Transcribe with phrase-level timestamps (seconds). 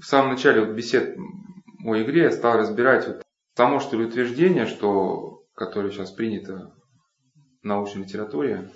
[0.00, 1.16] в самом начале вот бесед
[1.84, 3.22] о игре я стал разбирать вот
[3.56, 6.74] само что ли утверждение, что, которое сейчас принято
[7.62, 8.70] в научной литературе,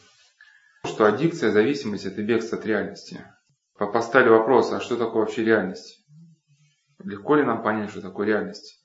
[0.85, 3.25] что аддикция, зависимость– это бегство от реальности.
[3.79, 6.05] Поставили вопрос, а что такое вообще реальность?
[7.03, 8.83] Легко ли нам понять, что такое реальность?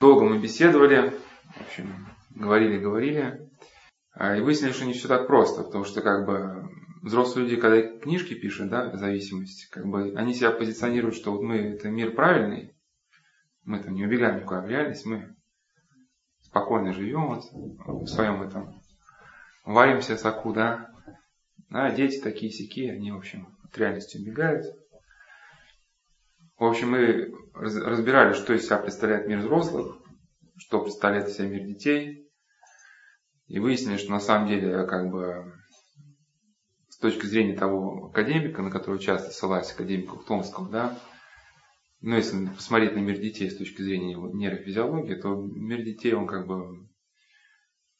[0.00, 1.12] Долго мы беседовали,
[1.56, 3.50] в общем, говорили, говорили,
[4.12, 6.68] а, и выяснили, что не все так просто, потому что как бы
[7.04, 11.56] взрослые люди, когда книжки пишут, да, зависимость, как бы они себя позиционируют, что вот мы
[11.56, 12.74] это мир правильный,
[13.62, 15.36] мы там не убегаем никуда в реальность, мы
[16.40, 18.80] спокойно живем вот в своем этом,
[19.66, 20.90] варимся соку, да,
[21.70, 24.64] а дети такие сики, они, в общем, от реальности убегают.
[26.56, 29.98] В общем, мы разбирали, что из себя представляет мир взрослых,
[30.56, 32.30] что представляет из себя мир детей,
[33.48, 35.53] и выяснили, что на самом деле, как бы,
[37.04, 40.98] точки зрения того академика, на которого часто ссылаюсь, академика Томского, да,
[42.00, 46.26] ну, если посмотреть на мир детей с точки зрения его нейрофизиологии, то мир детей, он
[46.26, 46.86] как бы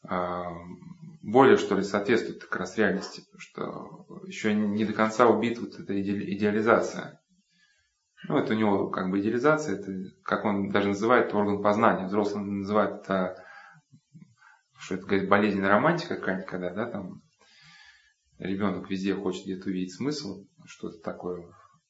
[0.06, 0.45] а,
[1.23, 5.98] более, что ли, соответствует как раз реальности, что еще не до конца убит вот эта
[6.01, 7.20] идеализация.
[8.29, 9.92] Ну, это у него как бы идеализация, это,
[10.23, 12.07] как он даже называет, орган познания.
[12.07, 13.42] Взрослый называет это,
[14.79, 17.23] что это, говорит, болезненная романтика какая-нибудь, когда, да, там,
[18.39, 21.47] ребенок везде хочет где-то увидеть смысл, что-то такое,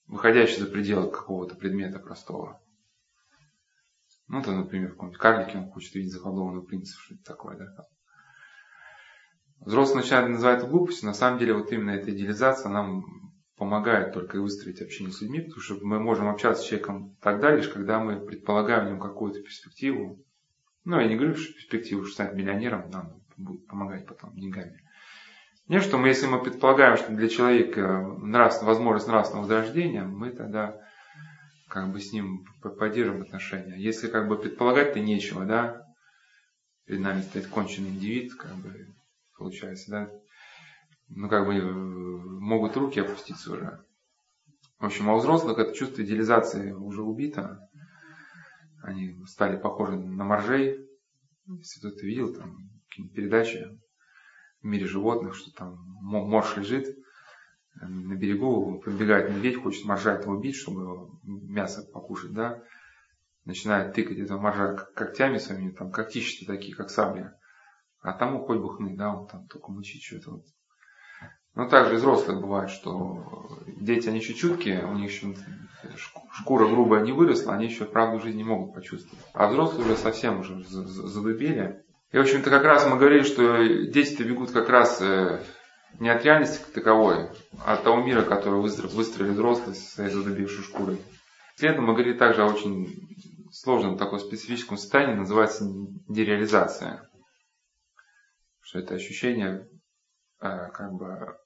[0.07, 2.61] выходящее за пределы какого-то предмета простого.
[4.29, 7.85] Ну, то, например, в каком-нибудь карлике он хочет видеть заколдованного принца, что-то такое, да.
[9.61, 13.05] Взрослый начинает называть это глупостью, на самом деле вот именно эта идеализация нам
[13.57, 17.55] помогает только и выстроить общение с людьми, потому что мы можем общаться с человеком тогда
[17.55, 20.23] лишь, когда мы предполагаем в нем какую-то перспективу.
[20.85, 24.83] Ну, я не говорю, что перспективу, что стать миллионером нам будет помогать потом деньгами.
[25.67, 30.79] Не, что мы, если мы предполагаем, что для человека нравственно, возможность нравственного возрождения, мы тогда
[31.69, 33.75] как бы с ним поддержим отношения.
[33.77, 35.83] Если как бы предполагать-то нечего, да,
[36.85, 38.95] перед нами стоит конченый индивид, как бы
[39.39, 40.11] получается, да,
[41.09, 41.61] ну как бы
[42.41, 43.83] могут руки опуститься уже.
[44.79, 47.59] В общем, а у взрослых это чувство идеализации уже убито.
[48.83, 50.87] Они стали похожи на моржей.
[51.47, 52.59] Если кто-то видел там
[53.15, 53.67] передачи
[54.65, 60.35] в мире животных, что там морж лежит э, на берегу, подбегает медведь, хочет моржа этого
[60.35, 62.63] убить, чтобы мясо покушать, да,
[63.45, 67.31] начинает тыкать этого моржа когтями своими, там когтища такие, как сабли,
[68.01, 70.45] а тому хоть бы хны, да, он там только мучить что-то вот
[71.55, 75.37] но также взрослые бывает, что дети, они еще чуткие, у них еще
[76.33, 79.25] шкура грубая не выросла, они еще правду жизни могут почувствовать.
[79.35, 81.84] А взрослые уже совсем уже задубели.
[82.15, 85.43] И, в общем-то, как раз мы говорили, что дети-то бегут как раз э,
[85.99, 87.29] не от реальности как таковой,
[87.65, 91.03] а от того мира, который выстроили взрослые со своей задубившей шкурой.
[91.57, 95.65] Следом мы говорили также о очень сложном таком специфическом состоянии, называется
[96.09, 97.11] дереализация.
[98.61, 99.69] Что это ощущение
[100.41, 101.37] э, как бы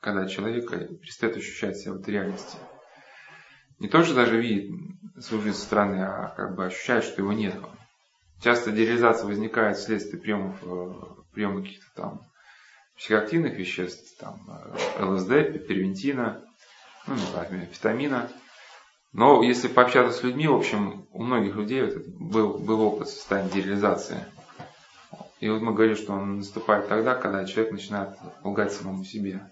[0.00, 0.68] когда человек
[1.00, 2.58] перестает ощущать себя в этой реальности.
[3.78, 4.78] Не то, что даже видит
[5.20, 7.54] свою жизнь со стороны, а как бы ощущает, что его нет.
[8.40, 10.92] Часто дереализация возникает вследствие приемов, э,
[11.32, 12.20] приема каких-то там
[12.96, 14.40] психоактивных веществ, там
[14.98, 16.42] э, ЛСД, первентина,
[17.06, 18.30] ну, например, витамина.
[19.12, 23.50] Но если пообщаться с людьми, в общем, у многих людей вот был, был опыт состояния
[23.50, 24.18] дереализации.
[25.40, 29.50] И вот мы говорим, что он наступает тогда, когда человек начинает лгать самому себе.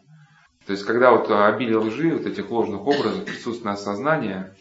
[0.66, 4.56] То есть, когда вот обилие лжи, вот этих ложных образов, присутственное сознание,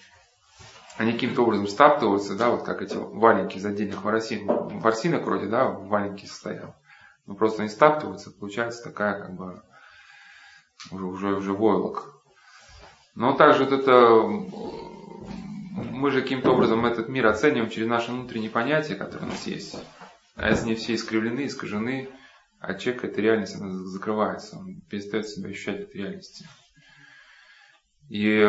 [0.97, 5.65] они каким-то образом стаптываются, да, вот как эти валенки из отдельных воросин, ворсинок вроде, да,
[5.65, 6.75] валенки состоял.
[7.25, 9.63] Но просто они стаптываются, получается такая как бы
[10.91, 12.21] уже, уже, уже войлок.
[13.15, 14.23] Но также вот это,
[15.91, 19.75] мы же каким-то образом этот мир оцениваем через наши внутренние понятия, которые у нас есть.
[20.35, 22.09] А если они все искривлены, искажены,
[22.59, 26.47] а человек эта реальность она закрывается, он перестает себя ощущать этой реальности.
[28.09, 28.41] И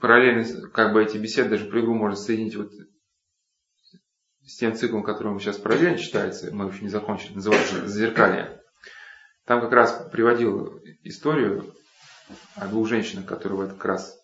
[0.00, 2.72] параллельно, как бы эти беседы, даже про можно соединить вот
[4.44, 8.60] с тем циклом, который мы сейчас параллельно читается, мы еще не закончили, называется «Зазеркалье».
[9.44, 11.74] Там как раз приводил историю
[12.56, 14.16] о двух женщинах, которые вот как раз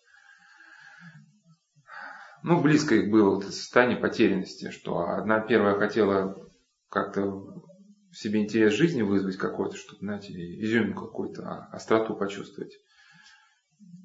[2.43, 6.35] ну, близко их было вот состояние потерянности, что одна первая хотела
[6.89, 12.73] как-то в себе интерес жизни вызвать какой-то, чтобы, знаете, изюминку какую-то, а, остроту почувствовать.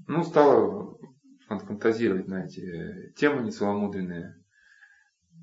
[0.07, 0.97] Ну, стала
[1.49, 4.35] фантазировать, знаете, темы нецеломудренные.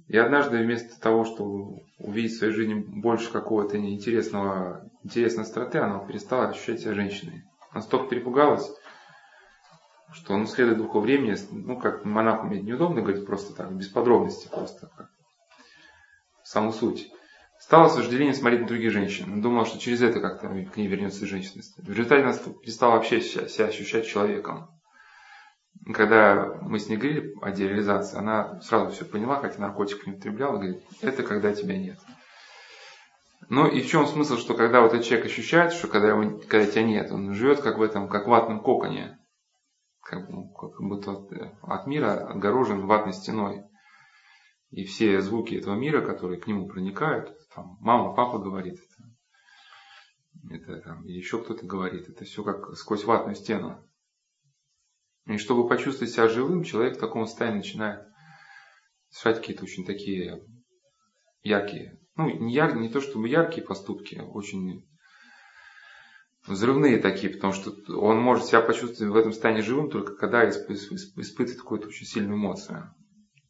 [0.08, 6.00] И однажды вместо того, чтобы увидеть в своей жизни больше какого-то интересного, интересной остроты, она
[6.00, 7.44] перестала ощущать себя женщиной.
[7.74, 8.70] Настолько перепугалась,
[10.14, 14.50] что он исследует духу времени, ну, как монаху мне неудобно говорить просто так, без подробностей,
[14.50, 15.10] просто как
[16.44, 17.12] саму суть.
[17.60, 17.96] Стало с
[18.38, 19.42] смотреть на других женщин.
[19.42, 21.76] Думал, что через это как-то к ней вернется женственность.
[21.78, 24.70] В результате она перестала вообще себя ощущать человеком.
[25.94, 30.58] Когда мы с ней говорили о дереализации, она сразу все поняла, хотя наркотик не употребляла,
[30.58, 32.00] говорит, это когда тебя нет.
[33.50, 36.66] Ну и в чем смысл, что когда вот этот человек ощущает, что когда, его, когда
[36.66, 39.20] тебя нет, он живет как в этом, как в ватном коконе,
[40.02, 43.64] как, как будто от, от мира отгорожен ватной стеной.
[44.72, 48.80] И все звуки этого мира, которые к нему проникают, там, мама, папа говорит,
[50.50, 53.85] это, это там, еще кто-то говорит, это все как сквозь ватную стену.
[55.28, 58.06] И чтобы почувствовать себя живым, человек в таком состоянии начинает
[59.10, 60.44] совершать какие-то очень такие
[61.42, 64.86] яркие, ну не, яр, не то чтобы яркие поступки, очень
[66.46, 71.58] взрывные такие, потому что он может себя почувствовать в этом состоянии живым только когда испытывает
[71.58, 72.94] какую-то очень сильную эмоцию.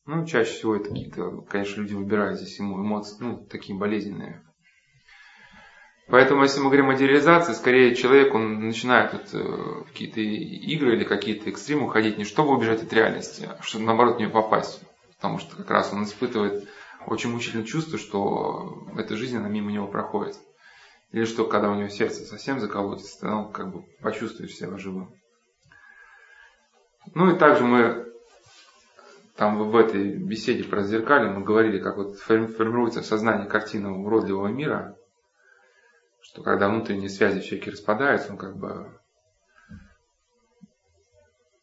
[0.06, 4.45] Ну, чаще всего это какие-то, конечно, люди выбирают здесь ему эмоции, ну, такие болезненные.
[6.08, 11.04] Поэтому, если мы говорим о дереализации, скорее человек, он начинает вот, э, какие-то игры или
[11.04, 14.82] какие-то экстримы уходить не чтобы убежать от реальности, а чтобы наоборот в нее попасть.
[15.16, 16.68] Потому что как раз он испытывает
[17.08, 20.36] очень мучительное чувство, что эта жизнь, она мимо него проходит.
[21.12, 25.12] Или что, когда у него сердце совсем заколотится, он как бы почувствует себя живым.
[27.14, 28.06] Ну и также мы
[29.36, 34.48] там в этой беседе про зеркали мы говорили, как вот формируется в сознании картина уродливого
[34.48, 34.98] мира,
[36.26, 39.00] что когда внутренние связи в человеке распадаются, он как бы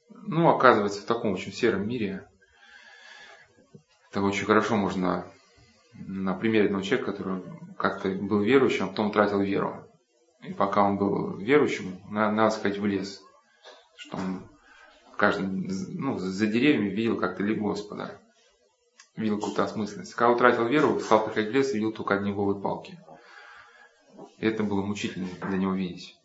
[0.08, 2.28] ну, оказывается в таком очень сером мире.
[4.08, 5.26] Это очень хорошо можно
[5.94, 7.42] на примере одного человека, который
[7.76, 9.84] как-то был верующим, а потом утратил веру.
[10.42, 13.20] И пока он был верующим, надо, сходить в лес,
[13.96, 14.48] что он
[15.16, 18.20] каждым, ну, за деревьями видел как-то ли Господа,
[19.16, 20.14] видел какую-то осмысленность.
[20.14, 22.96] Когда утратил веру, стал приходить в лес и видел только одни голые палки.
[24.38, 26.16] И это было мучительно для него видеть.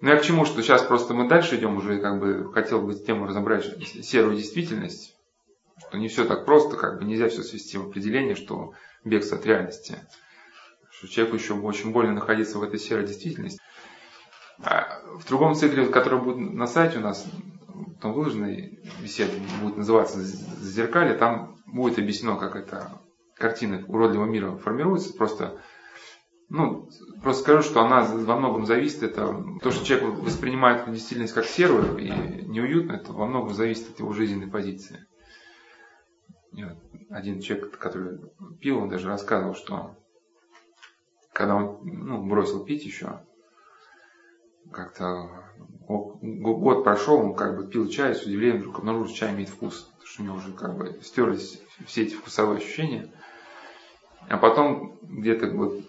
[0.00, 2.94] Ну я к чему, что сейчас просто мы дальше идем, уже как бы хотел бы
[2.94, 3.64] тему разобрать
[4.02, 5.14] серую действительность,
[5.78, 8.72] что не все так просто, как бы нельзя все свести в определение, что
[9.04, 9.98] бегство от реальности,
[10.90, 13.60] что человеку еще очень больно находиться в этой серой действительности.
[14.62, 17.26] А в другом цикле, который будет на сайте у нас,
[18.00, 23.00] там выложенной беседе будет называться «Зеркали», там будет объяснено, как эта
[23.36, 25.14] картина уродливого мира формируется.
[25.14, 25.60] Просто,
[26.50, 26.90] ну,
[27.22, 31.96] просто скажу, что она во многом зависит, это то, что человек воспринимает действительность как серую
[31.98, 35.06] и неуютно, это во многом зависит от его жизненной позиции.
[37.08, 38.18] Один человек, который
[38.60, 39.96] пил, он даже рассказывал, что
[41.32, 43.20] когда он ну, бросил пить еще,
[44.72, 45.30] как-то
[45.86, 49.88] год прошел, он как бы пил чай, с удивлением вдруг обнаружил, что чай имеет вкус.
[49.92, 53.12] Потому что у него уже как бы стерлись все эти вкусовые ощущения.
[54.28, 55.80] А потом где-то вот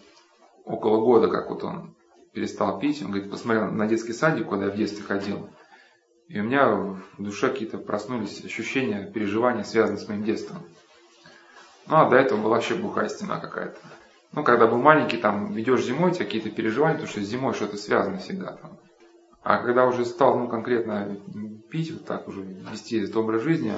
[0.66, 1.96] около года, как вот он
[2.34, 5.50] перестал пить, он говорит, посмотрел на детский садик, куда я в детстве ходил.
[6.28, 10.60] И у меня в душе какие-то проснулись ощущения, переживания, связанные с моим детством.
[11.88, 13.78] Ну, а до этого была вообще глухая стена какая-то.
[14.32, 17.54] Ну, когда был маленький, там, идешь зимой, у тебя какие-то переживания, потому что с зимой
[17.54, 18.80] что-то связано всегда там.
[19.44, 21.18] А когда уже стал, ну, конкретно
[21.70, 23.74] пить, вот так уже вести этот образ жизни,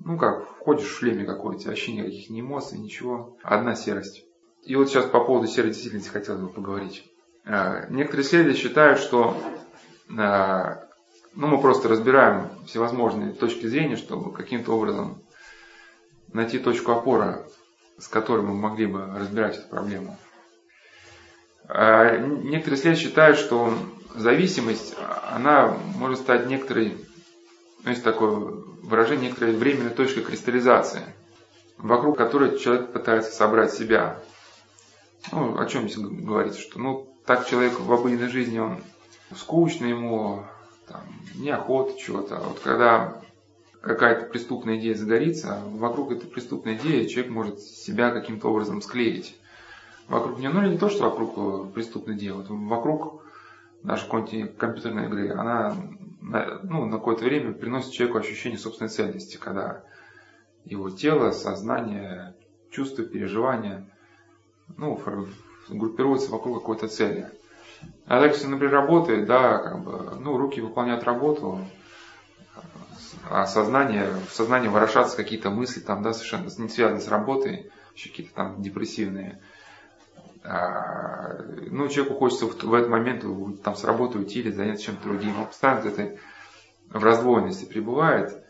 [0.00, 4.24] ну, как, входишь в шлеме какой-то, вообще никаких ни эмоций, ничего, одна серость.
[4.68, 7.02] И вот сейчас по поводу серой действительности хотелось бы поговорить.
[7.46, 9.34] А, некоторые исследователи считают, что
[10.14, 10.84] а,
[11.34, 15.22] ну, мы просто разбираем всевозможные точки зрения, чтобы каким-то образом
[16.34, 17.46] найти точку опоры,
[17.96, 20.18] с которой мы могли бы разбирать эту проблему.
[21.66, 23.72] А, некоторые исследователи считают, что
[24.14, 24.94] зависимость,
[25.32, 26.94] она может стать некоторой,
[27.84, 28.32] ну, есть такое
[28.82, 31.04] выражение, некоторой временной точкой кристаллизации,
[31.78, 34.18] вокруг которой человек пытается собрать себя.
[35.32, 38.78] Ну, о чем здесь говорится, что ну, так человек в обыденной жизни, он
[39.36, 40.44] скучно ему,
[40.86, 41.02] там,
[41.34, 42.38] неохота чего-то.
[42.38, 43.20] А вот когда
[43.80, 49.36] какая-то преступная идея загорится, вокруг этой преступной идеи человек может себя каким-то образом склеить.
[50.08, 53.22] Вокруг нее, ну не то, что вокруг преступной идеи, вот вокруг
[53.84, 55.76] какой-нибудь компьютерной игры, она
[56.20, 59.84] ну, на какое-то время приносит человеку ощущение собственной ценности, когда
[60.64, 62.34] его тело, сознание,
[62.70, 63.86] чувства, переживания
[64.76, 65.00] ну,
[65.68, 67.30] группируются вокруг какой-то цели.
[68.06, 71.60] А так, если, например, работает, да, как бы, ну, руки выполняют работу,
[73.30, 78.10] а сознание, в сознании ворошатся какие-то мысли, там, да, совершенно не связанные с работой, еще
[78.10, 79.40] какие-то там депрессивные.
[80.44, 83.24] А, ну, человеку хочется в, в этот момент
[83.62, 85.38] там с работы уйти или заняться чем-то другим.
[85.38, 86.18] Он постоянно этой
[86.88, 88.44] в раздвоенности пребывает.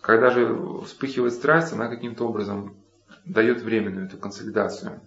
[0.00, 2.76] Когда же вспыхивает страсть, она каким-то образом
[3.24, 5.00] дает временную эту консолидацию.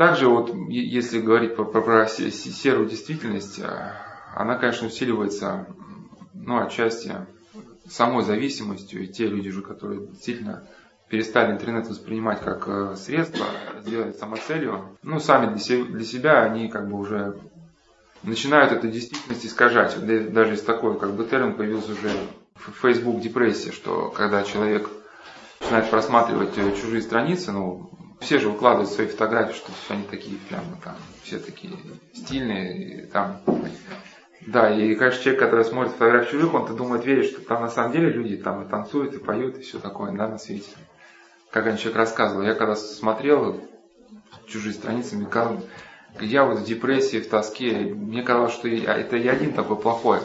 [0.00, 4.00] Также вот, если говорить про, про, про серую действительность, а,
[4.34, 5.66] она, конечно, усиливается,
[6.32, 7.26] ну, отчасти
[7.86, 10.66] самой зависимостью, и те люди же, которые действительно
[11.10, 13.44] перестали интернет воспринимать как э, средство,
[13.82, 17.38] сделать самоцелью, ну, сами для себя, для себя они как бы уже
[18.22, 19.98] начинают эту действительность искажать.
[20.32, 22.10] Даже есть такой как бы термин появился уже
[22.80, 24.88] Facebook депрессия, что когда человек
[25.60, 27.90] начинает просматривать э, чужие страницы, ну,
[28.20, 31.72] все же выкладывают свои фотографии, что все они такие прямо там, все такие
[32.14, 33.40] стильные, и там
[34.46, 37.92] да, и, конечно, человек, который смотрит фотографии чужих, он-то думает, верит, что там на самом
[37.92, 40.70] деле люди там и танцуют, и поют, и все такое, да, на свете.
[41.50, 43.60] Как один человек рассказывал, я когда смотрел
[44.46, 45.64] чужие страницы, мне казалось,
[46.20, 50.20] я вот в депрессии, в тоске, мне казалось, что это я один такой плохой,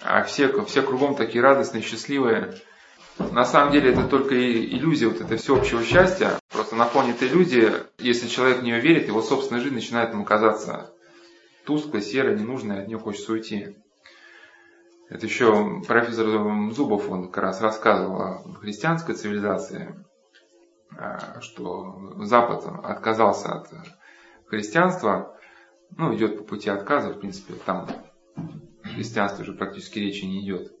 [0.00, 2.54] а все, все кругом такие радостные, счастливые.
[3.18, 6.38] На самом деле это только иллюзия вот это всеобщего счастья.
[6.50, 10.24] Просто на фоне этой иллюзии, если человек в нее верит, его собственная жизнь начинает ему
[10.24, 10.92] казаться
[11.64, 13.76] тусклой, серой, ненужной, от нее хочется уйти.
[15.10, 16.26] Это еще профессор
[16.72, 20.04] Зубов, он как раз рассказывал о христианской цивилизации,
[20.96, 23.68] а, что Запад отказался от
[24.46, 25.36] христианства,
[25.96, 27.88] ну, идет по пути отказа, в принципе, там
[28.82, 30.72] христианство уже практически речи не идет.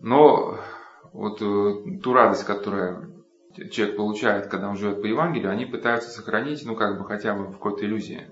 [0.00, 0.58] Но
[1.12, 3.24] вот э, ту радость, которую
[3.70, 7.44] человек получает, когда он живет по Евангелию, они пытаются сохранить, ну, как бы хотя бы
[7.44, 8.30] в какой-то иллюзии.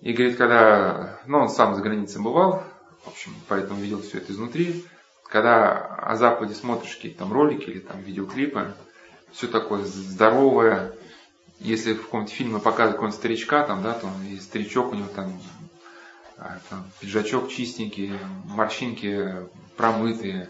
[0.00, 2.62] И говорит, когда, ну, он сам за границей бывал,
[3.04, 4.84] в общем, поэтому видел все это изнутри.
[5.24, 8.74] Когда о Западе смотришь какие-то там ролики или там видеоклипы,
[9.32, 10.92] все такое здоровое.
[11.58, 15.40] Если в каком-то фильме показывают какого-нибудь старичка, там, да, то и старичок у него там,
[16.36, 18.12] а, там пиджачок чистенький,
[18.44, 20.48] морщинки промытые,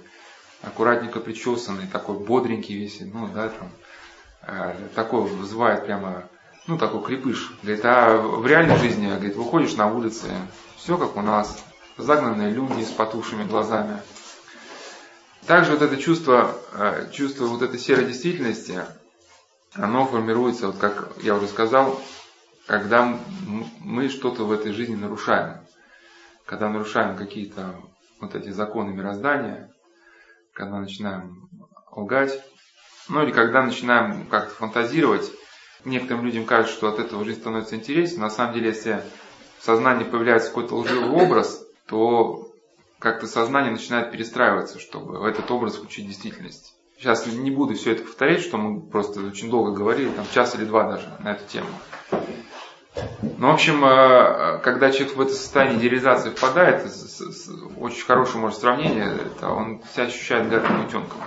[0.63, 3.71] аккуратненько причесанный, такой бодренький весь, ну, да, там,
[4.43, 6.29] э, такой вызывает прямо
[6.67, 7.53] ну, такой крепыш.
[7.63, 10.29] Говорит, а в реальной жизни, говорит, выходишь на улицы,
[10.77, 11.65] все как у нас,
[11.99, 14.01] загнанные люди с потухшими глазами.
[15.47, 18.81] Также вот это чувство, э, чувство вот этой серой действительности,
[19.75, 22.01] оно формируется, вот как я уже сказал,
[22.67, 23.19] когда
[23.81, 25.59] мы что-то в этой жизни нарушаем.
[26.47, 27.75] Когда нарушаем какие-то
[28.21, 29.72] вот эти законы мироздания,
[30.53, 31.49] когда начинаем
[31.91, 32.41] лгать,
[33.09, 35.31] ну или когда начинаем как-то фантазировать
[35.85, 38.21] некоторым людям кажется, что от этого жизнь становится интереснее.
[38.21, 39.03] На самом деле, если
[39.59, 42.53] в сознании появляется какой-то лживый образ, то
[42.99, 46.75] как-то сознание начинает перестраиваться, чтобы в этот образ включить действительность.
[46.97, 50.65] Сейчас не буду все это повторять, что мы просто очень долго говорили, там час или
[50.65, 51.67] два даже на эту тему.
[53.23, 56.85] Ну, в общем, э, когда человек в это состояние идеализации впадает,
[57.79, 61.21] очень хорошее может сравнение, это он себя ощущает гадким утенком.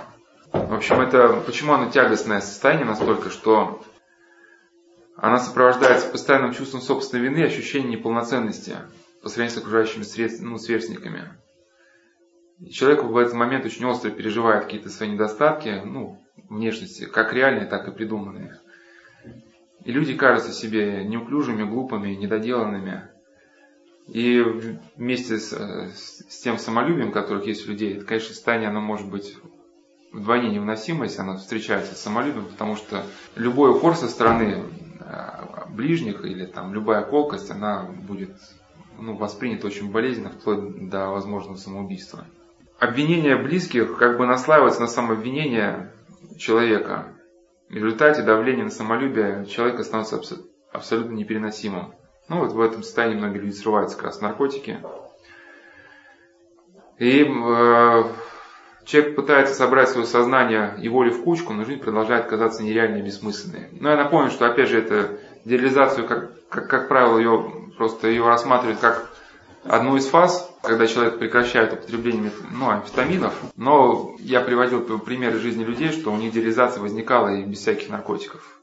[0.52, 3.82] В общем, это почему оно тягостное состояние настолько, что
[5.16, 8.76] она сопровождается постоянным чувством собственной вины и ощущением неполноценности
[9.22, 11.32] по сравнению с окружающими средств, ну, сверстниками.
[12.60, 17.66] И человек в этот момент очень остро переживает какие-то свои недостатки, ну, внешности, как реальные,
[17.66, 18.60] так и придуманные.
[19.86, 23.08] И люди кажутся себе неуклюжими, глупыми, недоделанными.
[24.06, 24.40] И
[24.96, 29.36] вместе с, с тем самолюбием, которых есть у людей, это, конечно, состояние, оно может быть
[30.12, 34.64] вдвойне невыносимо, если оно встречается с самолюбием, потому что любой укор со стороны
[35.08, 38.30] Э, ближних или там любая колкость, она будет
[38.98, 42.24] ну, воспринята очень болезненно, вплоть до возможного самоубийства.
[42.78, 45.92] Обвинение близких как бы наслаивается на самообвинение
[46.38, 47.12] человека.
[47.68, 50.38] В результате давления на самолюбие человека становится
[50.72, 51.94] абсолютно непереносимым.
[52.28, 54.80] Ну вот в этом состоянии многие люди срываются как раз наркотики.
[56.98, 58.04] И э,
[58.84, 63.02] человек пытается собрать свое сознание и волю в кучку, но жизнь продолжает казаться нереальной и
[63.02, 63.68] бессмысленной.
[63.72, 68.26] Но я напомню, что опять же это дереализацию, как, как, как правило, ее просто ее
[68.26, 69.10] рассматривают как
[69.64, 73.34] одну из фаз, когда человек прекращает употребление ну, амфетаминов.
[73.56, 78.60] Но я приводил примеры жизни людей, что у них дереализация возникала и без всяких наркотиков.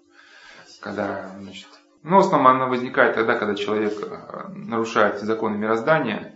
[0.80, 1.68] Когда, значит,
[2.04, 6.36] ну, в основном она возникает тогда, когда человек э, нарушает законы мироздания,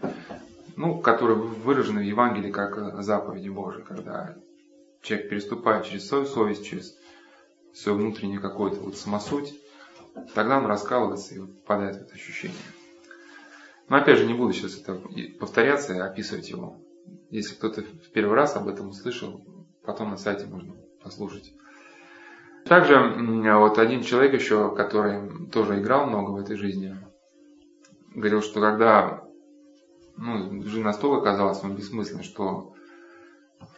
[0.77, 4.35] ну, которые выражены в Евангелии как заповеди Божии, когда
[5.01, 6.95] человек переступает через свою совесть, через
[7.73, 9.53] свою внутреннюю какую-то вот самосуть,
[10.33, 12.55] тогда он раскалывается и попадает в это ощущение.
[13.89, 15.01] Но опять же, не буду сейчас это
[15.39, 16.77] повторяться и описывать его.
[17.29, 19.45] Если кто-то в первый раз об этом услышал,
[19.83, 21.53] потом на сайте можно послушать.
[22.65, 22.99] Также
[23.57, 26.97] вот один человек еще, который тоже играл много в этой жизни,
[28.13, 29.23] говорил, что когда
[30.17, 32.73] ну, жизнь настолько казалась ему бессмысленной, что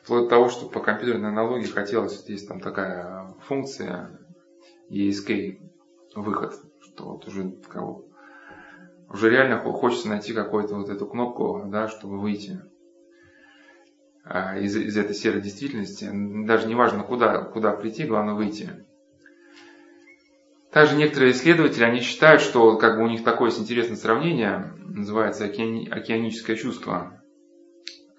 [0.01, 4.19] вплоть до того, что по компьютерной аналогии хотелось, вот есть там такая функция
[4.89, 5.59] ESK,
[6.15, 8.08] выход, что вот уже кого
[9.09, 12.61] уже реально хочется найти какую-то вот эту кнопку, да, чтобы выйти
[14.23, 16.09] а, из, из этой серой действительности.
[16.45, 18.85] Даже не важно куда, куда прийти, главное выйти.
[20.71, 25.45] Также некоторые исследователи, они считают, что как бы у них такое есть интересное сравнение, называется
[25.45, 27.19] океани, океаническое чувство,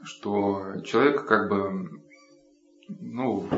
[0.02, 2.02] что человек как бы,
[2.88, 3.48] ну,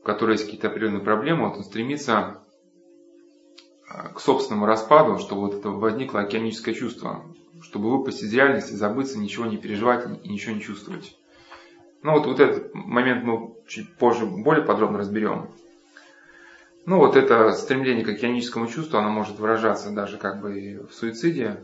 [0.00, 2.42] у которого есть какие-то определенные проблемы, вот он стремится
[4.14, 7.24] к собственному распаду, чтобы вот это возникло океаническое чувство,
[7.62, 11.16] чтобы выпасть из реальности, забыться, ничего не переживать и ничего не чувствовать.
[12.02, 15.50] Ну вот, вот этот момент мы чуть позже более подробно разберем.
[16.86, 20.92] Ну вот это стремление к океаническому чувству, оно может выражаться даже как бы и в
[20.92, 21.60] суициде.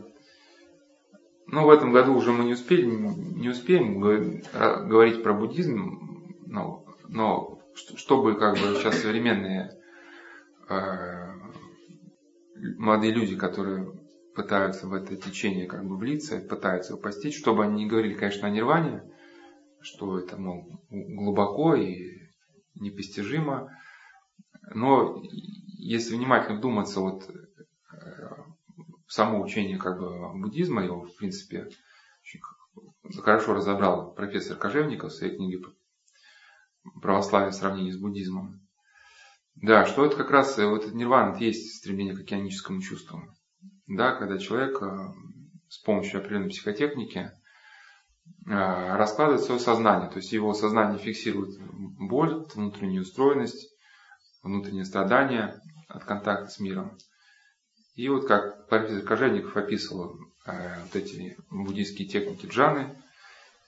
[1.47, 7.59] Но в этом году уже мы не успели, не успеем говорить про буддизм, но, но
[7.95, 9.77] чтобы как бы сейчас современные
[10.69, 11.34] э,
[12.55, 13.91] молодые люди, которые
[14.35, 18.47] пытаются в это течение как бы влиться, пытаются его постичь, чтобы они не говорили, конечно,
[18.47, 19.03] о нирване,
[19.81, 22.29] что это, мол, глубоко и
[22.75, 23.71] непостижимо,
[24.73, 25.21] но
[25.77, 27.35] если внимательно вдуматься вот э,
[29.05, 31.69] в само учение как бы буддизма, его, в принципе,
[32.23, 32.41] очень
[33.21, 35.61] хорошо разобрал профессор Кожевников в своей книге
[37.01, 38.64] «Православие в сравнении с буддизмом»,
[39.65, 43.21] да, что это как раз, э, вот нирвана, есть стремление к океаническому чувству.
[43.87, 45.07] Да, когда человек э,
[45.69, 47.31] с помощью определенной психотехники э,
[48.45, 51.59] раскладывает свое сознание, то есть его сознание фиксирует
[51.99, 53.75] боль, внутреннюю устроенность,
[54.43, 56.95] внутреннее страдание от контакта с миром.
[57.95, 63.01] И вот как профессор Кожевников описывал вот эти буддийские техники джаны,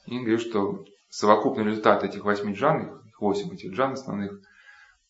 [0.05, 4.39] и он говорит, что совокупный результат этих восьми джан, восемь этих джан основных–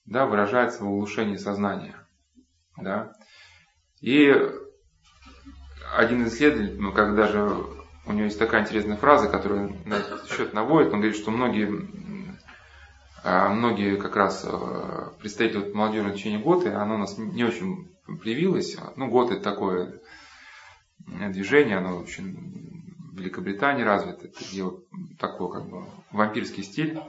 [0.08, 1.96] да, выражается в улучшении сознания.
[2.78, 3.14] Да.
[4.02, 4.34] И
[5.96, 7.42] один из исследователей, ну, как даже
[8.06, 11.90] у него есть такая интересная фраза, которая на этот счет наводит, он говорит, что многие,
[13.24, 17.92] а, многие как раз а, представители молодежи в течение года, оно у нас не очень
[18.22, 18.78] привилось.
[18.96, 20.00] Ну, год это такое
[21.00, 24.82] движение, оно очень в Великобритании развито, это дело
[25.20, 27.00] такой как бы вампирский стиль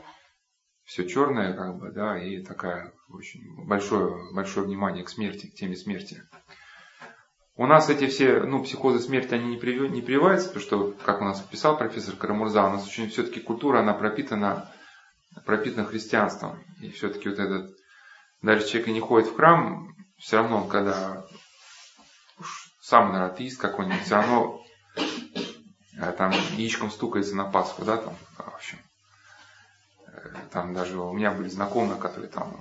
[0.88, 5.76] все черное, как бы, да, и такая очень большое, большое внимание к смерти, к теме
[5.76, 6.22] смерти.
[7.56, 9.90] У нас эти все, ну, психозы смерти, они не, прив...
[9.90, 13.80] не прививаются, потому что, как у нас писал профессор Карамурза, у нас очень все-таки культура,
[13.80, 14.72] она пропитана,
[15.44, 16.58] пропитана христианством.
[16.80, 17.76] И все-таки вот этот,
[18.40, 21.26] даже человек и не ходит в храм, все равно, когда
[22.38, 24.64] уж сам, наверное, какой-нибудь, все равно
[24.96, 28.78] э, там яичком стукается на Пасху, да, там, в общем.
[30.50, 32.56] Там даже у меня были знакомые, которые там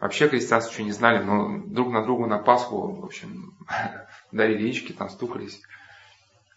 [0.00, 3.56] вообще христианство еще не знали, но друг на другу на Пасху, в общем,
[4.32, 5.60] дарили яички, там стукались.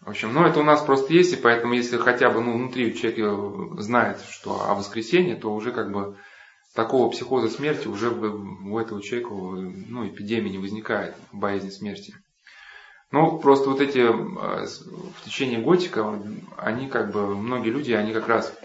[0.00, 2.96] В общем, ну это у нас просто есть, и поэтому если хотя бы ну, внутри
[2.96, 6.16] человек знает, что о воскресенье, то уже как бы
[6.74, 12.14] такого психоза смерти уже у этого человека ну, эпидемии не возникает, боязни смерти.
[13.12, 16.18] Ну, просто вот эти э, в течение готика,
[16.56, 18.56] они как бы, многие люди, они как раз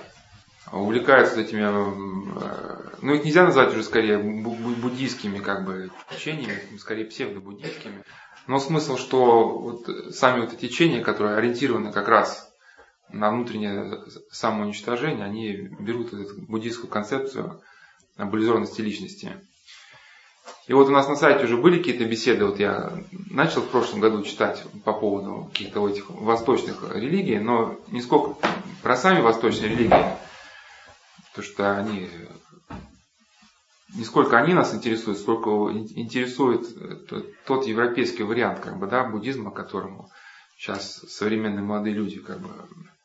[0.72, 8.04] увлекаются этими, э, ну их нельзя назвать уже скорее буддийскими как бы течениями, скорее псевдобуддийскими.
[8.48, 12.52] Но смысл, что вот сами вот эти течения, которые ориентированы как раз
[13.10, 17.62] на внутреннее самоуничтожение, они берут эту буддийскую концепцию
[18.18, 19.34] аболизорности личности.
[20.68, 22.94] И вот у нас на сайте уже были какие-то беседы, вот я
[23.30, 28.36] начал в прошлом году читать по поводу каких-то этих восточных религий, но не сколько
[28.82, 30.06] про сами восточные религии,
[31.36, 32.10] то что они
[33.94, 39.52] не сколько они нас интересуют, сколько интересует э, тот европейский вариант как бы, да, буддизма,
[39.52, 40.10] к которому
[40.58, 42.50] сейчас современные молодые люди как бы,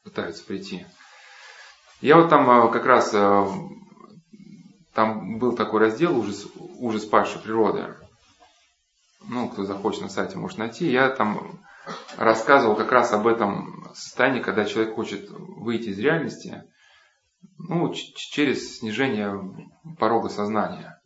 [0.04, 0.86] пытаются прийти.
[2.00, 3.46] Я вот там э, как раз, э,
[4.94, 7.94] там был такой раздел «Ужас, ужас падшей природы».
[9.28, 10.90] Ну, кто захочет на сайте, может найти.
[10.90, 11.60] Я там
[12.16, 16.64] рассказывал как раз об этом состоянии, когда человек хочет выйти из реальности–
[17.70, 19.32] ну, через снижение
[19.96, 21.00] порога сознания.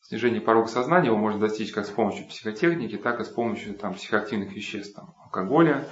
[0.00, 3.94] Снижение порога сознания его можно достичь как с помощью психотехники, так и с помощью там,
[3.94, 5.88] психоактивных веществ, там, алкоголя,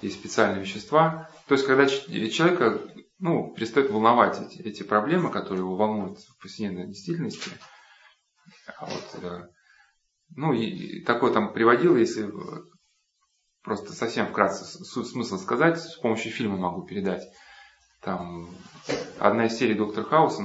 [0.00, 1.28] и специальные вещества.
[1.46, 2.80] То есть, когда человека
[3.18, 7.50] ну, перестает волновать эти, эти проблемы, которые его волнуют в повседневной действительности,
[8.78, 9.48] а вот, э,
[10.34, 12.32] ну и такое там приводил, если
[13.62, 17.22] просто совсем вкратце смысл сказать, с помощью фильма могу передать.
[18.02, 18.48] Там
[19.20, 20.42] одна из серий Доктор Хауса,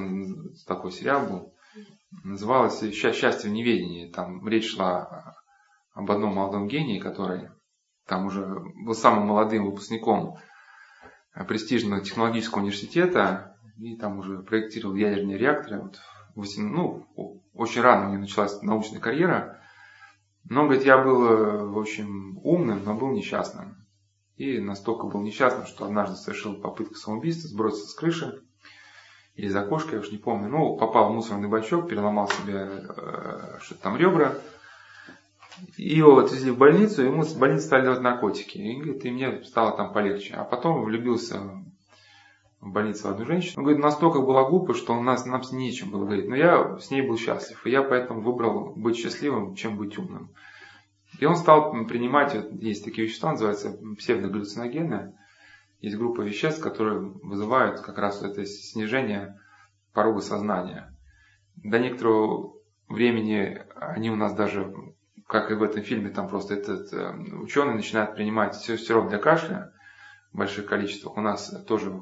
[0.68, 1.54] такой сериал был,
[2.24, 4.12] называлась «Счастье в неведении».
[4.12, 5.36] Там речь шла
[5.94, 7.50] об одном молодом гении, который
[8.06, 8.46] там уже
[8.86, 10.38] был самым молодым выпускником
[11.48, 15.82] престижного технологического университета, и там уже проектировал ядерные реакторы.
[15.82, 16.00] Вот,
[16.36, 17.08] 8, ну,
[17.54, 19.60] очень рано у него началась научная карьера.
[20.44, 23.87] Но, говорит, я был, э, в общем, умным, но был несчастным.
[24.38, 28.42] И настолько был несчастным, что однажды совершил попытку самоубийства, сбросился с крыши
[29.38, 30.50] или из окошка, я уж не помню.
[30.50, 34.34] Ну, попал в мусорный бачок, переломал себе э, что-то там ребра.
[35.78, 38.58] И его отвезли в больницу, ему с больницы стали давать наркотики.
[38.58, 40.34] И, говорит, и мне стало там полегче.
[40.34, 41.40] А потом влюбился
[42.62, 43.54] в больнице в одну женщину.
[43.58, 46.28] Он говорит, настолько была глупо, что у нас, нам с ней нечем было говорить.
[46.28, 47.64] Но я с ней был счастлив.
[47.66, 50.30] И я поэтому выбрал быть счастливым, чем быть умным.
[51.20, 55.18] И он стал принимать, вот, есть такие вещества, называются псевдогаллюциногены.
[55.82, 59.40] Есть группа веществ, которые вызывают как раз это снижение
[59.94, 60.94] порога сознания.
[61.56, 62.54] До некоторого
[62.88, 64.74] времени они у нас даже,
[65.28, 69.74] как и в этом фильме, там просто этот э, ученый начинает принимать сироп для кашля
[70.32, 71.18] в больших количествах.
[71.18, 72.00] У нас тоже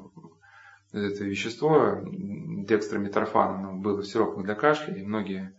[0.92, 5.54] это вещество, декстрометорфан, было в сиропах для кашля, и многие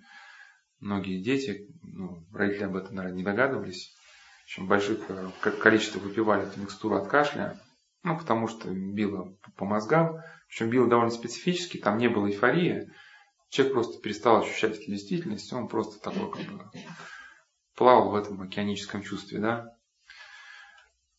[0.79, 3.95] многие дети, ну, родители об этом, наверное, не догадывались,
[4.47, 7.59] общем, больших э, количествах выпивали эту микстуру от кашля,
[8.03, 12.89] ну, потому что било по мозгам, причем било довольно специфически, там не было эйфории,
[13.49, 16.63] человек просто перестал ощущать эту действительность, он просто такой как бы
[17.75, 19.73] плавал в этом океаническом чувстве, да.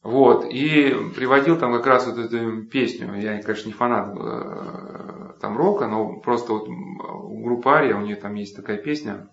[0.03, 5.59] Вот, и приводил там как раз вот эту песню, я, конечно, не фанат э, там
[5.59, 9.29] рока, но просто вот у группы Ария, у нее там есть такая песня,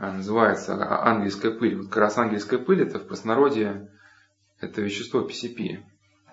[0.00, 1.76] называется ангельская пыль.
[1.76, 3.90] Вот как раз ангельская пыль это в простонародье
[4.60, 5.82] это вещество PCP.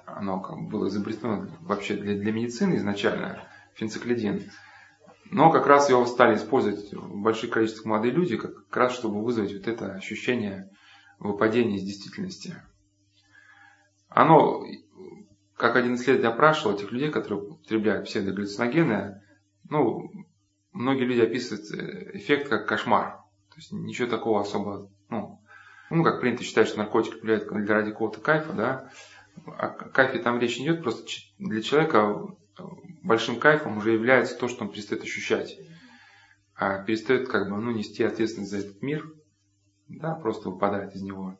[0.06, 4.52] Оно как было изобретено вообще для, для медицины изначально, фенциклидин.
[5.32, 9.54] Но как раз его стали использовать в больших количествах молодые люди, как раз чтобы вызвать
[9.54, 10.70] вот это ощущение
[11.20, 12.56] выпадения из действительности.
[14.10, 14.64] Оно,
[15.58, 19.24] как один исследователь опрашивал этих людей, которые употребляют псевдогаллюциногены,
[19.68, 20.12] ну,
[20.72, 23.25] многие люди описывают э, эффект как кошмар.
[23.56, 25.40] То есть ничего такого особо, ну,
[25.90, 28.90] ну, как принято считать, что наркотик влияет для ради какого-то кайфа, да.
[29.46, 31.04] О кайфе там речь не идет, просто
[31.40, 32.36] для человека
[33.02, 35.58] большим кайфом уже является то, что он перестает ощущать.
[36.54, 39.10] А перестает как бы, ну, нести ответственность за этот мир,
[39.88, 41.38] да, просто выпадает из него.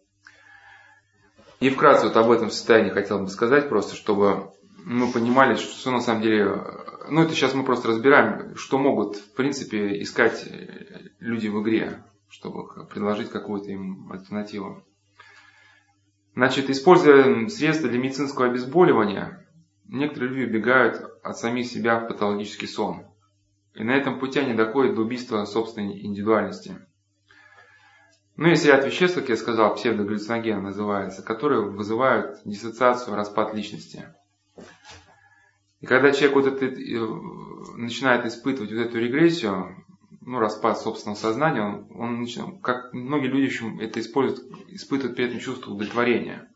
[1.60, 4.54] И вкратце вот об этом состоянии хотел бы сказать, просто чтобы
[4.86, 6.62] мы понимали, что на самом деле,
[7.10, 10.48] ну это сейчас мы просто разбираем, что могут в принципе искать
[11.20, 14.84] люди в игре, чтобы предложить какую-то им альтернативу.
[16.36, 19.48] Значит, используя средства для медицинского обезболивания,
[19.86, 23.06] некоторые люди убегают от самих себя в патологический сон.
[23.74, 26.78] И на этом пути они доходят до убийства собственной индивидуальности.
[28.38, 34.14] Ну, есть ряд веществ, как я сказал, псевдогаллюциноген называется, которые вызывают диссоциацию, распад личности.
[35.82, 39.86] И когда человек вот это, э, начинает испытывать вот эту регрессию,
[40.22, 45.26] ну, распад собственного сознания, он, он начинает, как многие люди еще это используют, испытывают при
[45.26, 46.50] этом чувство удовлетворения.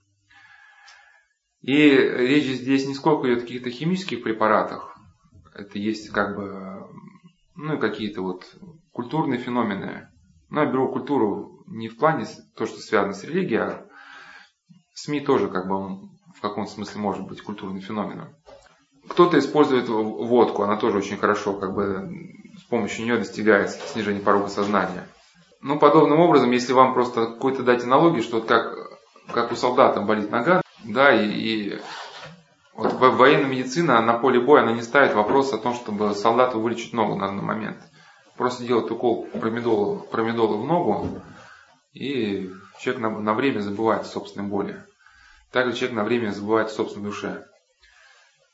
[1.62, 4.97] И речь здесь не сколько идет о каких-то химических препаратах,
[5.53, 6.88] это есть как бы,
[7.55, 8.55] ну, какие-то вот
[8.91, 10.10] культурные феномены.
[10.49, 13.88] Но я беру культуру не в плане то, что связано с религией, а
[14.93, 18.36] СМИ тоже как бы в каком-то смысле может быть культурным феноменом.
[19.07, 22.09] Кто-то использует водку, она тоже очень хорошо как бы
[22.69, 25.07] помощью нее достигается снижение порога сознания.
[25.62, 28.73] Ну, подобным образом, если вам просто какой-то дать аналогию, что вот как,
[29.33, 31.81] как у солдата болит нога, да, и, и
[32.73, 36.93] вот военная медицина на поле боя, она не ставит вопрос о том, чтобы солдату вылечить
[36.93, 37.77] ногу на данный момент.
[38.38, 41.21] Просто делает укол промедола, промедола в ногу,
[41.91, 44.81] и человек на, на время забывает о собственной боли.
[45.51, 47.48] Также человек на время забывает о собственной душе.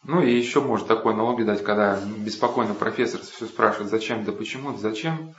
[0.07, 4.77] Ну и еще может такой аналогию дать, когда беспокойно профессор все спрашивает, зачем, да почему,
[4.77, 5.33] зачем.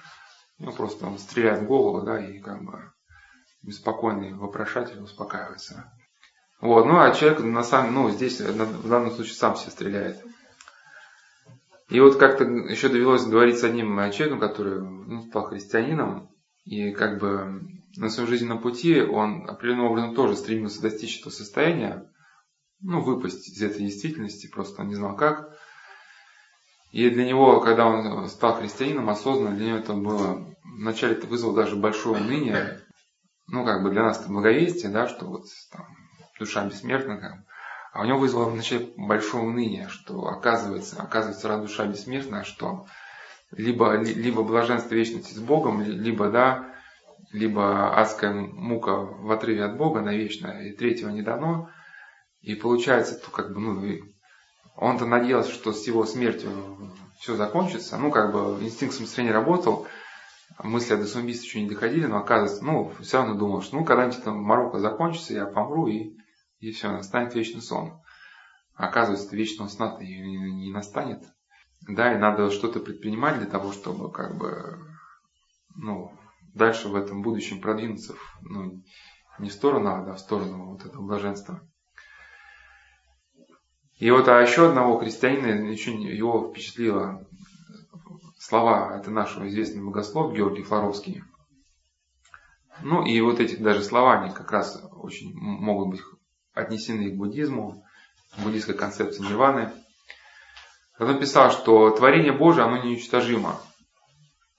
[0.59, 2.93] Ну просто он стреляет в голову, да, и как бы
[3.63, 5.93] беспокойный вопрошатель успокаивается.
[6.61, 10.25] Вот, ну а человек на самом, ну здесь в данном случае сам себе стреляет.
[11.89, 16.29] И вот как-то еще довелось говорить с одним человеком, который ну, стал христианином,
[16.65, 17.63] и как бы
[17.97, 22.11] на своем жизненном пути он определенным образом тоже стремился достичь этого состояния,
[22.81, 25.57] ну, выпасть из этой действительности, просто он не знал как.
[26.93, 31.55] И для него, когда он стал христианином, осознанно для него это было, вначале это вызвало
[31.55, 32.81] даже большое уныние,
[33.49, 35.87] ну, как бы для нас это благовестие, да, что вот там
[36.39, 37.45] душа бессмертна,
[37.93, 42.87] а у него вызвало вначале большое уныние, что оказывается, оказывается, раз душа бессмертна, что
[43.51, 46.75] либо, либо блаженство вечности с Богом, либо, да,
[47.33, 51.71] либо адская мука в отрыве от Бога навечно, и третьего не дано.
[52.47, 53.83] И получается, то как бы, ну,
[54.77, 57.99] он-то надеялся, что с его смертью все закончится.
[57.99, 59.89] Ну, как бы инстинкт самостоятельно работал,
[60.63, 64.23] мысли о досумбийстве еще не доходили, но оказывается, ну, все равно думал, что ну, когда-нибудь
[64.23, 66.17] там Марокко закончится, я помру, и
[66.61, 68.01] и все, настанет вечный сон.
[68.75, 71.25] Оказывается, вечного сна не, не настанет.
[71.81, 74.79] Да, и надо что-то предпринимать для того, чтобы как бы,
[75.75, 76.13] ну,
[76.55, 78.85] дальше в этом будущем продвинуться, ну,
[79.41, 81.61] не в сторону ада, а в сторону вот этого блаженства.
[83.99, 87.27] И вот а еще одного христианина, еще его впечатлило
[88.39, 91.25] слова, это нашего известного богослов Георгий Флоровский.
[92.83, 96.01] Ну и вот эти даже слова, они как раз очень могут быть
[96.53, 97.85] отнесены к буддизму,
[98.37, 99.73] буддийской концепции нирваны.
[100.99, 103.61] Он написал, что творение Божие, оно неуничтожимо.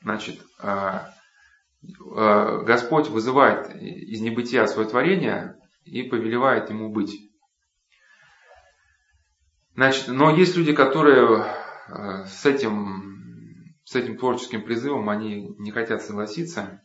[0.02, 1.00] Значит, э,
[1.84, 7.27] э, Господь вызывает из небытия свое творение и повелевает ему быть.
[9.78, 11.46] Значит, но есть люди, которые
[11.88, 16.82] э, с этим, с этим творческим призывом, они не хотят согласиться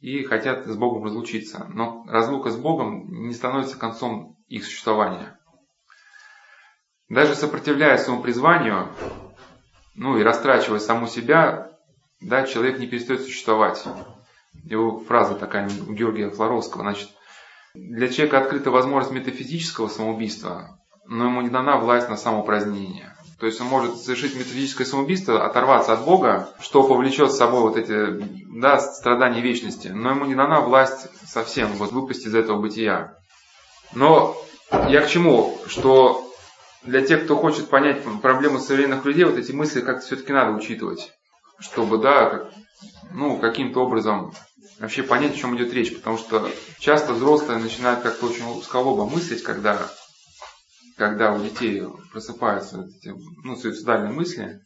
[0.00, 1.66] и хотят с Богом разлучиться.
[1.72, 5.38] Но разлука с Богом не становится концом их существования.
[7.08, 8.88] Даже сопротивляясь своему призванию,
[9.94, 11.78] ну и растрачивая саму себя,
[12.20, 13.84] да, человек не перестает существовать.
[14.64, 17.08] Его фраза такая у Георгия Флоровского, значит,
[17.74, 23.14] для человека открыта возможность метафизического самоубийства, но ему не дана власть на самоупразднение.
[23.40, 27.76] То есть он может совершить метафизическое самоубийство, оторваться от Бога, что повлечет с собой вот
[27.78, 28.22] эти
[28.60, 29.88] да, страдания вечности.
[29.88, 33.16] Но ему не дана власть совсем вот, выпасть из этого бытия.
[33.94, 34.36] Но
[34.88, 35.58] я к чему?
[35.66, 36.30] Что
[36.82, 41.12] для тех, кто хочет понять проблему современных людей, вот эти мысли как-то все-таки надо учитывать.
[41.58, 42.50] Чтобы, да,
[43.10, 44.34] ну, каким-то образом
[44.78, 45.94] вообще понять, о чем идет речь.
[45.94, 46.46] Потому что
[46.78, 49.90] часто взрослые начинают как-то очень узколобо мыслить, когда
[51.00, 51.82] когда у детей
[52.12, 54.60] просыпаются эти, ну, суицидальные мысли,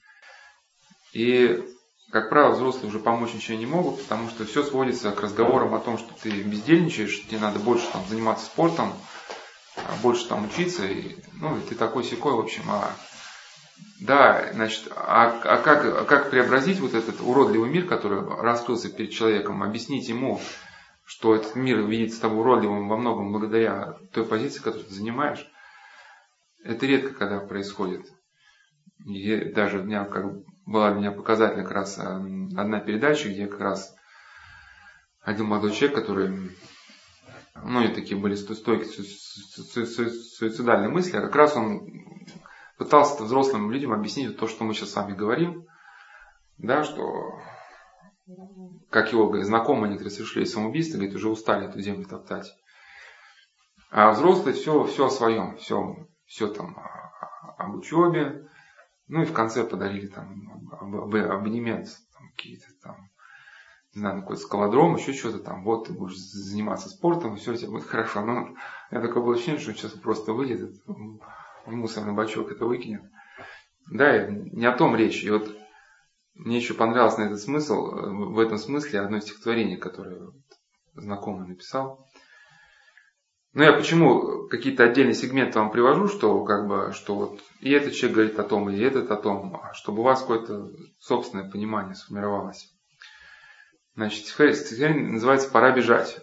[1.12, 1.64] и,
[2.10, 5.78] как правило, взрослые уже помочь ничего не могут, потому что все сводится к разговорам о
[5.78, 8.92] том, что ты бездельничаешь, тебе надо больше там, заниматься спортом,
[10.02, 12.90] больше там учиться, и, ну, и ты такой секой, в общем, а
[14.00, 19.62] да, значит, а, а, как, как преобразить вот этот уродливый мир, который раскрылся перед человеком,
[19.62, 20.40] объяснить ему,
[21.04, 25.48] что этот мир видится тобой уродливым во многом благодаря той позиции, которую ты занимаешь,
[26.64, 28.06] это редко когда происходит.
[29.06, 30.24] И даже у меня как
[30.64, 33.94] была для меня показательная как раз эм, одна передача, где как раз
[35.20, 36.50] один молодой человек, который,
[37.62, 41.86] ну, и такие были стойкие суицидальные мысли, а как раз он
[42.78, 45.66] пытался взрослым людям объяснить то, что мы сейчас с вами говорим,
[46.56, 47.40] да, что
[48.90, 52.50] как его говорит, знакомые некоторые совершили самоубийство, говорит, уже устали эту землю топтать.
[53.90, 56.76] А взрослые все, все о своем, все все там
[57.58, 58.48] об учебе,
[59.06, 63.08] ну и в конце подарили там абонемент, там какие-то там,
[63.94, 67.70] не знаю, какой-то скалодром, еще что-то там, вот ты будешь заниматься спортом, все у тебя
[67.70, 68.22] будет хорошо.
[68.22, 68.56] Но
[68.90, 73.02] я такое было ощущение, что он сейчас просто выйдет, в мусорный бачок это выкинет.
[73.86, 75.22] Да, не о том речь.
[75.22, 75.56] И вот
[76.34, 80.32] мне еще понравилось на этот смысл, в этом смысле одно стихотворение, которое
[80.94, 82.08] знакомый написал.
[83.54, 87.94] Ну, я почему какие-то отдельные сегменты вам привожу, что как бы, что вот и этот
[87.94, 92.68] человек говорит о том, и этот о том, чтобы у вас какое-то собственное понимание сформировалось.
[93.94, 96.18] Значит, стихотворение называется «Пора бежать».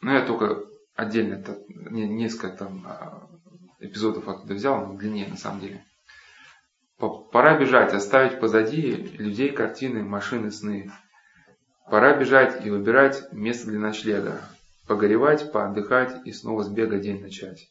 [0.00, 3.28] Ну, я только отдельно это, несколько там а,
[3.78, 5.84] эпизодов оттуда взял, но длиннее на самом деле.
[6.96, 10.90] Пора бежать, оставить позади людей, картины, машины, сны.
[11.90, 14.40] Пора бежать и выбирать место для ночлега.
[14.86, 17.68] Погоревать, поотдыхать и снова с бега день начать.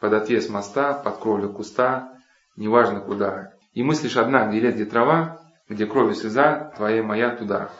[0.00, 2.18] Под отвес моста, под кровлю куста,
[2.56, 3.52] неважно куда.
[3.74, 7.70] И мыслишь одна, где лет, где трава, где кровь и слеза, твоя моя туда.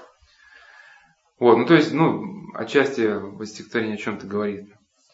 [1.38, 4.73] Вот, ну то есть, ну, отчасти в стихотворении о чем-то говорит.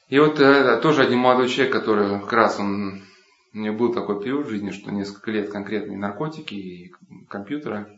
[0.09, 3.03] И вот э, тоже один молодой человек, который как раз он,
[3.55, 6.93] у него был такой период в жизни, что несколько лет конкретно и наркотики, и
[7.29, 7.98] компьютеры.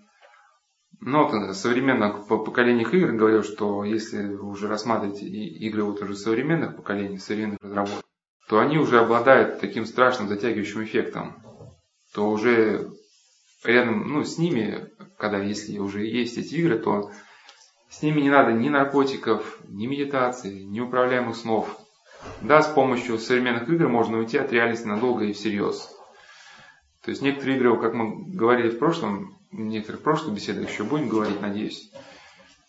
[1.00, 7.18] Но в современных поколениях игр говорил, что если уже рассматриваете игры вот уже современных поколений,
[7.18, 8.04] современных разработок,
[8.48, 11.42] то они уже обладают таким страшным затягивающим эффектом,
[12.12, 12.90] то уже
[13.64, 17.10] рядом, ну, с ними, когда если уже есть эти игры, то
[17.88, 21.78] с ними не надо ни наркотиков, ни медитации, ни управляемых снов.
[22.42, 25.90] Да, с помощью современных игр можно уйти от реальности надолго и всерьез.
[27.02, 31.08] То есть некоторые игры, как мы говорили в прошлом, в некоторых прошлых беседах еще будем
[31.08, 31.90] говорить, надеюсь,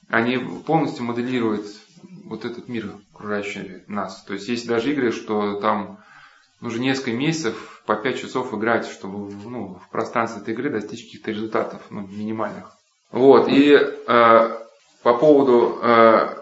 [0.09, 1.65] они полностью моделируют
[2.25, 4.23] вот этот мир, окружающий нас.
[4.23, 5.99] То есть есть даже игры, что там
[6.59, 11.31] нужно несколько месяцев по 5 часов играть, чтобы ну, в пространстве этой игры достичь каких-то
[11.31, 12.71] результатов ну, минимальных.
[13.11, 14.57] Вот, и э,
[15.03, 16.35] по поводу, э,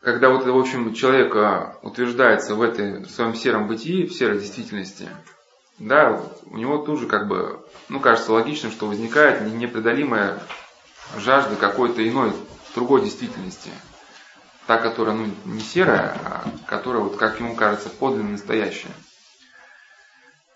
[0.00, 4.38] когда вот, в общем, человек э, утверждается в этой в своем сером бытии, в серой
[4.38, 5.08] действительности,
[5.78, 10.40] да, у него тут же как бы, ну, кажется логичным, что возникает непреодолимая
[11.16, 12.32] жажда какой-то иной,
[12.74, 13.70] другой действительности.
[14.66, 18.94] Та, которая, ну, не серая, а которая, вот, как ему кажется, подлинно настоящая.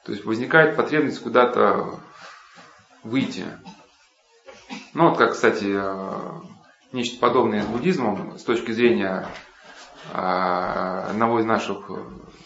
[0.05, 2.01] То есть возникает потребность куда-то
[3.03, 3.45] выйти.
[4.95, 6.31] Ну, вот как, кстати, э,
[6.93, 9.29] нечто подобное с буддизмом с точки зрения
[10.13, 11.91] э, одного из наших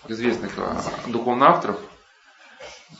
[0.08, 0.74] известных э,
[1.06, 1.78] духовных авторов–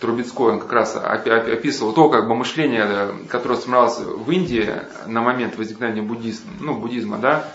[0.01, 4.69] Трубецкой, он как раз описывал то, как бы мышление, которое сформировалось в Индии
[5.07, 7.49] на момент возникновения буддизма, ну, буддизма, да,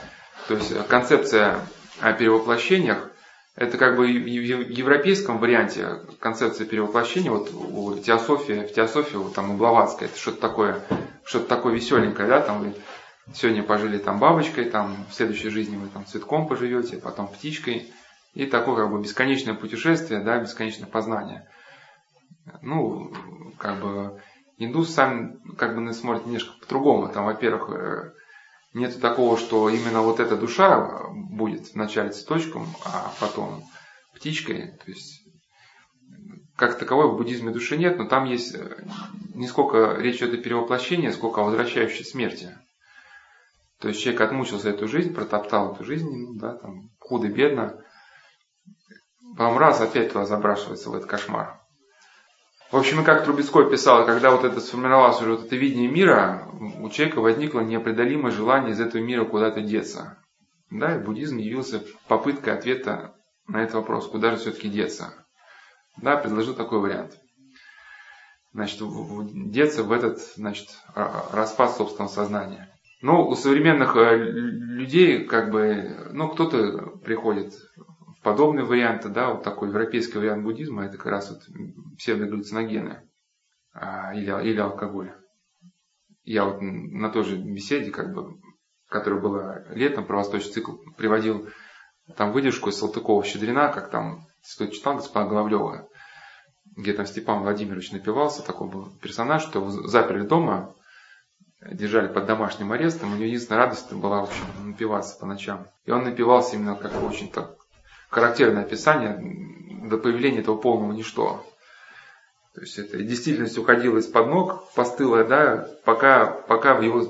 [0.47, 1.59] то есть концепция
[1.99, 3.09] о перевоплощениях,
[3.55, 9.51] это как бы в европейском варианте концепция перевоплощения, вот у теософии, в теософии, вот там
[9.51, 10.81] у Блаватской, это что-то такое,
[11.25, 12.73] что-то такое веселенькое, да, там
[13.33, 17.91] сегодня пожили там бабочкой, там в следующей жизни вы там цветком поживете, потом птичкой,
[18.33, 21.47] и такое как бы бесконечное путешествие, да, бесконечное познание.
[22.61, 23.11] Ну,
[23.57, 24.21] как бы
[24.57, 27.09] индус сам как бы смотрит немножко по-другому.
[27.09, 28.13] Там, во-первых, э,
[28.73, 33.63] нет такого, что именно вот эта душа будет вначале цветочком, а потом
[34.13, 34.77] птичкой.
[34.83, 35.23] То есть
[36.55, 38.83] как таковой в буддизме души нет, но там есть э,
[39.35, 42.57] не сколько речь идет о перевоплощении, сколько о возвращающей смерти.
[43.79, 47.83] То есть человек отмучился эту жизнь, протоптал эту жизнь, да, там, худо-бедно.
[49.37, 51.56] Потом раз опять туда забрасывается в этот кошмар.
[52.69, 56.49] В общем, как Трубецкой писал, когда вот это сформировалось уже вот это видение мира,
[56.79, 60.17] у человека возникло непреодолимое желание из этого мира куда-то деться.
[60.69, 63.15] Да, и буддизм явился попыткой ответа
[63.47, 65.13] на этот вопрос, куда же все-таки деться.
[65.95, 67.17] Да, предложил такой вариант.
[68.51, 68.81] Значит,
[69.51, 72.69] деться в этот, значит, распад собственного сознания.
[73.01, 77.53] Ну, у современных э, людей, как бы, ну, кто-то приходит
[78.27, 81.43] подобные варианты, да, вот такой европейский вариант буддизма, это как раз вот
[81.97, 83.09] псевдогаллюциногены
[83.73, 85.13] а, или, или алкоголь.
[86.25, 88.37] Я вот на той же беседе, как бы,
[88.89, 91.47] которая была летом, про восточный цикл, приводил
[92.17, 95.87] там выдержку из Салтыкова-Щедрина, как там, кто читал, господа Головлева,
[96.75, 100.75] где там Степан Владимирович напивался, такой был персонаж, что его заперли дома,
[101.61, 105.67] держали под домашним арестом, у него единственная радость была, в напиваться по ночам.
[105.85, 107.56] И он напивался именно как очень так
[108.09, 109.19] характерное описание
[109.87, 111.45] до появления этого полного ничто.
[112.53, 117.07] То есть это действительность уходила из-под ног, постылая, да, пока, пока в его,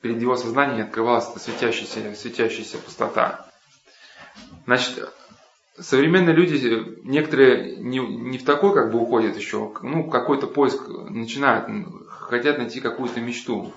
[0.00, 3.50] перед его сознанием не открывалась эта светящаяся, светящаяся пустота.
[4.64, 5.12] Значит,
[5.78, 11.68] современные люди, некоторые не, не в такой как бы уходят еще, ну, какой-то поиск начинают,
[12.08, 13.72] хотят найти какую-то мечту.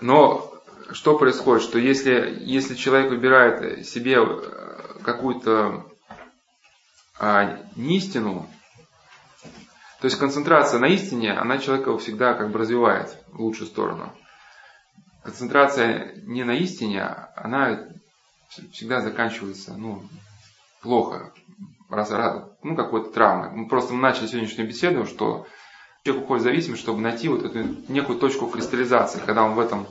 [0.00, 0.52] Но
[0.92, 1.62] что происходит?
[1.62, 5.86] Что если, если человек выбирает себе э, какую-то
[7.18, 8.48] а, неистину,
[10.00, 14.12] то есть концентрация на истине, она человека всегда как бы развивает в лучшую сторону.
[15.24, 17.02] Концентрация не на истине,
[17.34, 17.88] она
[18.72, 20.02] всегда заканчивается ну,
[20.80, 21.32] плохо,
[21.90, 23.50] раз, раз, ну какой-то травмой.
[23.50, 25.46] Мы просто начали сегодняшнюю беседу, что
[26.04, 29.86] человек уходит в зависимость, чтобы найти вот эту некую точку кристаллизации, когда он в этом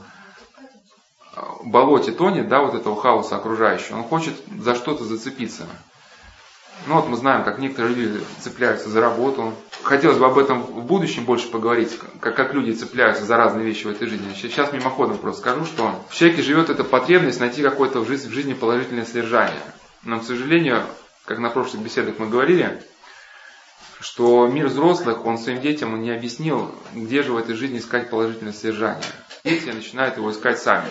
[1.62, 5.66] болоте тонет, да, вот этого хаоса окружающего, он хочет за что-то зацепиться.
[6.86, 9.52] Ну вот мы знаем, как некоторые люди цепляются за работу.
[9.82, 13.84] Хотелось бы об этом в будущем больше поговорить, как, как люди цепляются за разные вещи
[13.86, 14.32] в этой жизни.
[14.40, 18.32] Сейчас мимоходом просто скажу, что в человеке живет эта потребность найти какое-то в жизни, в
[18.32, 19.60] жизни положительное содержание.
[20.02, 20.82] Но, к сожалению,
[21.24, 22.82] как на прошлых беседах мы говорили,
[24.00, 28.52] что мир взрослых, он своим детям не объяснил, где же в этой жизни искать положительное
[28.52, 29.04] содержание.
[29.44, 30.88] Дети начинают его искать сами.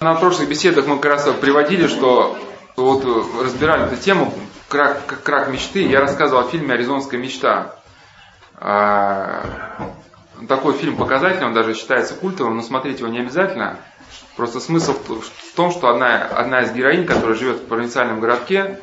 [0.00, 2.38] На прошлых беседах мы как раз приводили, что
[2.74, 4.32] вот э, разбирали эту тему
[4.66, 5.82] крак, крак мечты.
[5.82, 7.76] Я рассказывал о фильме «Аризонская мечта».
[8.54, 9.90] А,
[10.48, 13.76] такой фильм показательный, он даже считается культовым, но смотреть его не обязательно.
[14.36, 18.78] Просто смысл в том, что одна, одна из героинь, которая живет в провинциальном городке,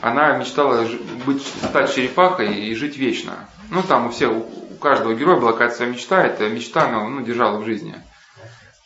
[0.00, 0.84] она мечтала
[1.26, 3.48] быть, стать черепахой и жить вечно.
[3.70, 7.20] Ну, там у всех, у каждого героя была какая-то своя мечта, эта мечта она ну,
[7.22, 7.94] держала в жизни.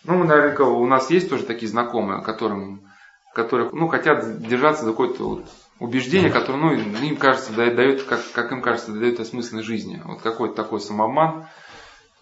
[0.04, 2.90] Ну, наверняка у нас есть тоже такие знакомые, которым
[3.32, 5.46] которые, ну, хотят держаться за какое-то вот
[5.78, 10.02] убеждение, которое, ну, им кажется, дает, как, как им кажется, дает осмысленность жизни.
[10.04, 11.46] Вот какой-то такой самообман.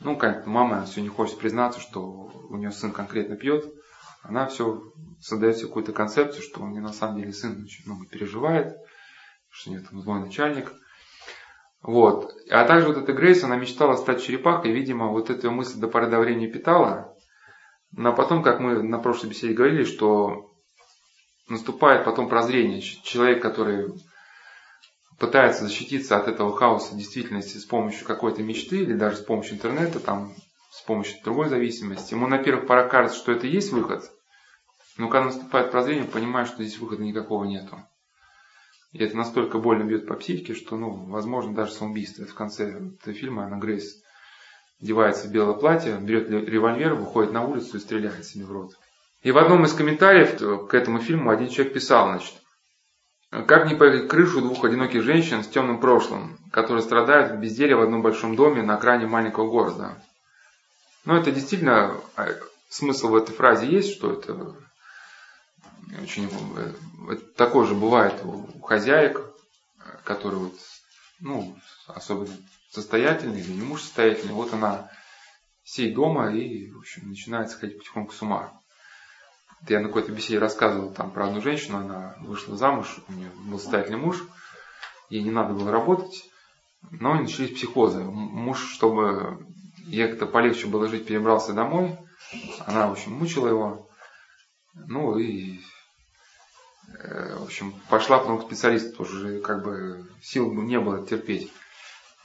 [0.01, 3.65] Ну, как мама все не хочет признаться, что у нее сын конкретно пьет.
[4.23, 4.83] Она все
[5.21, 8.77] создает себе какую-то концепцию, что он не на самом деле сын очень много переживает,
[9.51, 10.73] что у нее там злой начальник.
[11.83, 12.33] Вот.
[12.51, 15.89] А также вот эта Грейс, она мечтала стать черепахой, и, видимо, вот эту мысль до
[15.89, 17.17] поры до времени питала.
[17.93, 20.55] Но потом, как мы на прошлой беседе говорили, что
[21.49, 22.81] наступает потом прозрение.
[22.81, 23.93] Человек, который
[25.19, 29.99] пытается защититься от этого хаоса действительности с помощью какой-то мечты или даже с помощью интернета,
[30.01, 30.35] там,
[30.71, 34.11] с помощью другой зависимости, ему на первых порах кажется, что это и есть выход,
[34.97, 37.79] но когда наступает прозрение, понимает, что здесь выхода никакого нету.
[38.93, 42.23] И это настолько больно бьет по психике, что, ну, возможно, даже самоубийство.
[42.23, 44.03] Это в конце этого фильма Анна Грейс
[44.81, 48.73] одевается в белое платье, берет револьвер, выходит на улицу и стреляет себе в рот.
[49.23, 52.35] И в одном из комментариев к этому фильму один человек писал, значит,
[53.31, 57.83] как не поехать крышу двух одиноких женщин с темным прошлым, которые страдают в безделии в
[57.83, 60.03] одном большом доме на окраине маленького города.
[61.05, 62.29] Но это действительно, а,
[62.69, 64.57] смысл в этой фразе есть, что это
[66.03, 66.31] очень
[67.11, 69.23] это такое же бывает у хозяек,
[70.05, 70.55] которые вот,
[71.21, 71.57] ну,
[71.87, 72.35] особенно
[72.71, 74.91] состоятельные или не муж состоятельный, вот она
[75.65, 78.59] сей дома и, в общем, начинает сходить потихоньку с ума.
[79.69, 83.59] Я на какой-то беседе рассказывал там про одну женщину, она вышла замуж, у нее был
[83.59, 84.25] состоятельный муж,
[85.11, 86.31] ей не надо было работать,
[86.91, 88.01] но начались психозы.
[88.01, 89.45] Муж, чтобы
[89.85, 91.99] ей как-то полегче было жить, перебрался домой,
[92.67, 93.91] она, в общем, мучила его,
[94.75, 95.61] ну и
[97.01, 101.53] э, в общем, пошла потом к специалисту, тоже как бы сил не было терпеть.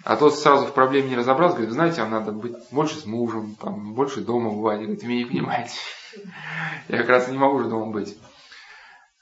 [0.04, 3.56] А тот сразу в проблеме не разобрался, говорит, знаете, вам надо быть больше с мужем,
[3.56, 4.82] там, больше дома бывать.
[4.82, 5.76] Говорит, вы меня не понимаете.
[6.90, 8.18] Я как раз не могу же дома быть.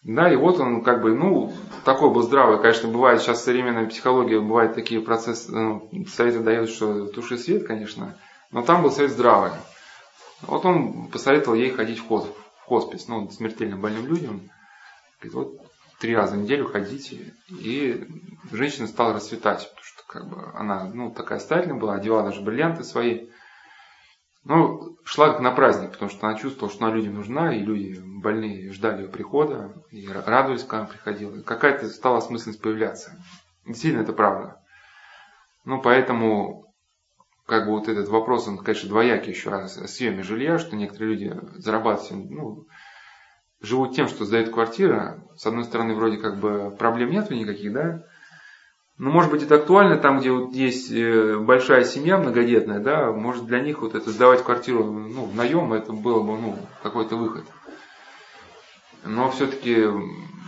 [0.03, 1.53] Да, и вот он как бы, ну,
[1.85, 2.59] такой был здравый.
[2.59, 8.17] Конечно, бывает сейчас современная психология, бывают такие процессы, ну, советы дает, что туши свет, конечно.
[8.49, 9.51] Но там был совет здравый.
[10.41, 14.49] Вот он посоветовал ей ходить в, хосп, в хоспис, ну, смертельно больным людям.
[15.19, 17.35] Говорит, вот три раза в неделю ходите.
[17.49, 18.07] И
[18.51, 22.83] женщина стала расцветать, потому что как бы она, ну, такая стательная была, одевала даже бриллианты
[22.83, 23.29] свои.
[24.43, 27.99] Ну, шла как на праздник, потому что она чувствовала, что она людям нужна, и люди
[28.03, 31.41] больные ждали ее прихода, и радовались, когда она приходила.
[31.41, 33.15] Какая-то стала осмысленность появляться.
[33.65, 34.61] Действительно, это правда.
[35.63, 36.73] Ну, поэтому,
[37.45, 41.13] как бы вот этот вопрос, он, конечно, двоякий еще раз о съеме жилья, что некоторые
[41.15, 42.65] люди зарабатывают, ну,
[43.61, 45.23] живут тем, что сдают квартиры.
[45.37, 48.03] С одной стороны, вроде как бы проблем нету никаких, да,
[49.01, 53.47] ну, может быть, это актуально там, где вот есть э, большая семья многодетная, да, может
[53.47, 57.43] для них вот это сдавать квартиру ну, в наем, это было бы ну, какой-то выход.
[59.03, 59.87] Но все-таки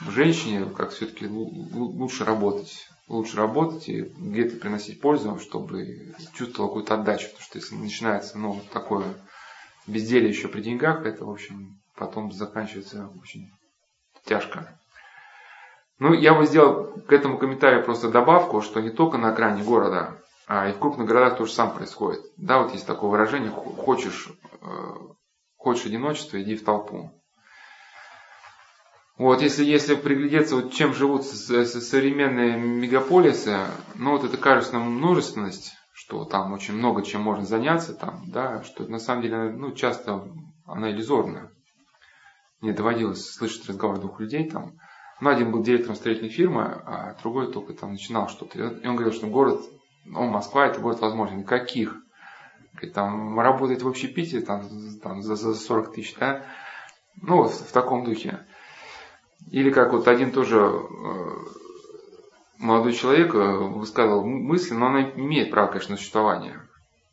[0.07, 2.87] женщине, как все-таки лучше работать.
[3.07, 7.29] Лучше работать и где-то приносить пользу, чтобы чувствовала какую-то отдачу.
[7.29, 9.15] Потому что если начинается ну, такое
[9.87, 13.49] безделие еще при деньгах, это, в общем, потом заканчивается очень
[14.25, 14.79] тяжко.
[16.03, 20.21] Ну, я бы сделал к этому комментарию просто добавку, что не только на окраине города,
[20.47, 22.19] а и в крупных городах тоже сам происходит.
[22.35, 24.27] Да, вот есть такое выражение, хочешь,
[24.59, 24.65] э,
[25.55, 27.09] хочешь одиночества, иди в толпу.
[29.17, 33.59] Вот, если, если приглядеться, вот чем живут современные мегаполисы,
[33.95, 38.61] ну вот это кажется нам множественность, что там очень много чем можно заняться, там, да,
[38.63, 40.27] что на самом деле, ну, часто
[40.65, 41.49] она иллюзорна.
[42.59, 44.73] Мне доводилось слышать разговор двух людей, там,
[45.21, 48.57] ну, один был директором строительной фирмы, а другой только там начинал что-то.
[48.57, 49.61] И он говорил, что город,
[50.05, 51.43] ну, Москва это город возможен.
[51.43, 51.95] Каких?
[52.73, 54.63] Говорит, там работать в общепите там,
[55.01, 56.45] там, за, за 40 тысяч, да?
[57.21, 58.45] Ну, вот в таком духе.
[59.51, 60.83] Или как вот один тоже э,
[62.57, 66.61] молодой человек э, высказывал мысли, но она имеет право, конечно, на существование.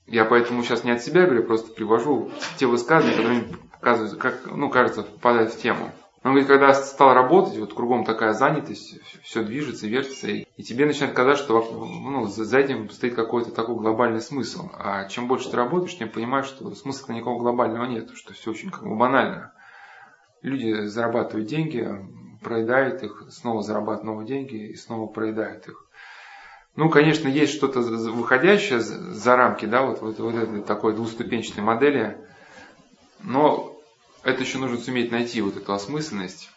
[0.07, 4.71] Я поэтому сейчас не от себя говорю, просто привожу те высказывания, которые показывают, как, ну,
[4.71, 5.93] кажется, попадают в тему.
[6.23, 11.15] Он говорит, когда стал работать, вот кругом такая занятость, все движется, вертится, и тебе начинает
[11.15, 14.69] казаться, что ну, за этим стоит какой-то такой глобальный смысл.
[14.75, 18.71] А чем больше ты работаешь, тем понимаешь, что смысла никакого глобального нет, что все очень
[18.71, 19.55] как бы банально.
[20.43, 21.89] Люди зарабатывают деньги,
[22.43, 25.87] проедают их, снова зарабатывают новые деньги и снова проедают их.
[26.77, 32.19] Ну, конечно, есть что-то выходящее за рамки, да, вот, вот, вот этой такой двуступенчатой модели,
[33.23, 33.80] но
[34.23, 36.51] это еще нужно суметь найти вот эту осмысленность.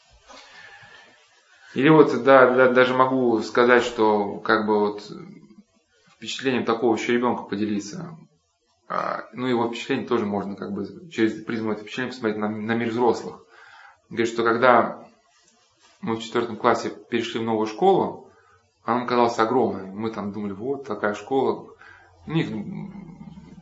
[1.74, 5.11] Или вот, да, да, даже могу сказать, что как бы вот
[6.11, 8.18] впечатлением такого еще ребенка поделиться.
[8.88, 12.76] А, ну, его впечатление тоже можно как бы через призму этого впечатления посмотреть на, на
[12.76, 13.43] мир взрослых.
[14.09, 15.07] Говорит, что когда
[16.01, 18.30] мы в четвертом классе перешли в новую школу,
[18.84, 19.86] она казалась огромной.
[19.86, 21.74] Мы там думали, вот такая школа.
[22.28, 22.49] У них,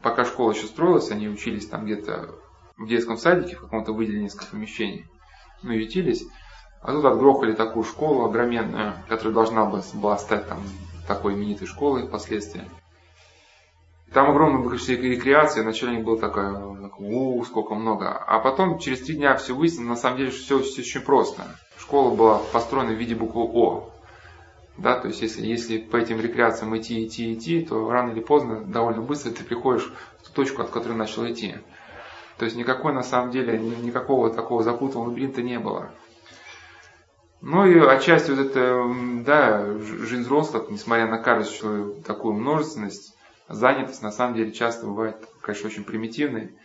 [0.02, 2.36] пока школа еще строилась, они учились там где-то
[2.82, 5.05] в детском садике, в каком-то выделении несколько помещений.
[5.61, 6.25] Ну, ютились.
[6.82, 10.61] А тут отгрохали такую школу огроменную, которая должна была стать там
[11.07, 12.63] такой именитой школой впоследствии.
[14.13, 16.53] Там огромное количество рекреации, вначале было такое,
[16.97, 18.11] у, сколько много.
[18.11, 21.43] А потом, через три дня все выяснилось, на самом деле все, все очень просто.
[21.77, 23.89] Школа была построена в виде буквы О.
[24.77, 28.61] Да, то есть если, если по этим рекреациям идти, идти, идти, то рано или поздно,
[28.61, 31.55] довольно быстро ты приходишь в ту точку, от которой начал идти.
[32.41, 35.91] То есть никакой на самом деле, никакого такого запутанного лабиринта не было.
[37.39, 38.83] Ну и отчасти вот это,
[39.23, 43.15] да, жизнь взрослых, несмотря на кажущую такую множественность,
[43.47, 46.55] занятость на самом деле часто бывает, конечно, очень примитивной.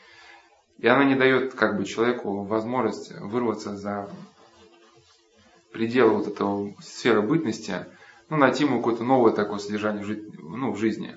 [0.78, 4.08] И она не дает как бы человеку возможность вырваться за
[5.74, 7.84] пределы вот этого сферы бытности,
[8.30, 11.16] ну, найти ему какое-то новое такое содержание в, ну, в жизни.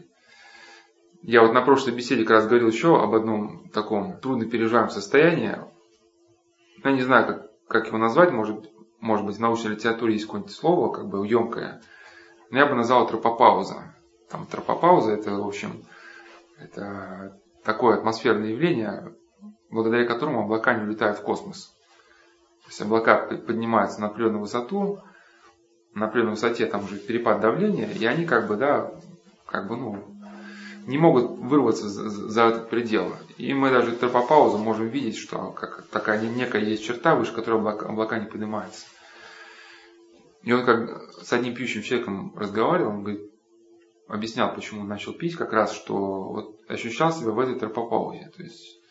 [1.22, 5.58] Я вот на прошлой беседе как раз говорил еще об одном таком трудно переживаемом состоянии.
[6.84, 10.56] Я не знаю, как, как его назвать, может, может быть, в научной литературе есть какое-нибудь
[10.56, 11.82] слово, как бы емкое.
[12.52, 13.94] Но я бы назвал тропопауза.
[14.30, 15.84] Там тропопауза это, в общем,
[16.58, 19.14] это такое атмосферное явление,
[19.70, 21.74] благодаря которому облака не улетают в космос.
[22.64, 25.00] То есть облака поднимаются на определенную высоту,
[25.94, 28.92] на определенной высоте там уже перепад давления, и они как бы, да,
[29.46, 30.19] как бы, ну,
[30.90, 33.14] не могут вырваться за, за этот предел.
[33.38, 37.88] И мы даже тропопаузу можем видеть, что как такая некая есть черта, выше которой облака,
[37.88, 38.88] облака не поднимаются.
[40.42, 43.22] И он как с одним пьющим человеком разговаривал, он говорит,
[44.08, 48.32] объяснял, почему начал пить, как раз, что вот ощущал себя в этой тропопаузе.
[48.36, 48.82] То есть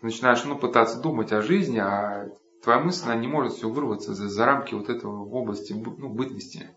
[0.00, 2.28] начинаешь ну, пытаться думать о жизни, а
[2.62, 6.70] твоя мысль она не может все вырваться за, за рамки вот этого области ну, бытности.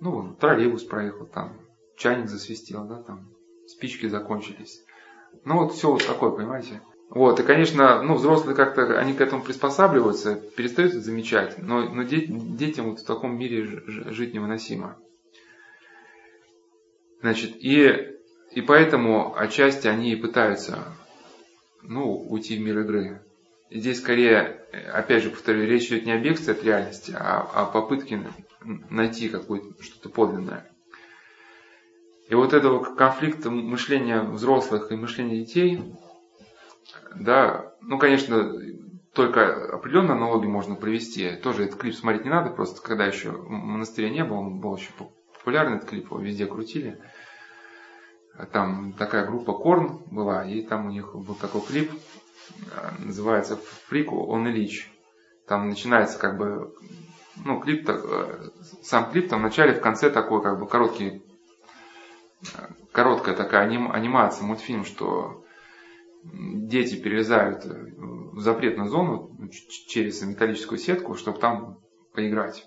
[0.00, 1.60] Ну, троллейбус проехал, там,
[2.00, 3.28] чайник засвистел, да, там,
[3.66, 4.82] спички закончились.
[5.44, 6.80] Ну, вот все вот такое, понимаете?
[7.10, 12.04] Вот, и, конечно, ну, взрослые как-то, они к этому приспосабливаются, перестают это замечать, но, но
[12.04, 14.96] детям вот в таком мире жить невыносимо.
[17.20, 18.16] Значит, и,
[18.52, 20.78] и поэтому отчасти они пытаются
[21.82, 23.22] ну, уйти в мир игры.
[23.68, 27.66] И здесь скорее, опять же повторю, речь идет не о бегстве от реальности, а о
[27.66, 28.24] попытке
[28.88, 30.69] найти какое-то что-то подлинное.
[32.30, 35.82] И вот этого конфликта мышления взрослых и мышления детей,
[37.16, 38.52] да, ну, конечно,
[39.12, 41.32] только определенные аналогии можно провести.
[41.42, 44.76] Тоже этот клип смотреть не надо, просто когда еще в монастыре не было, он был
[44.76, 44.90] еще
[45.36, 47.00] популярный этот клип, его везде крутили.
[48.52, 51.90] Там такая группа Корн была, и там у них был такой клип,
[53.00, 53.58] называется
[53.88, 54.88] «Фрику он Ильич».
[55.48, 56.72] Там начинается как бы,
[57.44, 57.90] ну, клип,
[58.82, 61.24] сам клип там в начале, в конце такой как бы короткий,
[62.92, 65.44] короткая такая анимация, мультфильм, что
[66.22, 69.36] дети перелезают в запретную зону
[69.88, 71.78] через металлическую сетку, чтобы там
[72.14, 72.66] поиграть.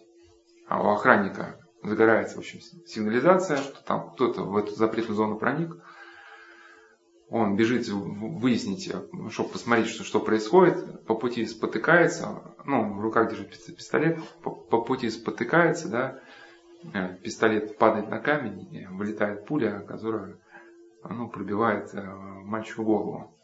[0.67, 5.76] А у охранника загорается, в общем, сигнализация, что там кто-то в эту запретную зону проник.
[7.30, 8.91] Он бежит выяснить,
[9.32, 11.05] чтобы посмотреть, что, что происходит.
[11.05, 16.43] По пути спотыкается, ну, в руках держит пистолет, по, по пути спотыкается, да, э,
[17.23, 20.38] пистолет падает на камень, вылетает пуля, которая
[21.09, 23.36] ну, пробивает э, мальчику голову.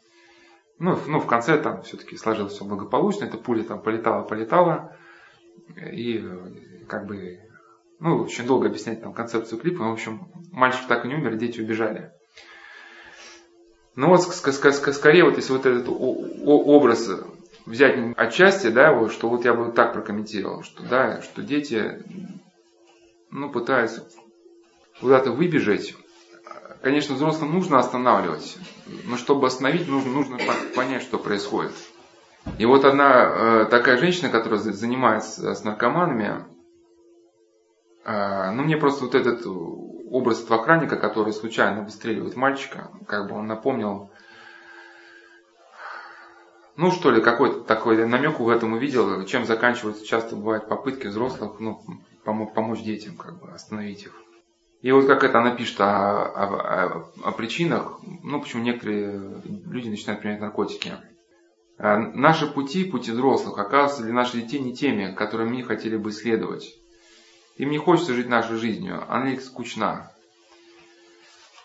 [0.78, 4.96] Ну, ну, в конце там все-таки сложилось все благополучно, эта пуля там полетала, полетала,
[5.76, 7.40] и э, как бы
[7.98, 9.84] ну, очень долго объяснять там концепцию клипа.
[9.84, 12.12] В общем, мальчик так и не умер, дети убежали.
[13.94, 17.10] Ну вот скорее вот если вот этот образ
[17.66, 22.02] взять отчасти, да, вот, что вот я бы так прокомментировал, что да, что дети,
[23.30, 24.08] ну, пытаются
[25.00, 25.94] куда-то выбежать.
[26.82, 28.56] Конечно, взрослым нужно останавливать,
[29.04, 30.38] но чтобы остановить, нужно, нужно
[30.74, 31.72] понять, что происходит.
[32.58, 36.46] И вот одна э, такая женщина, которая занимается с наркоманами,
[38.02, 43.36] а, ну, мне просто вот этот образ этого охранника, который случайно выстреливает мальчика, как бы
[43.36, 44.10] он напомнил,
[46.76, 51.60] ну, что ли, какой-то такой намек в этом увидел, чем заканчиваются часто бывают попытки взрослых,
[51.60, 51.82] ну,
[52.24, 54.14] помочь, помочь детям, как бы, остановить их.
[54.82, 60.22] И вот как это она пишет о, о, о, причинах, ну, почему некоторые люди начинают
[60.22, 60.94] принимать наркотики.
[61.76, 66.10] А, наши пути, пути взрослых, оказываются для наших детей не теми, которыми мы хотели бы
[66.10, 66.74] исследовать.
[67.56, 70.10] Им не хочется жить нашей жизнью, она их скучна.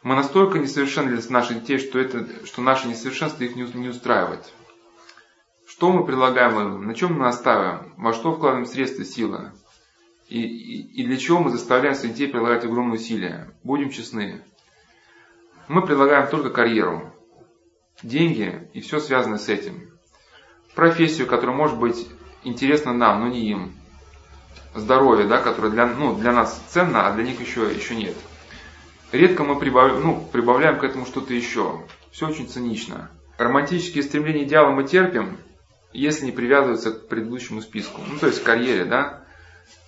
[0.03, 4.53] Мы настолько несовершенны для наших детей, что, это, что наше несовершенство их не, устраивает.
[5.65, 9.51] что мы предлагаем на чем мы настаиваем, во что вкладываем средства, силы,
[10.27, 13.53] и, и, и для чего мы заставляем своих детей прилагать огромные усилия.
[13.63, 14.43] Будем честны.
[15.67, 17.13] Мы предлагаем только карьеру,
[18.03, 19.89] деньги и все связанное с этим.
[20.75, 22.07] Профессию, которая может быть
[22.43, 23.73] интересна нам, но не им.
[24.73, 28.15] Здоровье, да, которое для, ну, для нас ценно, а для них еще, еще нет.
[29.11, 31.85] Редко мы прибав, ну, прибавляем к этому что-то еще.
[32.11, 33.09] Все очень цинично.
[33.37, 35.37] Романтические стремления идеала мы терпим,
[35.93, 38.01] если не привязываются к предыдущему списку.
[38.05, 39.24] Ну, то есть к карьере, да.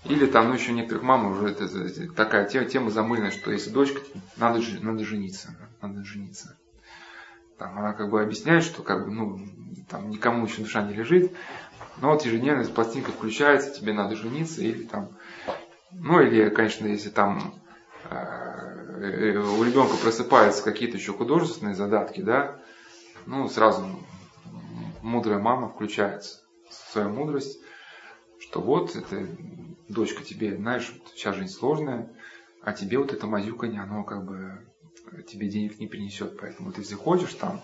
[0.09, 3.71] Или там, ну, еще некоторых мам уже это, это, такая тема, тема замыльная, что если
[3.71, 4.01] дочка,
[4.37, 5.55] надо, надо жениться.
[5.81, 6.57] Надо жениться.
[7.57, 9.39] Там она как бы объясняет, что как бы, ну,
[9.89, 11.33] там никому еще душа не лежит.
[11.99, 15.09] Но вот ежедневно пластинка включается, тебе надо жениться, или там,
[15.91, 17.55] ну или, конечно, если там
[18.03, 22.59] э, у ребенка просыпаются какие-то еще художественные задатки, да,
[23.25, 23.87] ну сразу
[25.01, 27.59] мудрая мама включается свою мудрость,
[28.39, 29.27] что вот это
[29.89, 32.09] дочка тебе, знаешь, сейчас жизнь сложная,
[32.61, 34.65] а тебе вот это мазюканье, оно как бы
[35.27, 37.61] тебе денег не принесет, поэтому ты хочешь там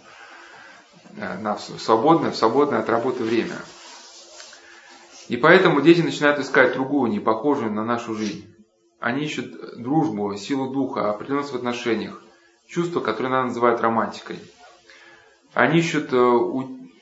[1.18, 3.58] э, на свободное, в свободное от работы время,
[5.28, 8.54] и поэтому дети начинают искать другую, не похожую на нашу жизнь.
[9.00, 12.22] Они ищут дружбу, силу духа, определенность в отношениях,
[12.68, 14.40] чувство, которое она называет романтикой.
[15.54, 16.18] Они ищут э,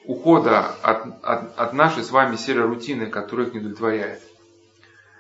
[0.06, 4.22] ухода от, от, от нашей с вами серой рутины, которая их не удовлетворяет.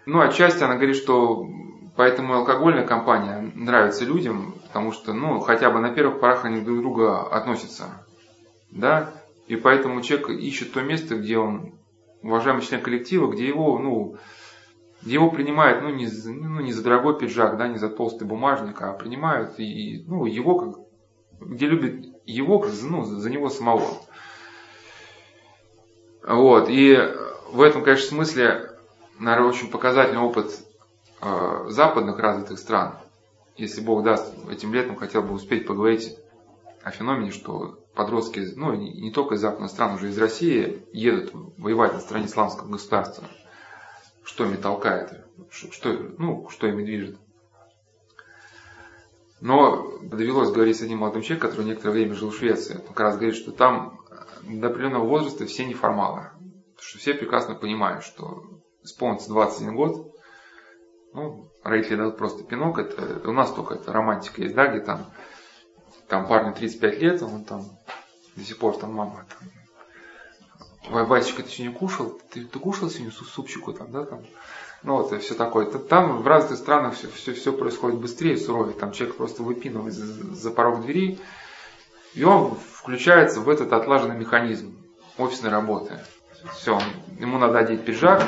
[0.05, 1.47] Ну, отчасти она говорит, что
[1.95, 6.79] поэтому алкогольная компания нравится людям, потому что, ну, хотя бы на первых порах они друг
[6.79, 8.05] к другу относятся.
[8.71, 9.13] Да?
[9.47, 11.73] И поэтому человек ищет то место, где он
[12.23, 14.17] уважаемый член коллектива, где его, ну,
[15.01, 18.81] где его принимают, ну, не, ну, не за дорогой пиджак, да, не за толстый бумажник,
[18.81, 20.79] а принимают и, ну, его как,
[21.41, 23.97] где любят его, ну, за него самого.
[26.23, 26.97] Вот, и
[27.51, 28.70] в этом, конечно, смысле,
[29.21, 30.51] наверное, очень показательный опыт
[31.21, 32.97] э, западных развитых стран.
[33.55, 36.17] Если Бог даст, этим летом хотел бы успеть поговорить
[36.83, 41.93] о феномене, что подростки, ну не, только из западных стран, уже из России едут воевать
[41.93, 43.25] на стороне исламского государства.
[44.23, 45.25] Что ими толкает?
[45.51, 47.17] Что, ну, что ими движет?
[49.39, 52.75] Но довелось говорить с одним молодым человеком, который некоторое время жил в Швеции.
[52.75, 53.99] Он как раз говорит, что там
[54.43, 56.29] до определенного возраста все неформалы.
[56.75, 60.15] Потому что все прекрасно понимают, что исполнится 21 год,
[61.13, 65.05] ну, родители дадут просто пинок, это, у нас только это романтика есть, да, где там
[66.07, 67.65] там парню 35 лет, он там
[68.35, 69.49] до сих пор там мама там,
[70.89, 72.19] Васечка, ты сегодня кушал?
[72.31, 74.23] Ты, ты кушал сегодня супчику там, да, там?
[74.83, 75.65] Ну вот, и все такое.
[75.67, 78.73] Там в разных странах все, все, все происходит быстрее, суровее.
[78.73, 80.05] Там человек просто выпинывает за,
[80.35, 81.19] за порог двери,
[82.15, 84.75] и он включается в этот отлаженный механизм
[85.17, 85.99] офисной работы.
[86.55, 86.79] Все,
[87.19, 88.23] ему надо одеть пиджак,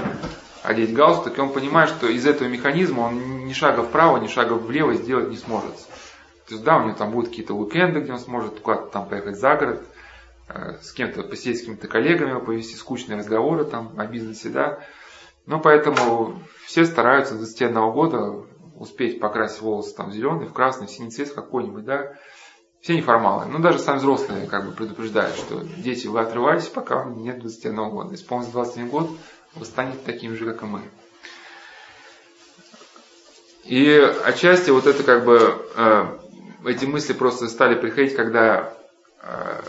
[0.64, 4.53] одеть галстук, и он понимает, что из этого механизма он ни шага вправо, ни шага
[4.53, 5.76] влево сделать не сможет.
[6.47, 9.38] То есть, да, у него там будут какие-то уикенды, где он сможет куда-то там поехать
[9.38, 9.84] за город,
[10.49, 14.80] э, с кем-то посидеть с какими-то коллегами, повести скучные разговоры там о бизнесе, да.
[15.45, 18.45] Ну, поэтому все стараются до 21 года
[18.78, 22.14] успеть покрасить волосы там в зеленый, в красный, в синий цвет какой-нибудь, да.
[22.82, 23.45] Все неформалы.
[23.45, 28.16] Ну, даже сами взрослые как бы предупреждают, что дети, вы отрываетесь, пока нет 21 года.
[28.16, 29.09] Исполнится 21 год,
[29.56, 30.82] вы станете такими же, как и мы.
[33.64, 33.89] И
[34.26, 36.20] отчасти вот это как бы э,
[36.66, 38.78] эти мысли просто стали приходить, когда
[39.22, 39.62] э,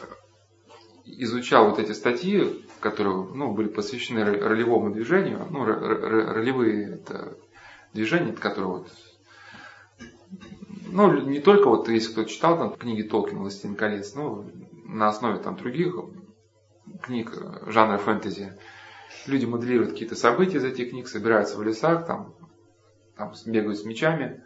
[1.04, 5.46] изучал вот эти статьи, которые ну, были посвящены ролевому движению.
[5.48, 7.36] Ну, ролевые это
[7.92, 8.88] движения, которые вот
[10.94, 14.48] ну, не только вот, если кто читал там книги Толкина «Властелин колец», ну,
[14.84, 15.96] на основе там других
[17.02, 17.32] книг
[17.66, 18.56] жанра фэнтези,
[19.26, 22.34] люди моделируют какие-то события из этих книг, собираются в лесах, там,
[23.16, 24.42] там бегают с мечами,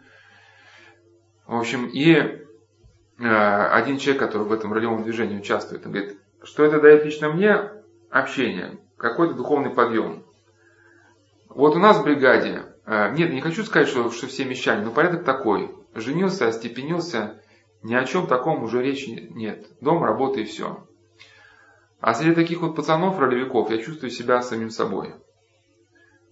[1.49, 2.37] в общем, и э,
[3.17, 7.71] один человек, который в этом ролевом движении участвует, он говорит, что это дает лично мне
[8.11, 10.23] общение, какой-то духовный подъем.
[11.47, 14.91] Вот у нас в бригаде, э, нет, не хочу сказать, что, что все мещане, но
[14.91, 15.75] порядок такой.
[15.95, 17.41] Женился, остепенился,
[17.81, 19.65] ни о чем таком уже речи нет.
[19.81, 20.87] Дом, работа и все.
[22.01, 25.15] А среди таких вот пацанов, ролевиков, я чувствую себя самим собой.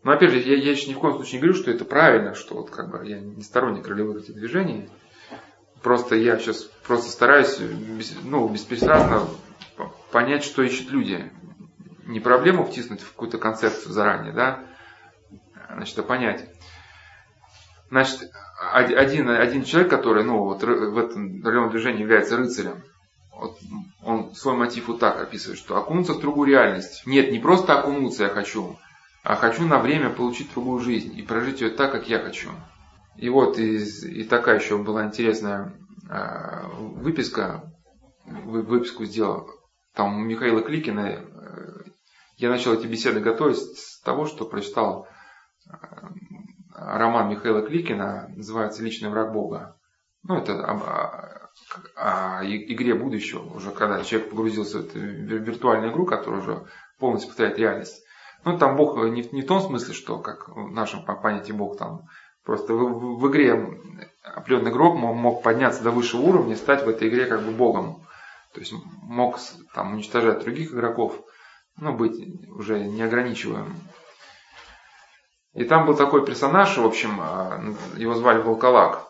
[0.03, 2.33] Но опять же, я, я еще ни в коем случае не говорю, что это правильно,
[2.33, 4.89] что вот как бы я не сторонник ролевых этих движений.
[5.83, 7.59] Просто я сейчас просто стараюсь
[8.23, 9.27] ну, беспристрастно
[10.11, 11.31] понять, что ищут люди.
[12.05, 14.63] Не проблему втиснуть в какую-то концепцию заранее, да,
[15.69, 16.49] значит, а понять.
[17.89, 18.31] Значит,
[18.71, 22.81] один, один человек, который ну, вот, в этом районе движения является рыцарем,
[23.39, 23.59] вот,
[24.03, 27.03] он свой мотив вот так описывает, что окунуться в другую реальность.
[27.05, 28.77] Нет, не просто окунуться я хочу,
[29.23, 32.49] а хочу на время получить другую жизнь и прожить ее так, как я хочу.
[33.15, 35.73] И вот и, и такая еще была интересная
[36.09, 37.71] э, выписка,
[38.25, 39.49] выписку сделал.
[39.93, 41.27] Там у Михаила Кликина э,
[42.37, 45.07] я начал эти беседы готовить с того, что прочитал
[45.67, 45.75] э,
[46.75, 49.75] роман Михаила Кликина, называется «Личный враг Бога».
[50.23, 50.53] Ну, это
[51.95, 56.65] о игре будущего, уже когда человек погрузился в эту виртуальную игру, которая уже
[56.99, 58.03] полностью повторяет реальность.
[58.45, 62.01] Ну, там Бог не, не в том смысле, что, как в нашем понятии Бог там,
[62.43, 63.79] просто в, в, игре
[64.23, 68.05] определенный игрок мог, подняться до высшего уровня и стать в этой игре как бы Богом.
[68.53, 69.37] То есть мог
[69.73, 71.19] там уничтожать других игроков,
[71.77, 73.75] ну, быть уже неограничиваемым.
[75.53, 77.59] И там был такой персонаж, в общем, а,
[77.95, 79.07] его звали Волколак.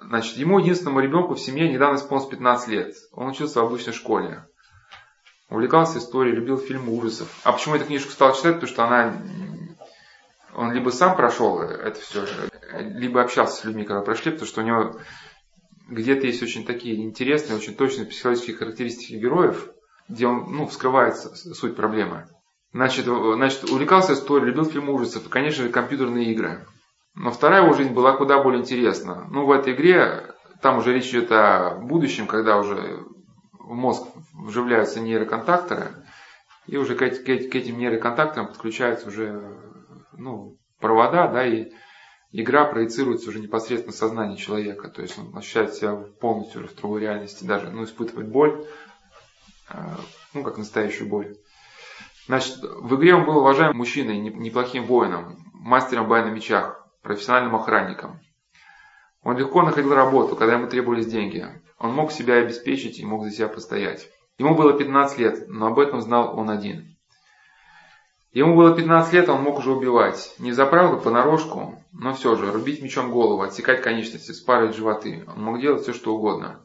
[0.00, 2.94] Значит, ему единственному ребенку в семье недавно исполнилось 15 лет.
[3.12, 4.46] Он учился в обычной школе.
[5.50, 7.28] Увлекался историей, любил фильмы ужасов.
[7.42, 8.54] А почему эту книжку стал читать?
[8.54, 9.16] Потому что она...
[10.54, 12.26] Он либо сам прошел это все,
[12.72, 14.98] либо общался с людьми, которые прошли, потому что у него
[15.88, 19.70] где-то есть очень такие интересные, очень точные психологические характеристики героев,
[20.08, 22.28] где он, ну, вскрывается суть проблемы.
[22.72, 26.66] Значит, значит, увлекался историей, любил фильмы ужасов и, конечно же, компьютерные игры.
[27.18, 29.26] Но вторая его жизнь была куда более интересна.
[29.28, 33.04] Ну, в этой игре, там уже речь идет о будущем, когда уже
[33.58, 36.04] в мозг вживляются нейроконтакторы,
[36.68, 39.58] и уже к, к, к этим нейроконтакторам подключаются уже
[40.12, 41.72] ну, провода, да, и
[42.30, 44.88] игра проецируется уже непосредственно в сознание человека.
[44.88, 48.64] То есть он ощущает себя полностью в другой реальности, даже ну, испытывает боль,
[49.70, 49.76] э,
[50.34, 51.36] ну, как настоящую боль.
[52.28, 58.20] Значит, в игре он был уважаемым мужчиной, неплохим воином, мастером боя на мечах, профессиональным охранником.
[59.22, 61.46] Он легко находил работу, когда ему требовались деньги.
[61.78, 64.08] Он мог себя обеспечить и мог за себя постоять.
[64.38, 66.96] Ему было 15 лет, но об этом знал он один.
[68.32, 70.34] Ему было 15 лет, он мог уже убивать.
[70.38, 75.24] Не за правду, понарошку, но все же, рубить мечом голову, отсекать конечности, спарывать животы.
[75.26, 76.64] Он мог делать все, что угодно.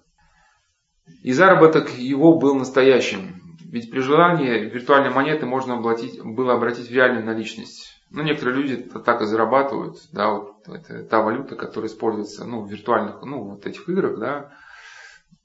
[1.24, 3.42] И заработок его был настоящим.
[3.72, 8.03] Ведь при желании виртуальные монеты можно обратить, было обратить в реальную наличность.
[8.14, 12.70] Ну, некоторые люди так и зарабатывают, да, вот это та валюта, которая используется, ну, в
[12.70, 14.54] виртуальных, ну, вот этих играх, да,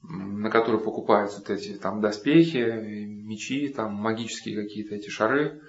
[0.03, 5.63] на которые покупаются вот эти там доспехи, мечи, там магические какие-то эти шары.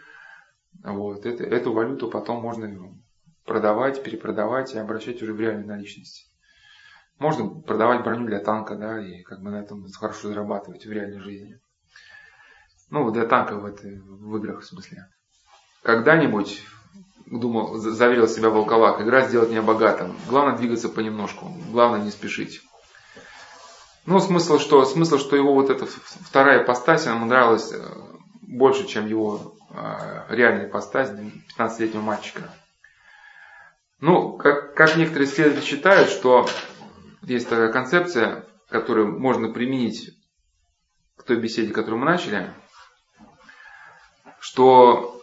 [0.83, 2.93] Вот, это, эту валюту потом можно
[3.45, 6.29] продавать, перепродавать и обращать уже в реальную наличность.
[7.17, 11.21] Можно продавать броню для танка, да, и как бы на этом хорошо зарабатывать в реальной
[11.21, 11.61] жизни.
[12.89, 15.05] Ну, для танка в, этой, в играх в смысле.
[15.81, 16.61] Когда-нибудь,
[17.31, 20.15] думал, заверил себя Волковак, игра сделать меня богатым.
[20.27, 22.61] Главное двигаться понемножку, главное не спешить.
[24.05, 27.79] Ну, смысл, что, смысл, что его вот эта вторая постась, она ему нравилась э,
[28.41, 31.11] больше, чем его э, реальная постась
[31.57, 32.51] 15-летнего мальчика.
[34.01, 36.47] Ну, как, как некоторые исследователи считают, что
[37.21, 40.11] есть такая концепция, которую можно применить
[41.17, 42.53] к той беседе, которую мы начали,
[44.39, 45.18] что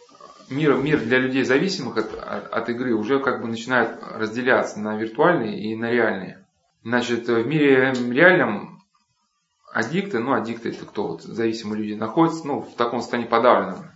[0.49, 5.61] мир, мир для людей зависимых от, от, игры уже как бы начинает разделяться на виртуальные
[5.61, 6.45] и на реальные.
[6.83, 8.83] Значит, в мире реальном
[9.73, 13.91] аддикты, ну аддикты это кто, вот зависимые люди, находятся ну, в таком состоянии подавленном.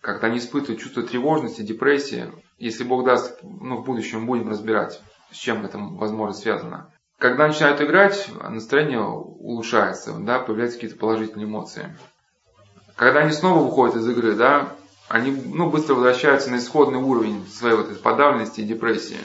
[0.00, 2.32] Когда они испытывают чувство тревожности, депрессии.
[2.58, 6.92] Если Бог даст, ну в будущем будем разбирать, с чем это возможно связано.
[7.18, 11.96] Когда начинают играть, настроение улучшается, да, появляются какие-то положительные эмоции.
[12.96, 14.74] Когда они снова выходят из игры, да,
[15.08, 19.18] они ну, быстро возвращаются на исходный уровень своей вот этой подавленности и депрессии.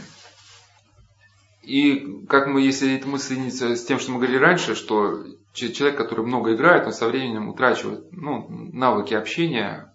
[1.61, 5.97] И как мы, если это мы соединиться с тем, что мы говорили раньше, что человек,
[5.97, 9.93] который много играет, он со временем утрачивает ну, навыки общения,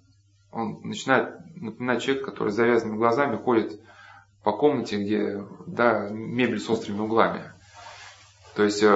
[0.51, 3.81] он начинает напоминать человека, который с завязанными глазами ходит
[4.43, 7.53] по комнате, где да, мебель с острыми углами.
[8.55, 8.87] То есть э,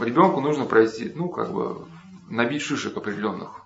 [0.00, 1.86] ребенку нужно пройти, ну, как бы,
[2.28, 3.62] набить шишек определенных.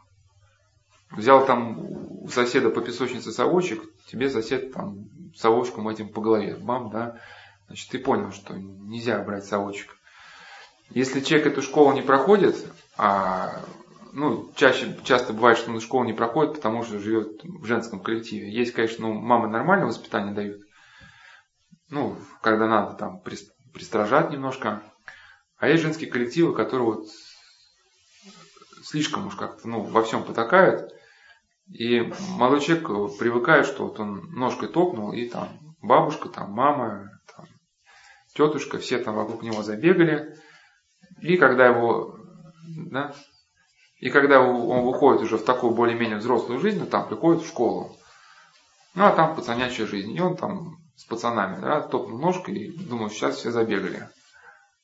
[1.17, 6.91] Взял там у соседа по песочнице совочек, тебе сосед там совочком этим по голове, бам,
[6.91, 7.19] да,
[7.73, 9.97] Значит, ты понял, что нельзя брать совочек.
[10.91, 12.55] Если человек эту школу не проходит,
[12.99, 13.63] а
[14.13, 18.53] ну, чаще, часто бывает, что он школу не проходит, потому что живет в женском коллективе.
[18.53, 20.61] Есть, конечно, ну, мамы нормальное воспитание дают.
[21.89, 23.23] Ну, когда надо там
[23.73, 24.83] пристражать немножко.
[25.57, 27.07] А есть женские коллективы, которые вот
[28.85, 30.93] слишком уж как-то ну, во всем потакают.
[31.71, 32.01] И
[32.37, 35.49] молодой человек привыкает, что вот он ножкой топнул, и там
[35.81, 37.11] бабушка, там мама,
[38.35, 40.37] тетушка, все там вокруг него забегали.
[41.21, 42.19] И когда его,
[42.91, 43.15] да,
[43.99, 47.97] И когда он выходит уже в такую более-менее взрослую жизнь, ну, там приходит в школу,
[48.95, 53.11] ну а там пацанячая жизнь, и он там с пацанами, да, топнул ножкой и думал,
[53.11, 54.09] сейчас все забегали.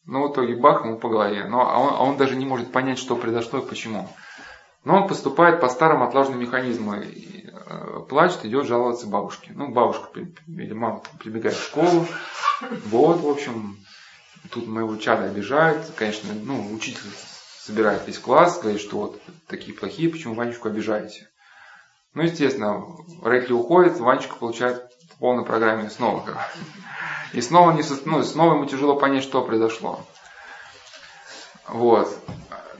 [0.04, 1.44] Но в итоге бах ему по голове.
[1.44, 4.08] Но, а, он, а он даже не может понять, что произошло и почему.
[4.84, 7.02] Но он поступает по старым отлаженным механизмам.
[7.02, 9.52] И, э, плачет, идет жаловаться бабушке.
[9.54, 10.08] Ну, бабушка
[10.46, 12.06] или мама прибегает в школу.
[12.86, 13.78] Вот, в общем,
[14.50, 15.90] тут моего чада обижают.
[15.96, 17.10] Конечно, ну, учитель
[17.60, 21.28] собирает весь класс, говорит, что вот такие плохие, почему Ванечку обижаете.
[22.14, 22.82] Ну, естественно,
[23.22, 26.24] Рейхли уходит, Ванечка получает в полной программе снова.
[27.32, 30.00] И снова, не, ну, снова ему тяжело понять, что произошло.
[31.66, 32.08] Вот.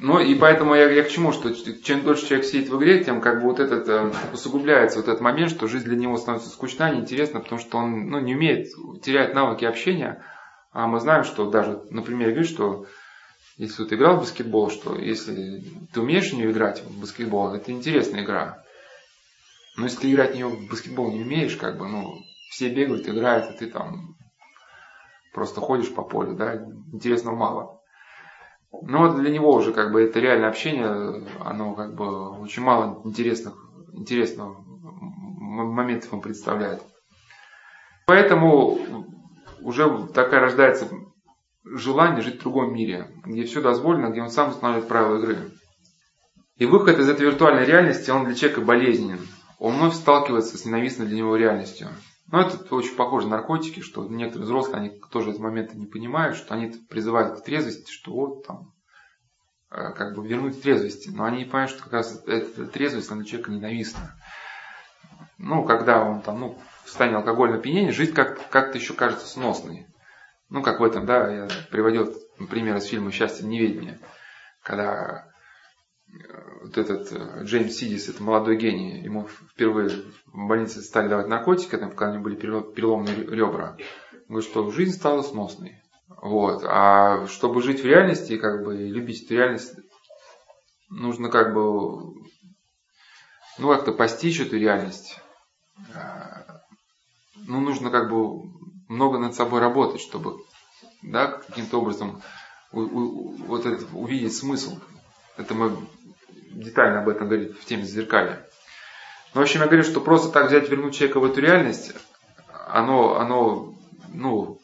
[0.01, 3.21] Ну и поэтому я, я к чему, что чем дольше человек сидит в игре, тем
[3.21, 6.91] как бы вот этот э, усугубляется вот этот момент, что жизнь для него становится скучна,
[6.91, 8.69] неинтересна, потому что он ну, не умеет,
[9.03, 10.23] теряет навыки общения.
[10.73, 12.87] А мы знаем, что даже, например, говорит, что
[13.57, 17.73] если ты играл в баскетбол, что если ты умеешь в нее играть в баскетбол, это
[17.73, 18.63] интересная игра.
[19.77, 22.19] Но если ты играть в нее в баскетбол не умеешь, как бы, ну,
[22.51, 24.17] все бегают, играют, а ты там
[25.35, 26.55] просто ходишь по полю, да,
[26.93, 27.78] интересного мало.
[28.71, 33.01] Но вот для него уже как бы это реальное общение, оно как бы очень мало
[33.05, 33.55] интересных,
[33.93, 34.63] интересного
[35.39, 36.83] моментов он представляет.
[38.07, 38.79] Поэтому
[39.61, 40.89] уже такая рождается
[41.65, 45.51] желание жить в другом мире, где все дозволено, где он сам устанавливает правила игры.
[46.57, 49.21] И выход из этой виртуальной реальности, он для человека болезненен.
[49.59, 51.89] Он вновь сталкивается с ненавистной для него реальностью.
[52.31, 56.37] Но это очень похоже на наркотики, что некоторые взрослые, они тоже этот момент не понимают,
[56.37, 58.75] что они призывают к трезвости, что вот там,
[59.71, 61.09] э, как бы вернуть трезвости.
[61.09, 64.15] Но они не понимают, что как раз эта трезвость, она человека ненавистна.
[65.39, 69.87] Ну, когда он там, ну, в состоянии алкогольного опьянения, жизнь как- как-то еще кажется сносной.
[70.51, 72.15] Ну, как в этом, да, я приводил
[72.51, 73.99] пример из фильма «Счастье в неведении»,
[74.63, 75.28] когда
[76.61, 79.91] вот этот э, Джеймс Сидис, это молодой гений, ему впервые
[80.27, 83.77] в больнице стали давать наркотики, там, когда у него были переломные ребра.
[84.29, 85.81] Он говорит, что жизнь стала сносной.
[86.09, 86.65] Вот.
[86.65, 89.75] А чтобы жить в реальности, как бы, и любить эту реальность,
[90.91, 92.15] нужно как бы,
[93.59, 95.21] ну, как-то постичь эту реальность.
[95.95, 96.63] А,
[97.37, 98.43] ну, нужно как бы
[98.89, 100.39] много над собой работать, чтобы,
[101.03, 102.23] да, каким-то образом
[102.73, 104.79] у, у, вот это, увидеть смысл.
[105.37, 105.77] Это мы
[106.51, 108.39] детально об этом говорит в теме зеркали.
[109.35, 111.93] Но, в общем, я говорю, что просто так взять, вернуть человека в эту реальность,
[112.69, 113.75] оно, оно,
[114.13, 114.61] ну,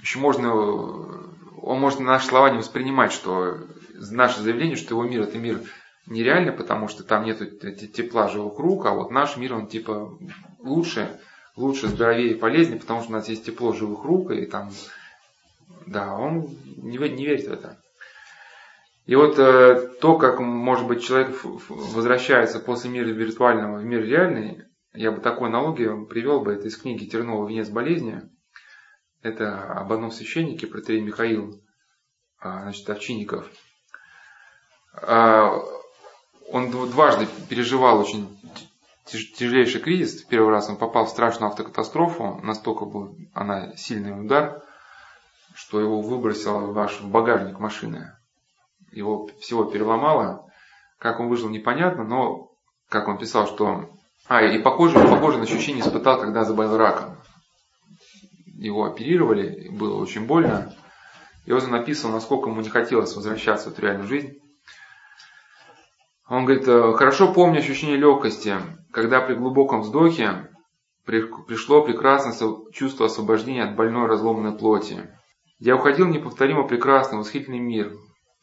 [0.00, 3.58] еще можно, он может на наши слова не воспринимать, что
[3.94, 5.60] наше заявление, что его мир это мир
[6.06, 7.38] нереальный, потому что там нет
[7.92, 10.18] тепла живых рук, а вот наш мир, он типа
[10.60, 11.18] лучше,
[11.56, 14.70] лучше, здоровее и полезнее, потому что у нас есть тепло живых рук, и там,
[15.86, 17.78] да, он не, не верит в это.
[19.06, 21.38] И вот э, то, как, может быть, человек
[21.68, 24.62] возвращается после мира виртуального в мир реальный,
[24.94, 28.22] я бы такой аналогию привел бы, это из книги Тернова «Венец болезни».
[29.20, 31.62] Это об одном священнике, протерей Михаил,
[32.38, 33.50] а, значит, Овчинников.
[34.94, 35.52] А,
[36.50, 38.38] он дважды переживал очень
[39.06, 40.22] тяжелейший кризис.
[40.22, 44.62] Первый раз он попал в страшную автокатастрофу, настолько был она сильный удар,
[45.54, 48.13] что его выбросило в ваш багажник машины
[48.94, 50.50] его всего переломало.
[50.98, 52.52] Как он выжил, непонятно, но,
[52.88, 53.90] как он писал, что...
[54.26, 57.18] А, и похоже, похоже на ощущение испытал, когда заболел раком.
[58.46, 60.74] Его оперировали, было очень больно.
[61.44, 64.38] И он написал, насколько ему не хотелось возвращаться в эту реальную жизнь.
[66.26, 68.56] Он говорит, «Э, хорошо помню ощущение легкости,
[68.92, 70.48] когда при глубоком вздохе
[71.04, 72.34] пришло прекрасное
[72.72, 75.10] чувство освобождения от больной разломанной плоти.
[75.58, 77.92] Я уходил в неповторимо прекрасный, восхитительный мир,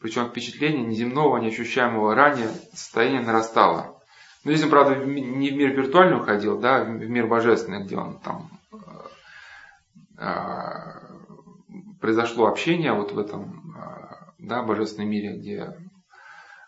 [0.02, 4.02] причем впечатление неземного, неощущаемого ранее состояния нарастало.
[4.44, 8.18] Но здесь он, правда, не в мир виртуальный уходил, да, в мир божественный, где он
[8.18, 8.76] там э,
[10.18, 11.02] э,
[12.00, 15.76] произошло общение вот в этом э, да, божественном мире, где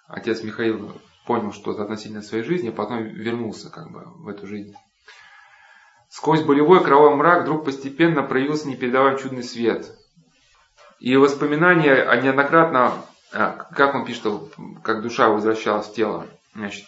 [0.07, 0.93] отец Михаил
[1.27, 4.75] понял что-то относительно своей жизни, а потом вернулся как бы в эту жизнь.
[6.09, 9.91] Сквозь болевой кровавый мрак вдруг постепенно проявился непередаваемый чудный свет.
[11.01, 12.93] И воспоминания о неоднократно
[13.35, 14.33] а, как он пишет,
[14.85, 16.29] как душа возвращалась в тело.
[16.55, 16.87] Значит,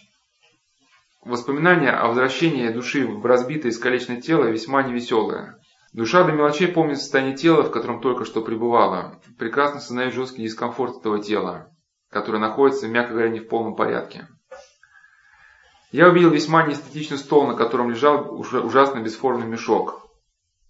[1.25, 5.59] воспоминания о возвращении души в разбитое искалеченное тело весьма невеселое.
[5.91, 9.19] Душа до мелочей помнит состояние тела, в котором только что пребывала.
[9.37, 11.69] Прекрасно сознает жесткий дискомфорт этого тела,
[12.09, 14.27] которое находится, мягко говоря, не в полном порядке.
[15.91, 20.07] Я увидел весьма неэстетичный стол, на котором лежал ужасно бесформенный мешок.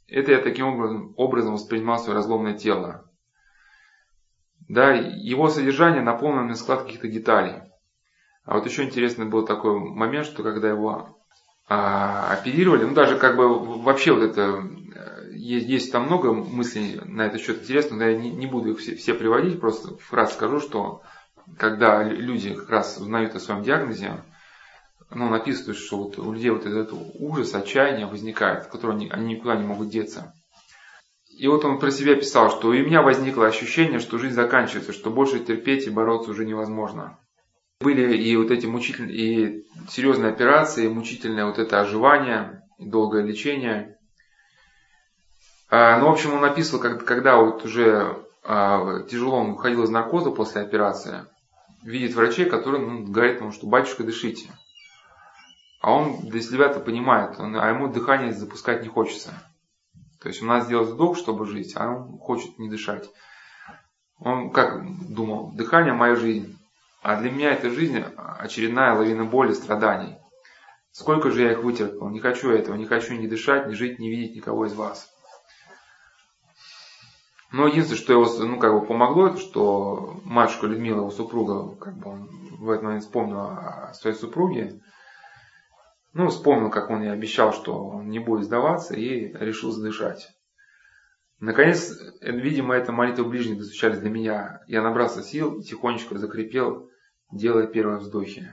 [0.08, 3.07] Это я таким образом воспринимал свое разломное тело.
[4.68, 7.62] Да, его содержание наполнено на склад каких-то деталей.
[8.46, 11.18] А вот еще интересный был такой момент, что когда его
[11.70, 14.64] а, оперировали, ну даже как бы вообще вот это,
[15.32, 18.80] есть, есть там много мыслей на этот счет интересных, но я не, не буду их
[18.80, 21.02] все, все приводить, просто раз скажу, что
[21.58, 24.22] когда люди как раз узнают о своем диагнозе,
[25.10, 29.36] ну, написано, что вот у людей вот этот ужас, отчаяние возникает, от которого они, они
[29.36, 30.34] никуда не могут деться.
[31.38, 35.12] И вот он про себя писал, что у меня возникло ощущение, что жизнь заканчивается, что
[35.12, 37.20] больше терпеть и бороться уже невозможно.
[37.80, 43.22] Были и вот эти мучительные, и серьезные операции, и мучительное вот это оживание, и долгое
[43.22, 44.00] лечение.
[45.70, 50.32] А, ну, в общем, он написал, когда вот уже а, тяжело он выходил из наркоза
[50.32, 51.26] после операции,
[51.84, 54.50] видит врачей, которые ну, говорят ему, что батюшка, дышите.
[55.82, 59.36] А он для себя-то понимает, он, а ему дыхание запускать не хочется.
[60.28, 63.10] То есть у нас сделать вдох, чтобы жить, а он хочет не дышать.
[64.20, 66.60] Он как думал, дыхание моя жизнь.
[67.02, 68.04] А для меня эта жизнь
[68.38, 70.18] очередная лавина боли, страданий.
[70.92, 74.10] Сколько же я их вытерпел, не хочу этого, не хочу ни дышать, ни жить, ни
[74.10, 75.10] видеть никого из вас.
[77.54, 81.98] Но единственное, что его ну, как бы помогло, это что матушка Людмила, его супруга, как
[81.98, 82.28] бы он
[82.60, 84.82] в этот момент вспомнил о своей супруге,
[86.18, 90.28] ну, вспомнил, как он и обещал, что он не будет сдаваться, и решил задышать.
[91.40, 94.62] Наконец, видимо, эта молитва ближних достучались до меня.
[94.66, 96.90] Я набрался сил и тихонечко закрепел,
[97.32, 98.52] делая первые вздохи.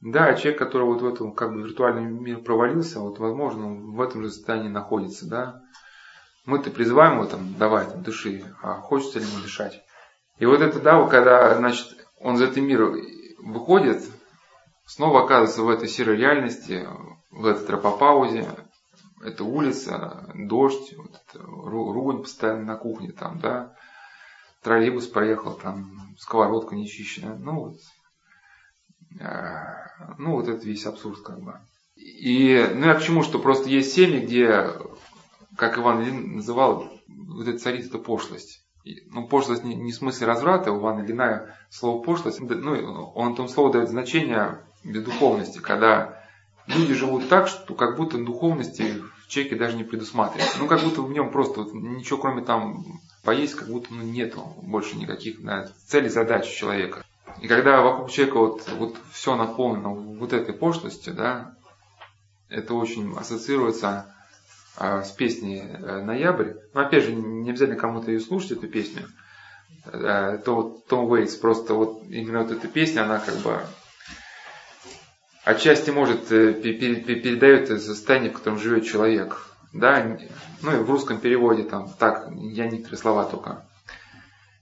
[0.00, 4.00] Да, человек, который вот в этом как бы виртуальном мире провалился, вот возможно, он в
[4.00, 5.62] этом же состоянии находится, да.
[6.46, 9.84] Мы-то призываем его там, давай, там, дыши, а хочется ли ему дышать?
[10.38, 12.94] И вот это, да, когда, значит, он из этого мира
[13.40, 14.02] выходит,
[14.86, 16.88] снова оказывается в этой серой реальности,
[17.30, 18.48] в этой тропопаузе,
[19.22, 23.74] это улица, дождь, вот это, ругань постоянно на кухне там, да,
[24.62, 27.76] троллейбус проехал, там сковородка нечищенная, ну вот,
[29.20, 31.60] э, ну вот это весь абсурд как бы.
[31.96, 34.70] И, ну я к чему, что просто есть семьи, где,
[35.56, 38.62] как Иван Ильин называл, вот это царит эта пошлость.
[39.06, 43.48] Ну, пошлость не, не в смысле разврата, у Ивана Ильина слово пошлость, ну, он там
[43.48, 46.22] слово дает значение без духовности, когда
[46.66, 50.58] люди живут так, что как будто духовности в человеке даже не предусматривается.
[50.58, 54.54] Ну, как будто в нем просто вот, ничего кроме там поесть, как будто ну, нету
[54.62, 57.04] больше никаких да, целей, задач человека.
[57.40, 61.54] И когда вокруг человека вот, вот все наполнено вот этой пошлостью, да,
[62.48, 64.14] это очень ассоциируется
[64.76, 66.52] а, с песней э, «Ноябрь».
[66.72, 69.08] Но опять же, не обязательно кому-то ее слушать, эту песню.
[69.84, 73.60] Это вот Том Уэйтс, просто вот именно вот эта песня, она как бы
[75.46, 79.48] отчасти может э, передает состояние, в котором живет человек.
[79.72, 80.18] Да,
[80.62, 83.66] ну и в русском переводе там так, я некоторые слова только.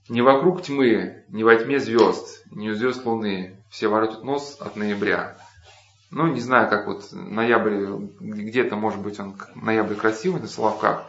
[0.07, 4.75] Не вокруг тьмы, не во тьме звезд, не у звезд луны, все воротят нос от
[4.75, 5.37] ноября.
[6.11, 7.85] Ну, не знаю, как вот ноябрь,
[8.19, 11.05] где-то, может быть, он ноябрь красивый на Соловках,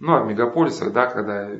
[0.00, 1.50] ну, а в мегаполисах, да, когда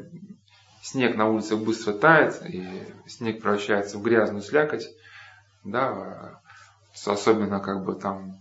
[0.82, 2.66] снег на улицах быстро тает, и
[3.06, 4.88] снег превращается в грязную слякоть,
[5.62, 6.40] да,
[7.06, 8.38] особенно как бы там,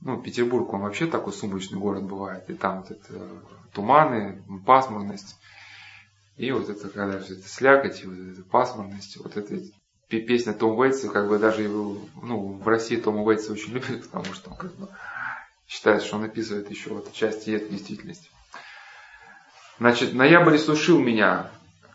[0.00, 3.28] ну, Петербург, он вообще такой сумрачный город бывает, и там вот это
[3.72, 5.36] туманы, пасмурность,
[6.36, 9.58] и вот это, когда все это слякоть, вот эта пасмурность, вот эта
[10.08, 14.34] песня Том Уэйтса, как бы даже его, ну, в России Тома Уэйтса очень любят, потому
[14.34, 14.88] что он как бы
[15.66, 18.28] считает, что он описывает еще вот части этой действительности.
[19.78, 21.50] Значит, ноябрь сушил меня.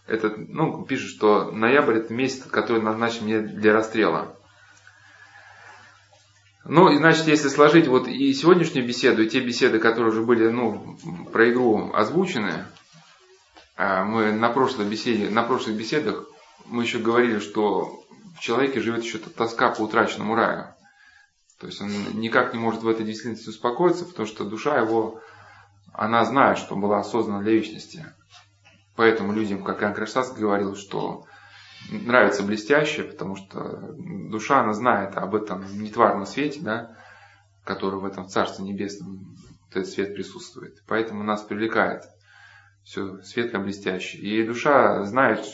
[0.07, 4.35] Это, ну, пишет, что ноябрь это месяц, который назначен мне для расстрела.
[6.63, 10.47] Ну, и значит, если сложить вот и сегодняшнюю беседу, и те беседы, которые уже были,
[10.49, 10.97] ну,
[11.31, 12.65] про игру озвучены,
[13.75, 16.27] а, мы на прошлой беседе, на прошлых беседах
[16.65, 18.03] мы еще говорили, что
[18.35, 20.67] в человеке живет еще тоска по утраченному раю.
[21.59, 21.89] То есть он
[22.19, 25.19] никак не может в этой действительности успокоиться, потому что душа его,
[25.93, 28.05] она знает, что была осознана для вечности.
[28.95, 31.25] Поэтому людям, как Иоанн Кронштадт говорил, что
[31.89, 36.97] нравится блестящее, потому что душа, она знает об этом нетварном свете, да,
[37.63, 39.35] который в этом Царстве Небесном,
[39.69, 40.83] этот свет присутствует.
[40.87, 42.03] Поэтому нас привлекает
[42.83, 44.21] все светлое, блестящее.
[44.21, 45.45] И душа знает,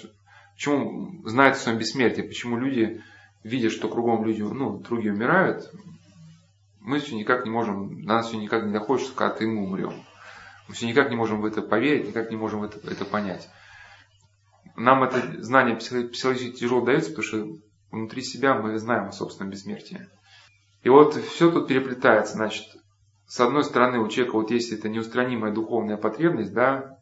[0.55, 3.03] почему знает о своем бессмертии, почему люди,
[3.43, 5.71] видят, что кругом люди, ну, другие умирают,
[6.79, 9.63] мы все никак не можем, до нас все никак не доходит, что когда-то и мы
[9.63, 9.93] умрем.
[10.67, 13.49] Мы все никак не можем в это поверить, никак не можем это, это понять
[14.77, 17.47] нам это знание психологически тяжело дается, потому что
[17.91, 20.07] внутри себя мы знаем о собственном бессмертии.
[20.83, 22.63] И вот все тут переплетается, значит,
[23.27, 26.97] с одной стороны у человека вот есть эта неустранимая духовная потребность, да,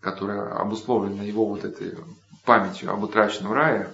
[0.00, 1.96] которая обусловлена его вот этой
[2.44, 3.88] памятью об утраченном рае.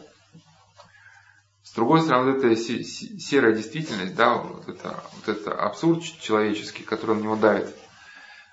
[1.62, 7.16] С другой стороны, вот эта серая действительность, да, вот это, вот это абсурд человеческий, который
[7.16, 7.76] на него давит,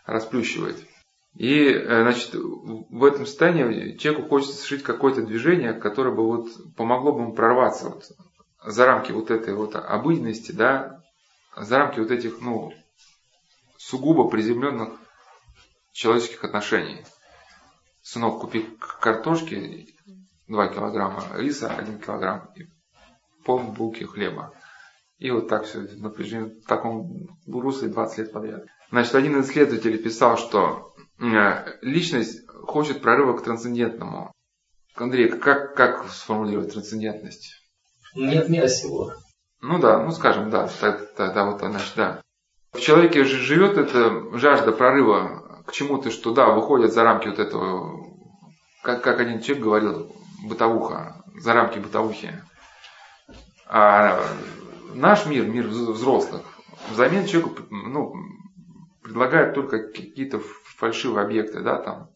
[0.06, 0.78] расплющивает.
[1.38, 7.12] И, э, значит, в этом состоянии человеку хочется совершить какое-то движение, которое бы вот помогло
[7.12, 8.06] бы ему прорваться вот
[8.66, 11.04] за рамки вот этой вот обыденности, да,
[11.56, 12.74] за рамки вот этих, ну,
[13.78, 15.00] сугубо приземленных
[15.92, 17.06] человеческих отношений.
[18.02, 18.68] Сынок, купи
[19.00, 19.96] картошки
[20.48, 22.66] 2 килограмма, риса 1 килограмм и
[23.46, 24.54] пол булки хлеба.
[25.20, 28.66] И вот так все напряжение в таком русле 20 лет подряд.
[28.90, 30.96] Значит, один из исследователей писал, что
[31.82, 34.32] личность хочет прорыва к трансцендентному.
[34.96, 37.62] Андрей, как, как сформулировать трансцендентность?
[38.16, 39.14] Нет мира сего.
[39.62, 40.70] Ну да, ну скажем, да,
[41.16, 42.22] тогда вот, значит, да.
[42.74, 47.40] В человеке же живет эта жажда прорыва к чему-то, что да, выходит за рамки вот
[47.40, 48.06] этого,
[48.84, 52.34] как, как один человек говорил, бытовуха, за рамки бытовухи.
[53.68, 54.24] А
[54.94, 56.44] наш мир, мир взрослых,
[56.92, 58.14] взамен человеку ну,
[59.02, 60.42] предлагает только какие-то
[60.78, 62.10] фальшивые объекты, да, там,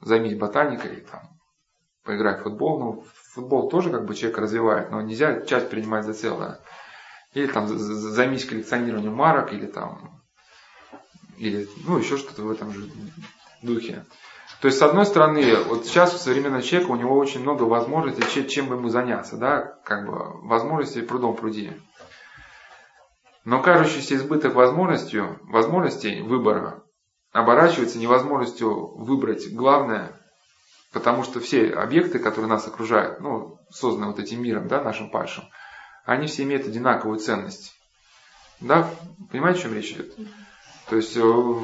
[0.00, 1.38] займись ботаникой, там,
[2.04, 2.78] поиграть в футбол.
[2.78, 6.60] Ну, футбол тоже как бы человек развивает, но нельзя часть принимать за целое.
[7.34, 10.22] Или там займись коллекционированием марок, или там,
[11.36, 12.88] или, ну, еще что-то в этом же
[13.62, 14.06] духе.
[14.60, 18.48] То есть, с одной стороны, вот сейчас у современного человека у него очень много возможностей,
[18.48, 21.72] чем бы ему заняться, да, как бы возможностей прудом пруди.
[23.44, 26.82] Но кажущийся избыток возможностью, возможностей выбора
[27.32, 30.12] оборачивается невозможностью выбрать главное,
[30.92, 35.44] потому что все объекты, которые нас окружают, ну, созданы вот этим миром, да, нашим падшим,
[36.04, 37.74] они все имеют одинаковую ценность.
[38.60, 38.90] Да,
[39.30, 40.16] понимаете, о чем речь идет?
[40.88, 41.54] То есть э,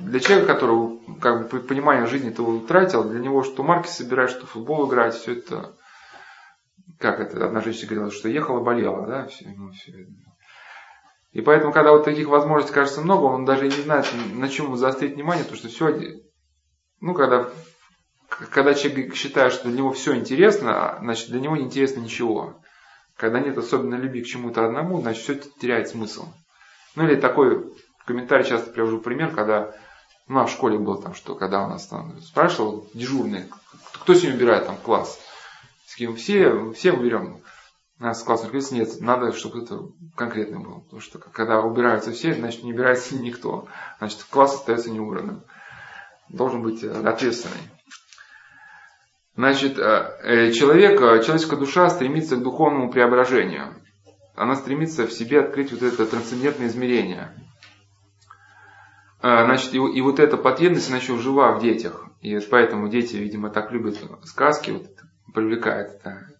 [0.00, 4.46] для человека, который как бы понимание жизни то утратил, для него что марки собирать, что
[4.46, 5.76] футбол играть, все это,
[6.98, 10.06] как это, одна женщина говорила, что ехала, болела, да, все, ну, все.
[11.36, 15.16] И поэтому, когда вот таких возможностей кажется много, он даже не знает, на чем заострить
[15.16, 16.18] внимание, потому что все,
[17.00, 17.50] ну, когда,
[18.30, 22.62] когда человек считает, что для него все интересно, значит, для него не интересно ничего.
[23.18, 26.24] Когда нет особенно любви к чему-то одному, значит, все теряет смысл.
[26.94, 27.70] Ну, или такой
[28.06, 29.74] комментарий часто привожу пример, когда
[30.28, 33.44] у нас в школе был там, что когда у нас там спрашивал дежурный,
[33.92, 35.20] кто сегодня убирает там класс?
[35.84, 37.42] С кем все, все уберем.
[37.98, 39.80] Нас класс руководитель нет, надо, чтобы это
[40.16, 40.80] конкретно было.
[40.80, 43.68] Потому что когда убираются все, значит не убирается никто.
[43.98, 45.44] Значит класс остается неубранным.
[46.28, 47.70] Должен быть э, ответственный.
[49.34, 53.74] Значит, э, э, человек, человеческая душа стремится к духовному преображению.
[54.34, 57.32] Она стремится в себе открыть вот это трансцендентное измерение.
[59.20, 62.04] Значит, и, и вот эта потребность, она еще жива в детях.
[62.20, 64.86] И поэтому дети, видимо, так любят сказки, вот
[65.32, 66.35] привлекает эта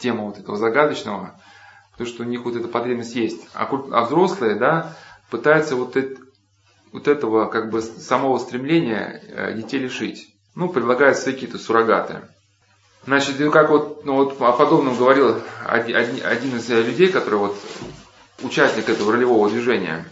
[0.00, 1.40] тема вот этого загадочного,
[1.92, 3.48] потому что у них вот эта потребность есть.
[3.54, 4.96] А, а взрослые, да,
[5.30, 6.20] пытаются вот, это,
[6.92, 10.34] вот этого как бы самого стремления э, детей лишить.
[10.54, 12.22] Ну, предлагают свои какие-то суррогаты.
[13.06, 17.56] Значит, как вот, ну, вот о подобном говорил один, один из людей, который вот
[18.42, 20.04] участник этого ролевого движения.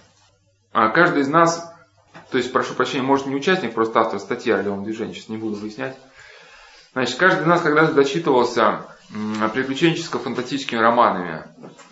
[0.72, 1.68] А каждый из нас
[2.30, 5.38] то есть, прошу прощения, может не участник, просто автор статьи о левом движении, сейчас не
[5.38, 5.96] буду выяснять.
[6.92, 11.44] Значит, каждый из нас когда-то дочитывался приключенческо-фантастическими романами.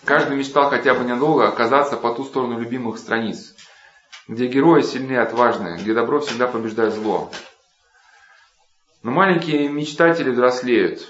[0.05, 3.55] Каждый мечтал хотя бы недолго оказаться по ту сторону любимых страниц,
[4.29, 7.31] где герои сильны и отважны, где добро всегда побеждает зло.
[9.03, 11.07] Но маленькие мечтатели взрослеют.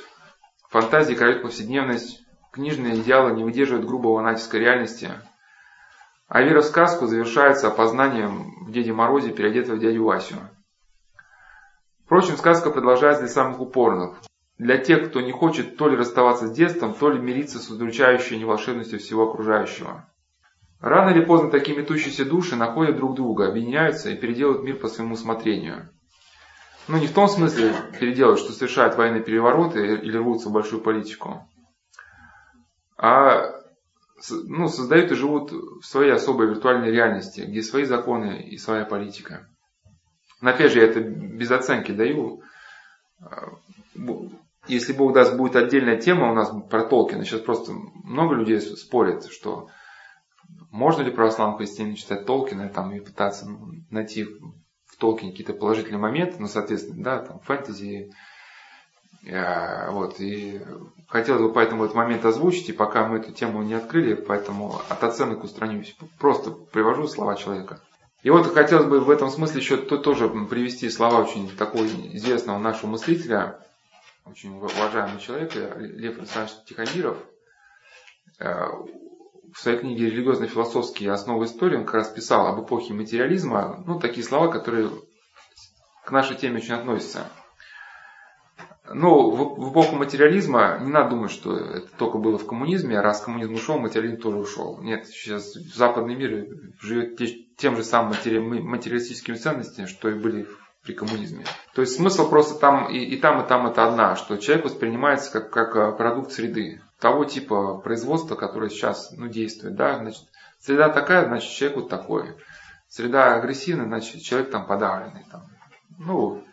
[0.70, 2.20] Фантазии крадет повседневность,
[2.52, 5.12] книжные идеалы не выдерживают грубого натиска реальности–
[6.28, 10.36] а вера в сказку завершается опознанием в Деде Морозе, переодетого в дядю Васю.
[12.04, 14.18] Впрочем, сказка продолжается для самых упорных.
[14.58, 18.38] Для тех, кто не хочет то ли расставаться с детством, то ли мириться с удручающей
[18.38, 20.08] неволшебностью всего окружающего.
[20.80, 25.14] Рано или поздно такие метущиеся души находят друг друга, объединяются и переделывают мир по своему
[25.14, 25.90] усмотрению.
[26.88, 31.46] Ну, не в том смысле переделывают, что совершают военные перевороты или рвутся в большую политику,
[32.96, 33.56] а
[34.44, 39.48] ну, создают и живут в своей особой виртуальной реальности, где свои законы и своя политика.
[40.40, 42.42] Но опять же, я это без оценки даю.
[44.68, 47.24] Если Бог даст, будет отдельная тема у нас про Толкина.
[47.24, 49.68] Сейчас просто много людей спорят, что
[50.70, 53.46] можно ли православным христианам читать Толкина там, и пытаться
[53.90, 58.10] найти в Толкине какие-то положительные моменты, ну, соответственно, да, там, фэнтези,
[59.26, 60.60] Э, вот, и
[61.08, 65.02] хотелось бы поэтому этот момент озвучить, и пока мы эту тему не открыли, поэтому от
[65.02, 65.96] оценок устранюсь.
[66.20, 67.80] Просто привожу слова человека.
[68.22, 72.58] И вот хотелось бы в этом смысле еще то, тоже привести слова очень такого известного
[72.58, 73.58] нашего мыслителя,
[74.26, 77.16] очень уважаемого человека, Лев Александрович Тихомиров.
[78.38, 84.26] в своей книге «Религиозно-философские основы истории» он как раз писал об эпохе материализма, ну, такие
[84.26, 84.90] слова, которые
[86.04, 87.30] к нашей теме очень относятся.
[88.92, 93.02] Но в, в эпоху материализма не надо думать, что это только было в коммунизме, а
[93.02, 94.78] раз коммунизм ушел, материализм тоже ушел.
[94.80, 96.46] Нет, сейчас западный мир
[96.80, 97.18] живет
[97.56, 100.46] тем же самым материалистическими ценностями, что и были
[100.86, 101.44] при коммунизме.
[101.74, 105.32] То есть смысл просто там и, и там, и там это одна, что человек воспринимается
[105.32, 109.74] как, как э, продукт среды, того типа производства, которое сейчас ну, действует.
[109.74, 109.98] Да?
[109.98, 110.22] Значит,
[110.60, 112.36] среда такая, значит человек вот такой.
[112.88, 115.26] Среда агрессивная, значит человек там подавленный.
[115.30, 115.42] Там.
[115.98, 116.44] Ну,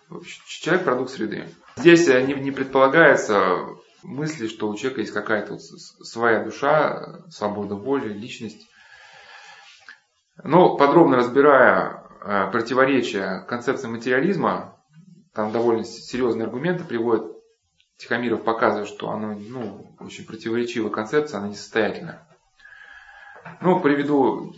[0.47, 1.47] человек продукт среды.
[1.77, 3.67] Здесь э, не, не предполагается
[4.01, 8.67] мысли, что у человека есть какая-то вот своя душа, свобода воли, личность.
[10.43, 14.79] Но подробно разбирая противоречия концепции материализма,
[15.33, 17.31] там довольно серьезные аргументы приводят.
[17.97, 22.27] Тихомиров показывает, что она ну, очень противоречивая концепция, она несостоятельная.
[23.61, 24.55] Ну, приведу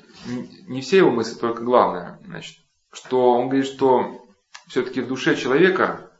[0.67, 2.19] не все его мысли, только главное.
[2.25, 2.57] Значит,
[2.91, 4.25] что он говорит, что
[4.67, 6.11] все-таки в душе человека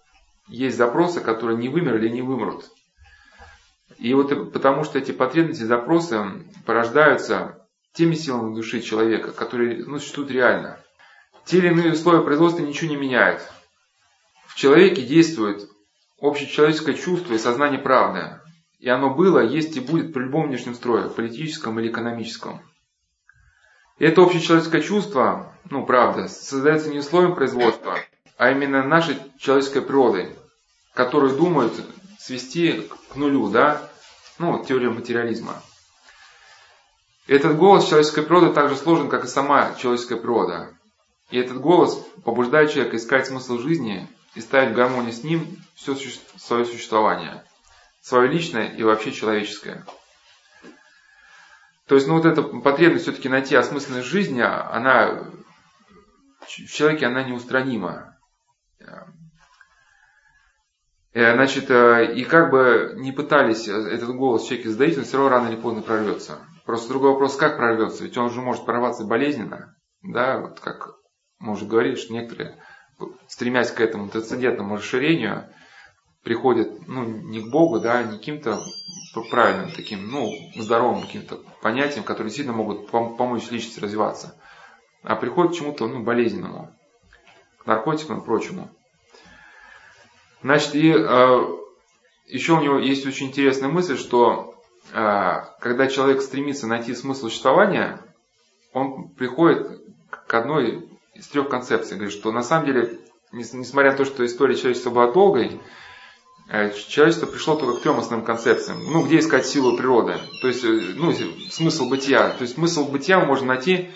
[0.47, 2.65] есть запросы, которые не вымерли и не вымрут.
[3.97, 6.23] И вот потому что эти потребности, запросы
[6.65, 10.80] порождаются теми силами души человека, которые ну, существуют реально.
[11.45, 13.41] Те или иные условия производства ничего не меняют.
[14.47, 15.69] В человеке действует
[16.19, 18.39] общечеловеческое чувство и сознание правды.
[18.80, 22.61] И оно было, есть и будет при любом внешнем строе, политическом или экономическом.
[23.99, 27.97] И это общечеловеческое чувство, ну правда, создается не условием производства,
[28.38, 30.35] а именно нашей человеческой природой,
[30.93, 31.73] которую думают
[32.19, 33.89] свести к нулю, да,
[34.38, 35.61] ну, теория материализма.
[37.27, 40.74] Этот голос человеческой природы также сложен, как и сама человеческая природа.
[41.31, 45.95] И этот голос побуждает человека искать смысл жизни и ставить в гармонии с ним все
[45.95, 47.43] свое существование,
[48.02, 49.85] свое личное и вообще человеческое.
[51.88, 55.30] То есть, ну вот эта потребность все-таки найти осмысленность жизни, она
[56.41, 58.18] в человеке она неустранима.
[61.14, 65.30] Э, значит, э, и как бы не пытались этот голос в человеке он все равно
[65.30, 66.39] рано или поздно прорвется.
[66.65, 70.95] Просто другой вопрос, как прорвется, ведь он же может прорваться болезненно, да, вот как
[71.45, 72.57] мы уже говорили, что некоторые,
[73.27, 75.47] стремясь к этому трансцендентному расширению,
[76.23, 78.59] приходят, ну, не к Богу, да, не каким-то
[79.30, 84.35] правильным таким, ну, здоровым каким-то понятиям, которые действительно могут помочь личности развиваться,
[85.03, 86.76] а приходят к чему-то, ну, болезненному
[87.65, 88.69] наркотикам и прочему.
[90.41, 91.39] Значит, и э,
[92.27, 94.55] еще у него есть очень интересная мысль, что
[94.93, 97.99] э, когда человек стремится найти смысл существования,
[98.73, 101.97] он приходит к одной из трех концепций.
[101.97, 102.99] Говорит, что на самом деле,
[103.31, 105.61] несмотря на то, что история человечества была долгой,
[106.49, 108.79] э, человечество пришло только к трем основным концепциям.
[108.83, 111.11] Ну, где искать силу природы, то есть, э, ну,
[111.49, 112.29] смысл бытия.
[112.29, 113.89] То есть смысл бытия мы можем найти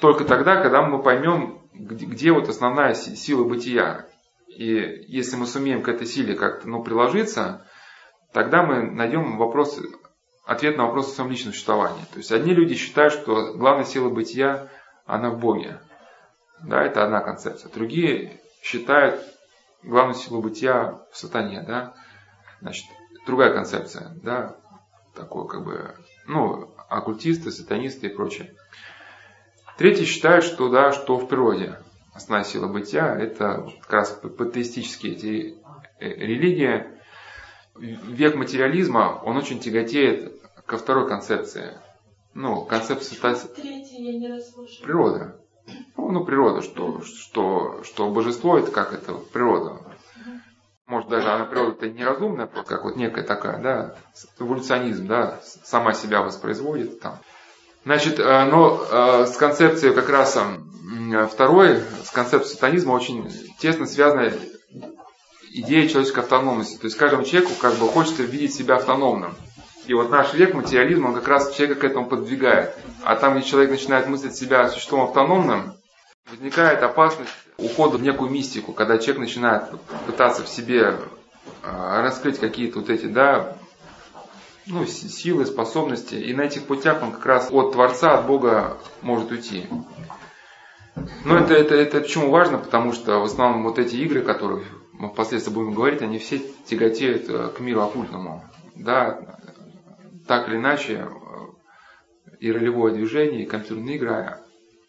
[0.00, 4.06] только тогда, когда мы поймем, где, где вот основная сила бытия.
[4.48, 7.66] И если мы сумеем к этой силе как-то ну, приложиться,
[8.32, 9.78] тогда мы найдем вопрос,
[10.46, 12.04] ответ на вопрос о своем личном существовании.
[12.12, 14.68] То есть одни люди считают, что главная сила бытия,
[15.06, 15.80] она в Боге.
[16.64, 17.70] Да, это одна концепция.
[17.70, 19.20] Другие считают
[19.82, 21.62] главную силу бытия в сатане.
[21.62, 21.94] Да?
[22.60, 22.86] Значит,
[23.26, 24.12] другая концепция.
[24.22, 24.56] Да?
[25.14, 25.94] Такое как бы,
[26.26, 28.54] ну, оккультисты, сатанисты и прочее.
[29.78, 31.78] Третьи считают, что, да, что в природе
[32.12, 35.58] основная сила бытия– это как раз патеистические эти
[35.98, 36.86] э, религии.
[37.76, 41.78] Век материализма, он очень тяготеет ко второй концепции.
[42.34, 43.18] Ну, концепция
[44.82, 45.39] природа.
[45.96, 49.80] Ну, природа, что, что, что божество это как это природа.
[50.86, 53.94] Может даже она природа-то неразумная, как вот некая такая, да,
[54.40, 57.20] эволюционизм, да, сама себя воспроизводит там.
[57.84, 63.86] Значит, э, но э, с концепцией как раз э, второй, с концепцией сатанизма очень тесно
[63.86, 64.32] связана
[65.52, 66.76] идея человеческой автономности.
[66.76, 69.34] То есть каждому человеку как бы хочется видеть себя автономным.
[69.90, 72.76] И вот наш век материализма, он как раз человека к этому подвигает.
[73.02, 75.74] А там, где человек начинает мыслить себя существом автономным,
[76.30, 79.64] возникает опасность ухода в некую мистику, когда человек начинает
[80.06, 80.96] пытаться в себе
[81.64, 83.56] раскрыть какие-то вот эти, да,
[84.66, 86.14] ну, силы, способности.
[86.14, 89.66] И на этих путях он как раз от Творца, от Бога может уйти.
[91.24, 92.58] Но это, это, это почему важно?
[92.58, 94.62] Потому что в основном вот эти игры, которые
[94.92, 98.44] мы впоследствии будем говорить, они все тяготеют э, к миру оккультному.
[98.76, 99.18] Да,
[100.30, 104.38] так или иначе, э, и ролевое движение, и компьютерные игры,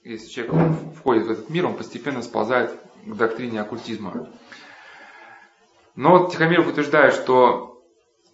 [0.03, 2.72] если человек входит в этот мир, он постепенно сползает
[3.05, 4.30] к доктрине оккультизма.
[5.95, 7.84] Но Тихомиров утверждает, что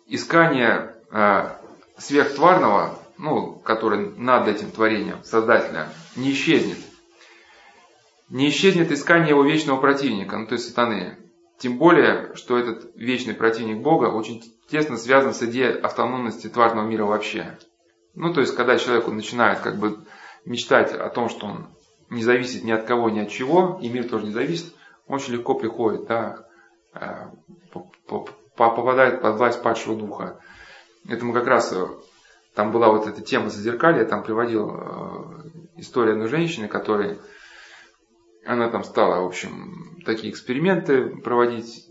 [0.05, 1.55] искание Э,
[1.97, 6.77] сверхтварного ну, который над этим творением, Создателя, не исчезнет.
[8.29, 11.17] Не исчезнет искание его вечного противника, ну то есть сатаны.
[11.57, 17.06] Тем более, что этот вечный противник Бога очень тесно связан с идеей автономности тварного мира
[17.06, 17.57] вообще.
[18.15, 19.99] Ну, то есть, когда человек начинает как бы
[20.45, 21.68] мечтать о том, что он
[22.10, 24.73] не зависит ни от кого, ни от чего, и мир тоже не зависит,
[25.07, 26.48] он очень легко приходит, да,
[26.94, 27.27] э,
[28.56, 30.39] попадает под власть падшего духа.
[31.07, 31.85] Этому как раз э,
[32.56, 37.18] там была вот эта тема зазеркалья, там приводил э, историю одной женщины, которая,
[38.45, 41.85] она там стала, в общем, такие эксперименты проводить.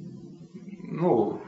[0.88, 1.42] Ну,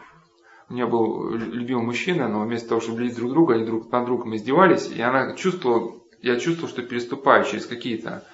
[0.69, 4.05] у нее был любимый мужчина, но вместо того, чтобы любить друг друга, они друг над
[4.05, 8.25] другом издевались, и она чувствовала, я чувствовал, что переступаю через какие-то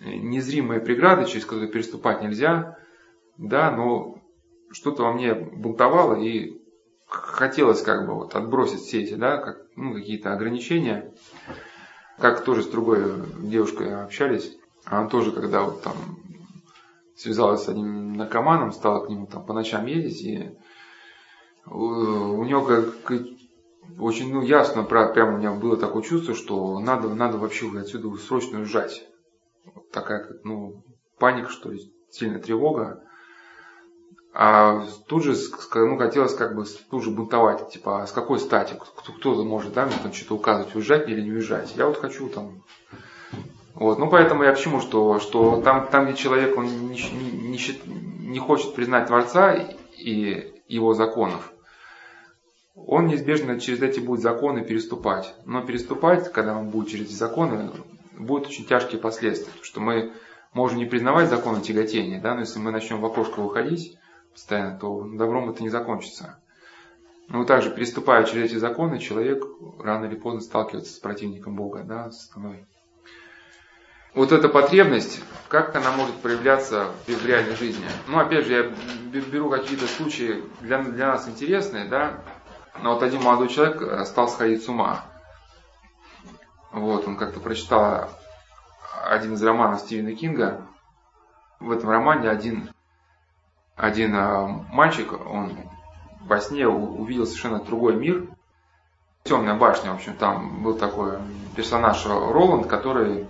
[0.00, 2.78] незримые преграды, через которые переступать нельзя,
[3.36, 4.18] да, но
[4.70, 6.62] что-то во мне бунтовало и
[7.06, 11.12] хотелось как бы вот отбросить все эти, да, как, ну, какие-то ограничения.
[12.18, 15.94] Как тоже с другой девушкой общались, она тоже, когда вот там
[17.16, 20.50] связалась с одним наркоманом, стала к нему там по ночам ездить, и
[21.66, 23.12] у него как
[23.98, 28.58] очень ну, ясно, прямо у меня было такое чувство, что надо, надо вообще отсюда срочно
[28.58, 29.06] уезжать.
[29.74, 30.82] Вот такая, ну,
[31.18, 33.02] паника, что ли, сильная тревога.
[34.34, 35.34] А тут же
[35.74, 39.84] ну, хотелось как бы тут же бунтовать, типа, а с какой стати, кто-то может, да,
[39.84, 41.76] мне там что-то указывать, уезжать или не уезжать.
[41.76, 42.62] Я вот хочу там.
[43.74, 47.48] Вот, ну поэтому я к чему, что, что там, там, где человек он не, не,
[47.48, 49.54] не, не хочет признать Творца
[49.98, 51.51] и его законов,
[52.74, 55.34] он неизбежно через эти будет законы переступать.
[55.44, 57.70] Но переступать, когда он будет через эти законы,
[58.18, 59.52] будут очень тяжкие последствия.
[59.52, 60.12] Потому что мы
[60.52, 63.98] можем не признавать законы тяготения, да, но если мы начнем в окошко выходить,
[64.32, 66.38] постоянно, то добром это не закончится.
[67.28, 69.44] Но также, переступая через эти законы, человек
[69.78, 72.66] рано или поздно сталкивается с противником Бога, да, с сатаной.
[74.14, 77.86] Вот эта потребность, как она может проявляться в реальной жизни?
[78.08, 82.22] Ну, опять же, я беру какие-то случаи для, для нас интересные, да.
[82.80, 85.04] Но вот один молодой человек стал сходить с ума.
[86.72, 88.08] Вот, он как-то прочитал
[89.04, 90.66] один из романов Стивена Кинга.
[91.60, 92.70] В этом романе один
[93.76, 95.56] один а, мальчик, он
[96.20, 98.28] во сне увидел совершенно другой мир.
[99.24, 101.18] Темная башня, в общем, там был такой
[101.56, 103.26] персонаж Роланд, который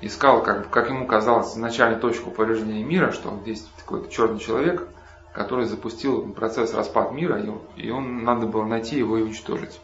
[0.00, 4.88] искал, как, как ему казалось, начальную точку повреждения мира, что здесь такой черный человек,
[5.32, 7.40] который запустил процесс распад мира,
[7.76, 9.80] и, он надо было найти его и уничтожить.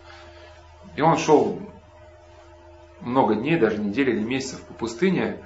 [0.96, 1.60] И он шел
[3.00, 5.44] много дней, даже недели или месяцев по пустыне,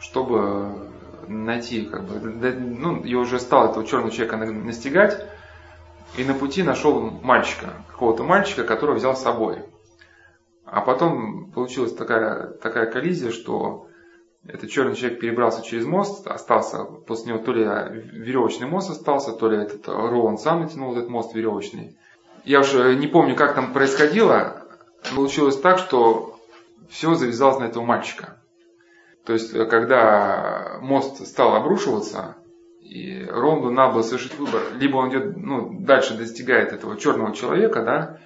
[0.00, 0.90] чтобы
[1.28, 2.20] найти, как бы,
[2.52, 5.26] ну, и уже стал этого черного человека настигать,
[6.16, 9.64] и на пути нашел мальчика, какого-то мальчика, которого взял с собой.
[10.66, 13.88] А потом получилась такая, такая коллизия, что
[14.46, 19.48] этот черный человек перебрался через мост, остался после него то ли веревочный мост остался, то
[19.48, 21.96] ли этот Роланд сам натянул этот мост веревочный.
[22.44, 24.66] Я уже не помню, как там происходило.
[25.14, 26.38] Получилось так, что
[26.90, 28.38] все завязалось на этого мальчика.
[29.24, 32.36] То есть, э, когда мост стал обрушиваться,
[32.82, 37.82] и Ронду надо было совершить выбор, либо он идет, ну, дальше достигает этого черного человека,
[37.82, 38.20] да,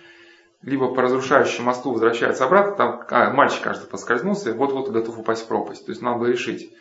[0.63, 5.45] либо по разрушающему мосту возвращается обратно, там а, мальчик, кажется, поскользнулся, и вот-вот готов упасть
[5.45, 5.87] в пропасть.
[5.87, 6.73] То есть надо было решить.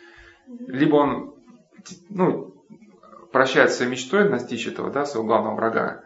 [0.46, 1.34] Либо он
[2.08, 2.54] ну,
[3.32, 6.02] прощает своей мечтой настичь этого, да, своего главного врага,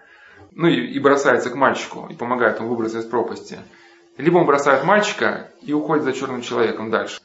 [0.51, 3.59] ну и, и бросается к мальчику, и помогает ему выбраться из пропасти.
[4.19, 7.21] Либо он бросает мальчика и уходит за черным человеком дальше.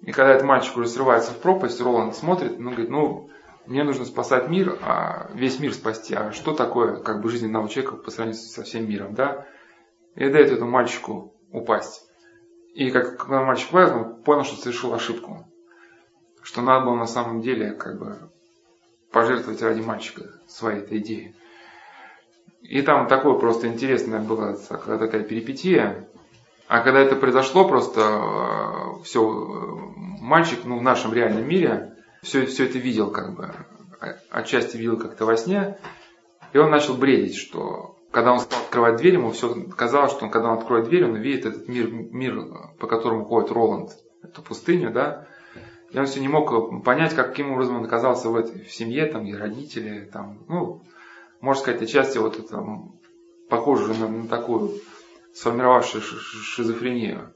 [0.00, 3.30] И когда этот мальчик уже срывается в пропасть, Роланд смотрит, ну, говорит, ну,
[3.66, 6.14] мне нужно спасать мир, а весь мир спасти.
[6.14, 9.46] А что такое, как бы, жизнь одного человека по сравнению со всем миром, да?
[10.14, 12.02] И дает этому мальчику упасть.
[12.74, 15.46] И как, когда мальчик упал, он понял, что совершил ошибку.
[16.42, 18.30] Что надо было на самом деле, как бы,
[19.10, 21.36] пожертвовать ради мальчика своей этой идеей.
[22.62, 26.08] И там такое просто интересная была такая перипетия.
[26.68, 32.46] А когда это произошло, просто э, все, э, мальчик, ну, в нашем реальном мире, все,
[32.46, 33.52] все это видел, как бы,
[34.30, 35.76] отчасти видел как-то во сне,
[36.52, 40.30] и он начал бредить, что когда он стал открывать дверь, ему все казалось, что он,
[40.30, 42.44] когда он откроет дверь, он видит этот мир, мир
[42.78, 43.90] по которому ходит Роланд,
[44.22, 45.26] эту пустыню, да,
[45.90, 49.26] и он все не мог понять, каким образом он оказался в этой в семье, там,
[49.26, 50.82] и родители, там, ну,
[51.40, 52.64] можно сказать, отчасти вот это
[53.48, 54.80] похоже на, на такую
[55.34, 57.32] сформировавшие шизофрению.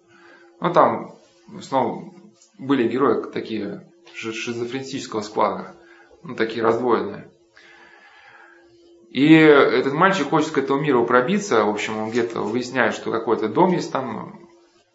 [0.60, 1.14] Ну, там
[1.62, 2.12] снова
[2.58, 5.74] были герои такие шизофренического склада,
[6.22, 7.30] ну, такие раздвоенные.
[9.16, 13.48] И этот мальчик хочет к этому миру пробиться, в общем, он где-то выясняет, что какой-то
[13.48, 14.46] дом есть там,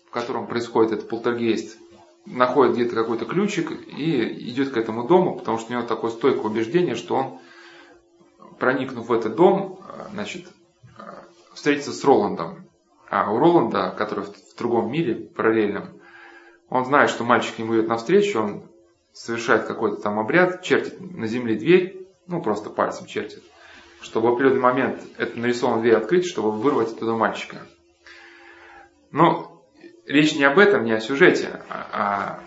[0.07, 1.79] в котором происходит этот полтергейст,
[2.27, 4.21] находит где-то какой-то ключик и
[4.51, 7.39] идет к этому дому, потому что у него такое стойкое убеждение, что он,
[8.59, 9.79] проникнув в этот дом,
[10.11, 10.45] значит,
[11.55, 12.69] встретится с Роландом.
[13.09, 15.99] А у Роланда, который в другом мире, параллельном,
[16.69, 18.69] он знает, что мальчик ему идет навстречу, он
[19.13, 23.41] совершает какой-то там обряд, чертит на земле дверь, ну просто пальцем чертит,
[24.01, 27.57] чтобы в определенный момент эту нарисованную дверь открыть, чтобы вырвать оттуда мальчика.
[29.11, 29.63] Но
[30.05, 32.39] речь не об этом, не о сюжете, а, а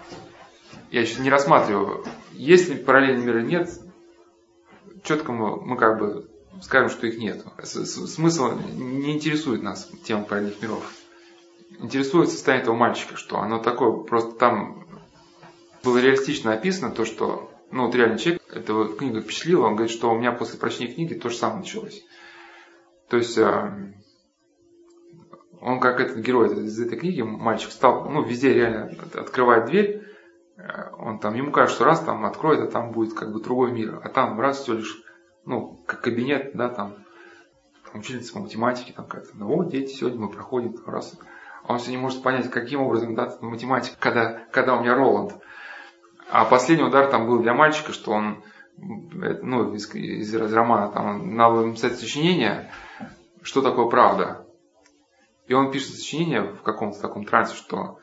[0.91, 3.71] я сейчас не рассматриваю, есть ли параллельный мир или нет,
[5.03, 6.29] четко мы, мы как бы
[6.63, 7.45] скажем, что их нет.
[7.63, 10.91] Смысл не интересует нас тема параллельных миров.
[11.79, 14.87] Интересует состояние этого мальчика, что оно такое, просто там
[15.83, 20.09] было реалистично описано то, что ну вот реально человек, эта книга впечатлила, он говорит, что
[20.09, 22.05] у меня после прочтения книги то же самое началось.
[23.09, 23.93] То есть э,
[25.61, 30.07] он как этот герой из этой книги, мальчик стал, ну везде реально открывает дверь,
[30.57, 30.63] э,
[30.97, 34.01] он там, ему кажется, что раз там откроет, а там будет как бы другой мир,
[34.05, 35.03] а там раз все лишь,
[35.45, 36.95] ну, как кабинет, да, там,
[37.91, 41.19] там учительница по математике, там как-то, ну вот, дети, сегодня мы проходим раз,
[41.65, 45.35] а он все не может понять, каким образом, да, математика, когда, когда у меня Роланд.
[46.31, 48.43] А последний удар там был для мальчика, что он,
[48.77, 52.71] ну, из, из, из романа, там, надо написать сочинение,
[53.43, 54.47] что такое правда.
[55.47, 57.99] И он пишет сочинение в каком-то таком трансе, что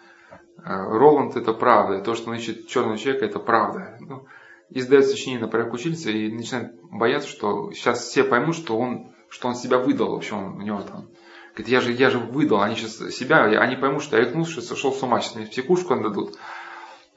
[0.57, 3.97] э, Роланд это правда, и то, что он ищет черного человека, это правда.
[3.99, 4.27] Ну,
[4.69, 9.13] и сдает сочинение на порядок учительницы и начинает бояться, что сейчас все поймут, что он,
[9.29, 11.09] что он себя выдал, в общем, у него там.
[11.53, 14.93] Говорит, я же, я же выдал, они сейчас себя, они поймут, что я рехнулся, сошел
[14.93, 16.37] с ума, сейчас мне психушку дадут.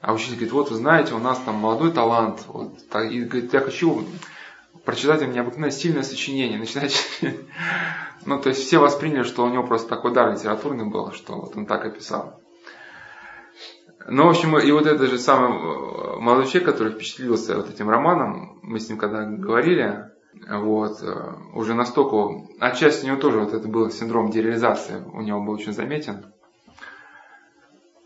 [0.05, 2.43] А учитель говорит, вот вы знаете, у нас там молодой талант.
[2.47, 2.77] Вот,
[3.09, 4.05] и говорит, я хочу
[4.83, 6.59] прочитать меня необыкновенно сильное сочинение.
[6.59, 6.95] Начинать...
[8.27, 11.57] ну, то есть все восприняли, что у него просто такой дар литературный был, что вот
[11.57, 12.39] он так описал.
[14.07, 17.89] Ну, в общем, и вот этот же самый э, молодой человек, который впечатлился вот этим
[17.89, 20.11] романом, мы с ним когда говорили,
[20.47, 25.41] вот, э, уже настолько, отчасти у него тоже вот это был синдром дереализации, у него
[25.41, 26.27] был очень заметен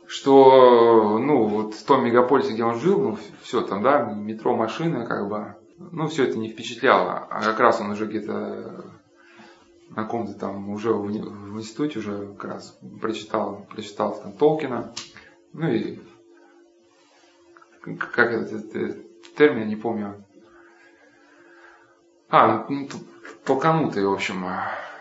[0.09, 5.05] что, ну, вот в том мегаполисе, где он жил, ну, все там, да, метро, машина,
[5.05, 7.27] как бы, ну, все это не впечатляло.
[7.29, 8.85] А как раз он уже где-то
[9.89, 14.95] на ком-то там уже в, институте уже как раз прочитал, прочитал там Толкина,
[15.53, 15.99] ну и
[17.83, 20.25] как этот, этот термин, не помню.
[22.29, 22.89] А, ну,
[23.45, 24.43] толканутый, в общем,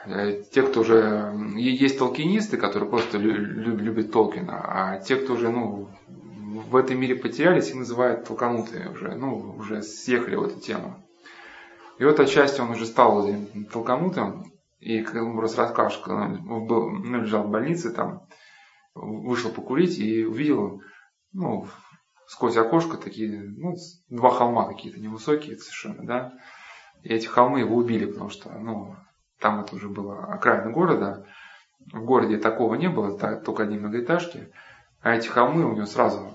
[0.07, 1.35] те, кто уже...
[1.57, 7.69] Есть толкинисты, которые просто любят Толкина, а те, кто уже ну, в этом мире потерялись,
[7.69, 11.03] их называют толканутые уже, ну, уже съехали в эту тему.
[11.99, 13.29] И вот отчасти он уже стал
[13.73, 18.29] толканутым, и как ему раз расскажешь, когда он лежал в больнице, там,
[18.95, 20.81] вышел покурить и увидел,
[21.33, 21.67] ну,
[22.27, 23.75] сквозь окошко такие, ну,
[24.09, 26.33] два холма какие-то невысокие совершенно, да,
[27.03, 28.95] и эти холмы его убили, потому что, ну,
[29.41, 31.27] там это уже было окраина города,
[31.93, 34.53] в городе такого не было, только одни многоэтажки,
[35.01, 36.35] а эти холмы у него сразу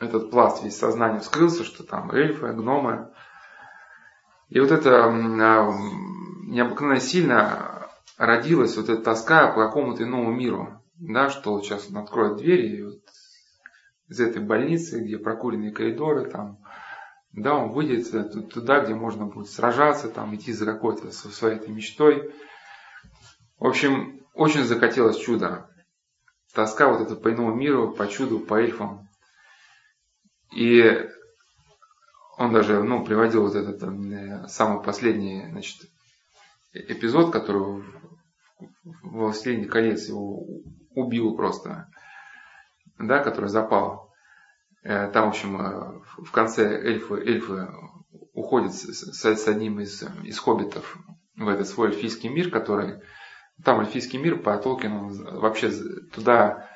[0.00, 3.10] этот пласт весь сознания вскрылся, что там эльфы, гномы.
[4.48, 5.12] И вот это а,
[6.46, 7.88] необыкновенно сильно
[8.18, 10.80] родилась вот эта тоска по какому-то иному миру.
[10.96, 13.00] Да, что сейчас он откроет двери и вот
[14.08, 16.58] из этой больницы, где прокуренные коридоры, там
[17.36, 18.10] да, он выйдет
[18.50, 22.32] туда, где можно будет сражаться, там, идти за какой-то своей этой мечтой.
[23.58, 25.68] В общем, очень захотелось чуда.
[26.54, 29.08] Тоска вот это по иному миру, по чуду, по эльфам.
[30.52, 30.84] И
[32.38, 35.90] он даже ну, приводил вот этот там, самый последний значит,
[36.72, 37.82] эпизод, который
[38.84, 40.44] в «Властелине колец» его
[40.90, 41.88] убил просто,
[42.98, 44.03] да, который запал.
[44.84, 47.68] Э, там, в общем, э, в конце эльфы, эльфы
[48.32, 50.98] уходят с, с одним из, из хоббитов
[51.36, 53.00] в этот свой эльфийский мир, который...
[53.64, 55.70] Там эльфийский мир по Толкину вообще
[56.12, 56.68] туда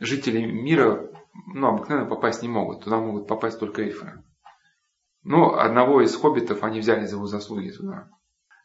[0.00, 1.08] жители мира
[1.46, 2.84] ну, обыкновенно попасть не могут.
[2.84, 4.22] Туда могут попасть только эльфы.
[5.22, 8.08] Но одного из хоббитов они взяли за его заслуги туда.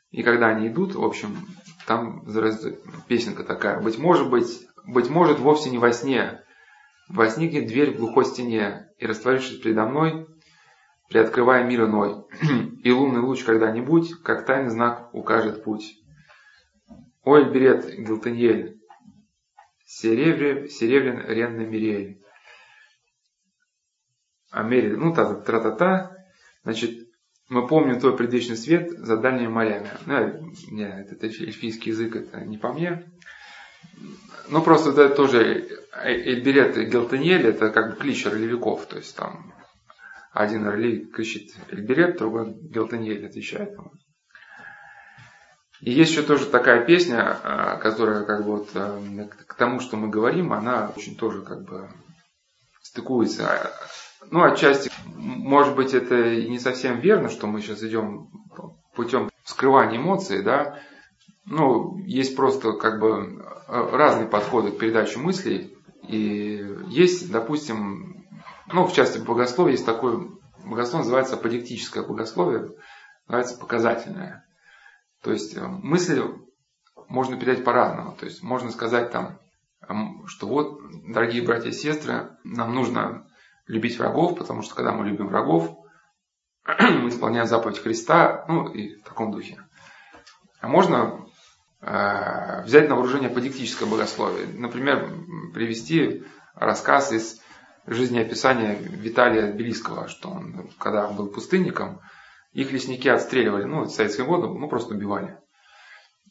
[0.09, 1.37] И когда они идут, в общем,
[1.87, 2.25] там
[3.07, 3.81] песенка такая.
[3.81, 6.40] Быть может быть, быть может вовсе не во сне,
[7.13, 10.27] Возникнет дверь в глухой стене, и, растворившись передо мной,
[11.09, 12.25] приоткрывая мир иной,
[12.83, 15.97] и лунный луч когда-нибудь, как тайный знак, укажет путь.
[17.23, 18.79] Ой, берет Гилтеньель,
[19.85, 22.21] серебрен, серебрян ренна Мириэль.
[24.49, 26.15] Амери, ну та-та-та-та,
[26.63, 27.11] значит,
[27.51, 29.89] Мы помним твой предвечный свет за дальними морями.
[30.05, 33.11] Ну, не, этот эльфийский язык, это не по мне.
[34.49, 35.67] Ну, просто это тоже
[36.03, 38.85] Эльберет и Гелтаниэль, это как бы клич ролевиков.
[38.85, 39.53] То есть там
[40.33, 43.91] один ролевик кричит Эльберет, другой Гелтаниэль отвечает ему.
[45.81, 49.97] И есть еще тоже такая песня, а, которая как бы вот э, к тому, что
[49.97, 51.89] мы говорим, она очень тоже как бы
[52.83, 53.71] стыкуется.
[54.29, 58.29] Ну, отчасти, может быть, это и не совсем верно, что мы сейчас идем
[58.93, 60.79] путем скрывания эмоций, да.
[61.45, 65.75] Ну, есть просто как бы э, разные подходы к передаче мыслей.
[66.07, 68.25] И есть, допустим,
[68.71, 70.27] ну, в части богословия есть такое,
[70.63, 72.69] богословие называется аподектическое богословие,
[73.27, 74.45] называется показательное.
[75.23, 76.23] То есть э, мысли
[77.07, 78.15] можно передать по-разному.
[78.15, 79.39] То есть можно сказать там,
[80.27, 80.79] что вот,
[81.11, 83.27] дорогие братья и сестры, нам нужно
[83.67, 85.75] любить врагов, потому что когда мы любим врагов,
[86.65, 89.57] мы исполняем заповедь Христа, ну и в таком духе.
[90.59, 91.25] А можно
[91.81, 94.47] взять на вооружение подиктическое богословие.
[94.53, 95.09] Например,
[95.53, 97.41] привести рассказ из
[97.87, 101.99] жизнеописания Виталия Белиского, что он, когда он был пустынником,
[102.51, 105.37] их лесники отстреливали, ну, в советские годы, ну, просто убивали.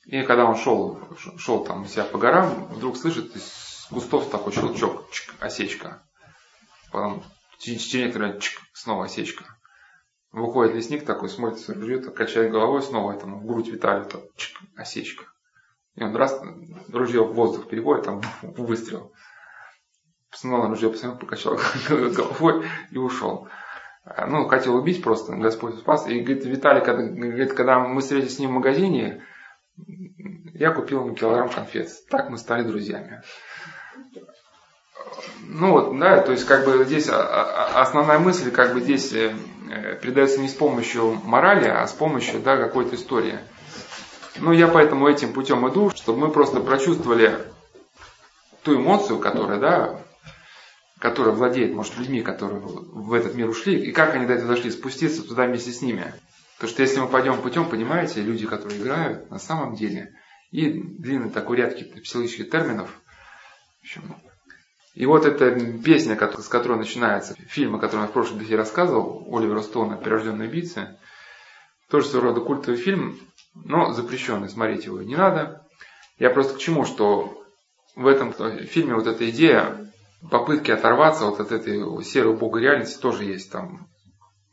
[0.05, 1.01] И когда он шел,
[1.37, 6.03] шел там себя по горам, вдруг слышит из кустов такой щелчок, чик, осечка.
[6.93, 7.25] Потом
[7.59, 9.45] через некоторое чик, снова осечка.
[10.33, 15.25] Выходит лесник такой, смотрит так качает головой, снова этому в грудь Виталию, так, чик, осечка.
[15.97, 16.41] И он раз,
[16.93, 19.13] ружье в воздух переводит, там выстрел.
[20.45, 21.59] На ружье посмотрел, покачал
[21.89, 23.49] головой и ушел.
[24.27, 26.09] Ну, хотел убить просто, Господь спас.
[26.09, 29.23] И говорит, Виталий, когда, говорит, когда мы встретились с ним в магазине,
[30.55, 31.89] я купил ему килограмм конфет.
[32.09, 33.23] Так мы стали друзьями.
[35.43, 39.35] Ну вот, да, то есть как бы здесь основная мысль, как бы здесь э,
[40.01, 43.39] передается не с помощью морали, а с помощью да, какой-то истории.
[44.37, 47.39] Ну, я поэтому этим путем иду, чтобы мы просто прочувствовали
[48.63, 50.01] ту эмоцию, которая, да,
[50.99, 54.71] которая владеет, может, людьми, которые в этот мир ушли, и как они до этого дошли,
[54.71, 56.15] спуститься туда вместе с ними.
[56.57, 60.15] Потому что если мы пойдем путем, понимаете, люди, которые играют, на самом деле,
[60.51, 62.91] и длинный такой ряд психологических терминов.
[63.81, 64.17] В общем,
[64.95, 69.27] и вот эта песня, с которой начинается фильм, о котором я в прошлом эфире рассказывал,
[69.35, 70.99] Оливера Стоуна «Прирожденные убийцы»,
[71.89, 73.19] тоже своего рода культовый фильм,
[73.65, 75.67] но запрещенный, смотреть его не надо.
[76.19, 77.45] Я просто к чему, что
[77.97, 79.91] в этом фильме вот эта идея
[80.31, 83.51] попытки оторваться вот от этой серой бога реальности тоже есть.
[83.51, 83.89] Там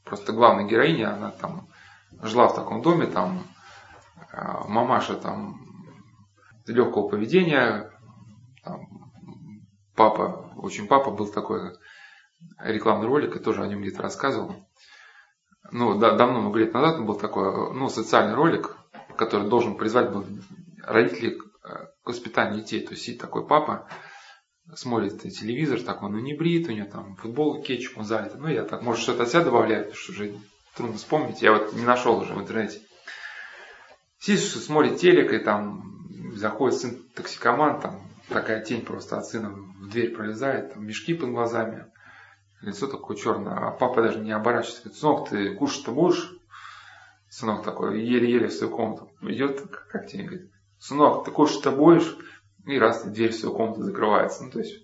[0.04, 1.68] просто главная героиня, она там
[2.22, 3.44] жила в таком доме, там
[4.32, 5.62] а, мамаша там
[6.66, 7.92] легкого поведения,
[8.64, 8.88] там,
[9.96, 11.74] папа, очень папа был такой
[12.60, 14.68] рекламный ролик, я тоже о нем где-то рассказывал.
[15.72, 18.77] Ну, да, давно, много лет назад был такой, ну, социальный ролик,
[19.18, 20.26] который должен призвать был
[20.84, 21.38] родителей
[22.04, 22.86] к воспитанию детей.
[22.86, 23.88] То есть сидит такой папа,
[24.76, 28.36] смотрит телевизор, так он ну, не брит, у него там футбол кетчупом залит.
[28.36, 30.36] Ну, я так, может, что-то от себя добавляю, потому что уже
[30.76, 31.42] трудно вспомнить.
[31.42, 32.82] Я вот не нашел уже в интернете.
[34.20, 39.90] Сидит, смотрит телек, и там заходит сын токсикоман, там такая тень просто от сына в
[39.90, 41.86] дверь пролезает, там мешки под глазами,
[42.62, 46.34] лицо такое черное, а папа даже не оборачивается, говорит, сынок, ты кушать-то будешь?
[47.30, 49.62] Сынок такой, еле-еле в свою комнату идет,
[49.92, 52.18] как тень, говорит, сынок, ты кушать-то будешь?
[52.68, 54.44] и раз дверь в свою комнату закрывается.
[54.44, 54.84] Ну, то есть,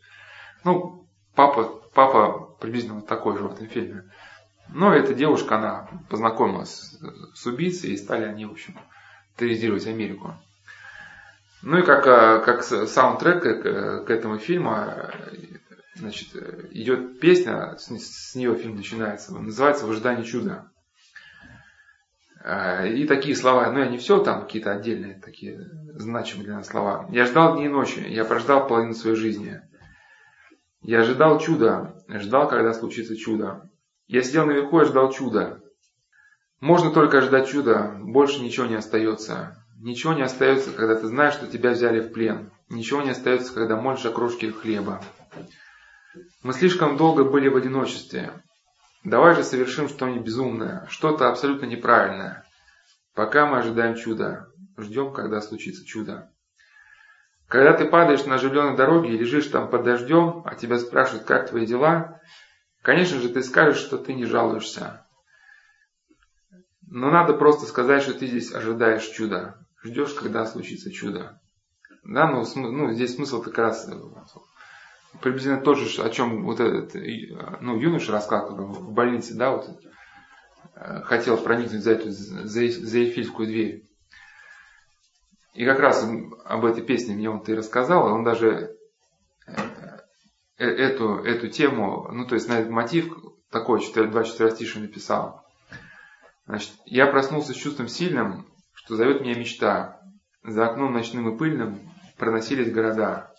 [0.64, 4.10] ну, папа, папа приблизительно вот такой же в этом фильме.
[4.70, 6.98] Но эта девушка, она познакомилась
[7.36, 8.80] с убийцей, и стали они, в общем,
[9.36, 10.34] терроризировать Америку.
[11.62, 12.04] Ну и как,
[12.46, 14.76] как саундтрек к, к этому фильму,
[15.96, 16.36] значит,
[16.72, 20.70] идет песня, с, с нее фильм начинается, называется «В ожидании чуда».
[22.44, 26.68] Э, и такие слова, ну я не все, там какие-то отдельные такие значимые для нас
[26.68, 27.08] слова.
[27.10, 29.62] Я ждал дни и ночи, я прождал половину своей жизни.
[30.82, 33.70] Я ожидал чуда, ждал, когда случится чудо.
[34.08, 35.62] Я сидел наверху и ждал чуда.
[36.60, 39.56] Можно только ожидать чуда, больше ничего не остается.
[39.80, 42.52] Ничего не остается, когда ты знаешь, что тебя взяли в плен.
[42.70, 45.02] Ничего не остается, когда молишь о крошке хлеба.
[46.42, 48.32] Мы слишком долго были в одиночестве.
[49.04, 52.46] Давай же совершим что-нибудь безумное, что-то абсолютно неправильное.
[53.14, 54.48] Пока мы ожидаем чуда,
[54.78, 56.32] ждем, когда случится чудо.
[57.48, 61.50] Когда ты падаешь на оживленной дороге и лежишь там под дождем, а тебя спрашивают, как
[61.50, 62.22] твои дела,
[62.82, 65.06] конечно же, ты скажешь, что ты не жалуешься.
[66.88, 69.58] Но надо просто сказать, что ты здесь ожидаешь чуда.
[69.84, 71.42] Ждешь, когда случится чудо.
[72.04, 73.88] Да, ну, ну здесь смысл как раз
[75.22, 76.96] приблизительно то же, о чем вот этот,
[77.62, 79.70] ну, юноша рассказывал в больнице, да, вот
[80.76, 82.98] э, хотел проникнуть за эту, за, за
[83.46, 83.84] дверь.
[85.54, 86.08] И как раз
[86.46, 88.76] об этой песне мне он-то и рассказал, и он даже
[89.46, 89.54] э,
[90.58, 93.14] э, эту, эту тему, ну то есть на этот мотив
[93.52, 95.46] такой 4, два четверостишия написал.
[96.48, 100.02] Значит, я проснулся с чувством сильным, что зовет меня мечта.
[100.44, 101.80] За окном ночным и пыльным
[102.18, 103.33] проносились города.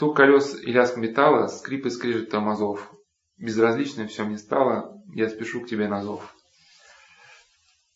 [0.00, 2.90] Стук колес и лязг металла, скрип и скрежет тормозов.
[3.36, 6.34] Безразличным все мне стало, я спешу к тебе на зов.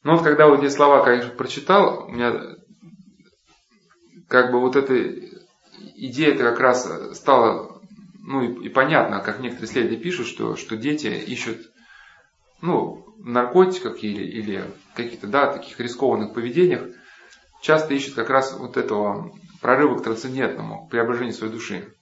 [0.03, 2.57] Но вот когда вот эти слова, конечно, прочитал, у меня
[4.29, 4.95] как бы вот эта
[5.95, 7.81] идея это как раз стала,
[8.23, 11.73] ну и, и понятно, как некоторые исследователи пишут, что, что дети ищут,
[12.61, 14.65] ну, в наркотиках или, или
[14.95, 16.83] каких-то, да, таких рискованных поведениях,
[17.63, 19.33] часто ищут как раз вот этого
[19.65, 21.95] прорыва к трансцендентному, к преображению своей души.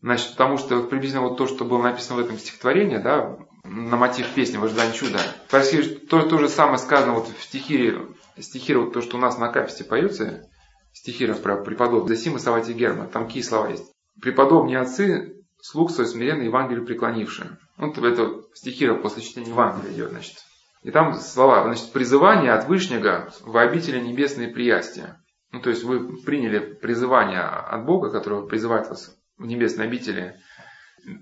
[0.00, 4.26] Значит, потому что приблизительно вот то, что было написано в этом стихотворении, да, на мотив
[4.30, 5.18] песни «В ожидании чуда»,
[5.50, 8.06] почти то, то же самое сказано вот в стихире,
[8.38, 10.48] стихире вот то, что у нас на каписте поются,
[10.94, 13.92] стихиров про преподобных, Засима Савати Герма, там какие слова есть.
[14.18, 17.58] Преподобные отцы, слуг свой смиренно Евангелию преклонившие.
[17.76, 20.36] Ну, это стихира после чтения Евангелия идет, значит.
[20.82, 25.22] И там слова, значит, призывание от Вышнего в обители небесные приястия.
[25.50, 30.38] Ну, то есть вы приняли призывание от Бога, которого призывает вас в небесной обители,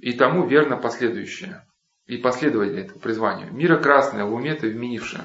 [0.01, 1.65] и тому верно последующее.
[2.07, 3.53] И последовали этому призванию.
[3.53, 5.25] Мира красное, в уме ты вменившее.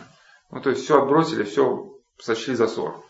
[0.50, 3.04] Ну, то есть все отбросили, все сочли за ссор.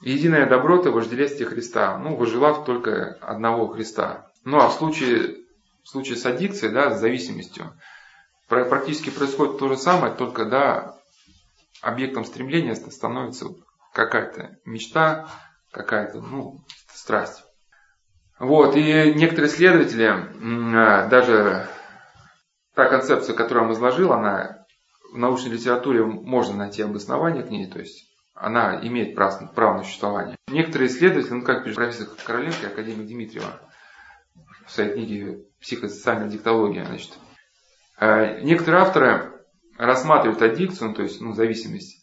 [0.00, 4.30] Единая доброта вожделестие Христа, ну, выжелав только одного Христа.
[4.44, 5.36] Ну, а в случае,
[5.82, 7.72] в случае с аддикцией, да, с зависимостью,
[8.48, 10.96] практически происходит то же самое, только, да,
[11.80, 13.46] объектом стремления становится
[13.98, 15.28] какая-то мечта,
[15.72, 17.44] какая-то, ну, страсть.
[18.38, 21.68] Вот, и некоторые исследователи, а, даже
[22.74, 24.64] та концепция, которую я изложил, она
[25.12, 29.82] в научной литературе можно найти обоснование к ней, то есть она имеет право, право на
[29.82, 30.36] существование.
[30.46, 33.60] Некоторые исследователи, ну как пишет профессор Короленко академик Дмитриева
[34.64, 37.18] в своей книге «Психосоциальная диктология», значит,
[37.98, 39.32] э, некоторые авторы
[39.76, 41.97] рассматривают аддикцию, ну, то есть ну, зависимость,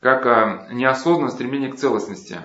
[0.00, 2.40] как э, неосознанное стремление к целостности.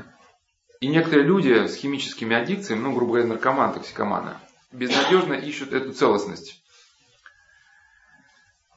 [0.82, 4.36] И некоторые люди с химическими аддикциями, ну, грубо говоря, наркоманы, токсикоманы,
[4.72, 6.62] безнадежно ищут эту целостность.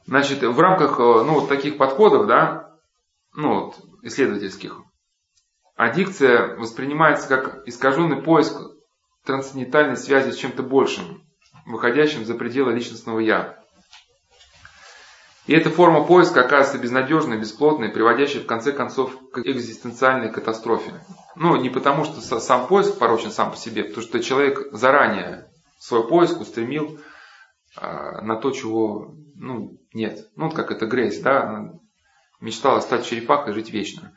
[0.05, 2.79] Значит, в рамках э, ну, вот таких подходов, да,
[3.33, 4.81] ну, вот, исследовательских,
[5.75, 8.57] аддикция воспринимается как искаженный поиск
[9.25, 11.23] трансцендентальной связи с чем-то большим,
[11.65, 13.58] выходящим за пределы личностного «я».
[15.49, 21.03] И эта форма поиска оказывается безнадежной, бесплотной, приводящей в конце концов к экзистенциальной катастрофе.
[21.35, 25.49] Ну, не потому, что сам поиск порочен сам по себе, потому что человек заранее
[25.79, 26.99] свой поиск устремил
[27.75, 30.27] а, на то, чего ну, нет.
[30.35, 31.71] Ну, вот как это Грейс, да,
[32.39, 34.13] мечтала стать черепахой и жить вечно.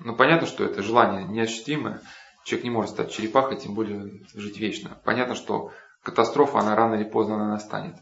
[0.00, 2.00] Но понятно, что это желание неощутимое.
[2.42, 5.00] Человек не может стать черепахой, тем более жить вечно.
[5.04, 5.70] Понятно, что
[6.02, 7.94] катастрофа, она рано или поздно она настанет.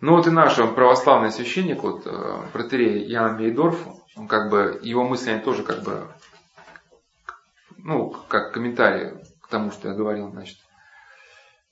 [0.00, 3.84] Ну вот и наш православный священник, вот, э, протерей Ян Мейдорф,
[4.16, 6.06] он как бы, его мысли они тоже как бы,
[7.76, 10.58] ну, как комментарий к тому, что я говорил, значит.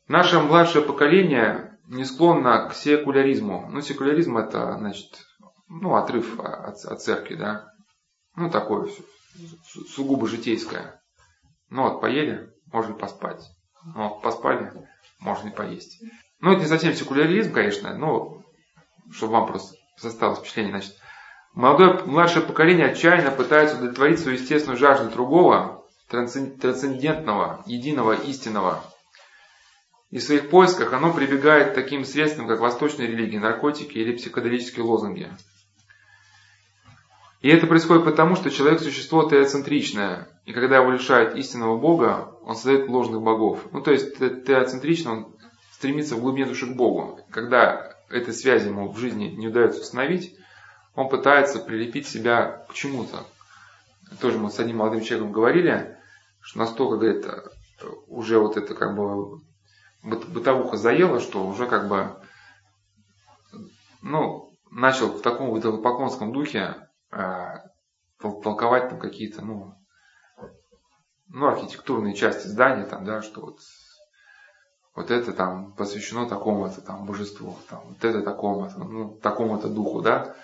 [0.09, 3.69] Наше младшее поколение не склонно к секуляризму.
[3.71, 5.25] Ну, секуляризм это, значит,
[5.69, 7.73] ну, отрыв от, от церкви, да.
[8.35, 8.89] Ну, такое
[9.89, 11.01] сугубо житейское.
[11.71, 13.45] Ну, вот поели, можно поспать.
[13.85, 14.73] Ну, вот поспали,
[15.21, 16.03] можно и поесть.
[16.41, 18.43] Ну, это не совсем секуляризм, конечно, но
[19.11, 20.97] чтобы вам просто составилось впечатление, значит,
[21.55, 28.85] молодое, младшее поколение отчаянно пытается удовлетворить свою естественную жажду другого, трансцендентного, единого, истинного.
[30.11, 34.85] И в своих поисках оно прибегает к таким средствам, как восточные религии, наркотики или психоделические
[34.85, 35.31] лозунги.
[37.41, 40.29] И это происходит потому, что человек существо теоцентричное.
[40.47, 43.67] И когда его лишают истинного Бога, он создает ложных богов.
[43.73, 45.36] Ну, то есть теоцентрично он
[45.77, 47.21] стремится в глубине души к Богу.
[47.31, 50.37] Когда этой связи ему в жизни не удается установить,
[50.95, 53.25] он пытается прилепить себя к чему-то.
[54.21, 55.99] Тоже мы с одним молодым человеком говорили,
[56.41, 57.27] что настолько, говорит,
[58.07, 59.41] уже вот это как бы
[60.03, 62.17] бытовуха заела, что уже как бы
[64.03, 66.77] ну, начал в таком вот идолопоклонском духе
[67.17, 67.61] Э,
[68.19, 69.75] толковать там какие-то, ну,
[71.29, 73.61] ну, архитектурные части здания, там, да, что вот,
[74.97, 80.35] вот это там посвящено такому-то там божеству, там, вот это такому-то, ну, такому-то духу, да.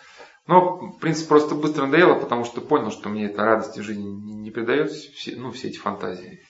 [0.47, 4.51] Но, в принципе, просто быстро надоело, потому что понял, что мне это радости жизни не
[4.51, 6.43] придает, все, ну, все эти фантазии.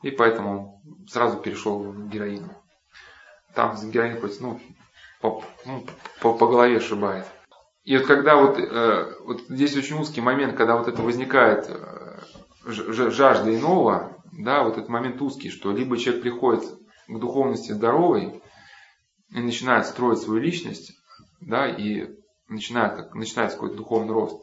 [0.00, 2.50] И поэтому сразу перешел в героин.
[3.54, 4.60] Там с героином, ну,
[5.20, 5.84] по, ну,
[6.20, 7.26] по, по голове шибает.
[7.84, 12.18] И вот когда вот, э, вот здесь очень узкий момент, когда вот это возникает э,
[12.64, 16.64] жажда иного, да, вот этот момент узкий, что либо человек приходит
[17.14, 18.42] к духовности здоровой
[19.30, 20.92] и начинает строить свою личность,
[21.40, 22.08] да, и
[22.48, 24.36] начинает, начинается какой-то духовный рост.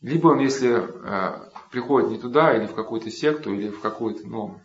[0.00, 4.60] Либо он, если э, приходит не туда, или в какую-то секту, или в какую-то ну,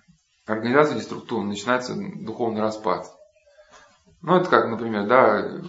[0.46, 3.08] организацию деструктуру, начинается духовный распад.
[4.22, 5.62] Ну, это как, например, да,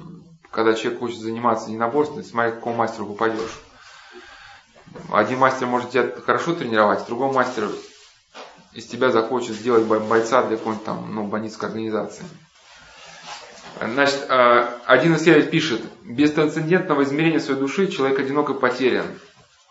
[0.51, 3.61] когда человек хочет заниматься единоборством, смотри, к какому мастеру попадешь.
[5.13, 7.69] Один мастер может тебя хорошо тренировать, другой мастер
[8.77, 12.27] из тебя захочет сделать бойца для какой-нибудь там, ну, бандитской организации.
[13.81, 19.07] Значит, а, один исследователь пишет, без трансцендентного измерения своей души человек одиноко потерян.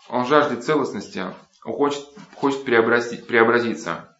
[0.08, 1.24] Он жаждет целостности,
[1.64, 2.04] он хочет,
[2.34, 4.16] хочет преобразить, преобразиться.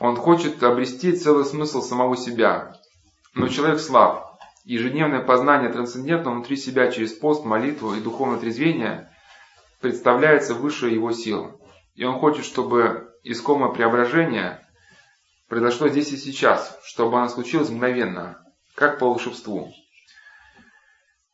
[0.00, 2.74] Он хочет обрести целый смысл самого себя.
[3.34, 4.40] Но человек слаб.
[4.64, 9.08] Ежедневное познание трансцендентного внутри себя через пост, молитву и духовное трезвение
[9.80, 11.60] представляется выше его сил.
[11.94, 14.66] И он хочет, чтобы искомое преображение
[15.48, 18.44] произошло здесь и сейчас, чтобы оно случилось мгновенно,
[18.74, 19.72] как по волшебству.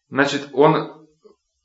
[0.08, 1.08] Значит, он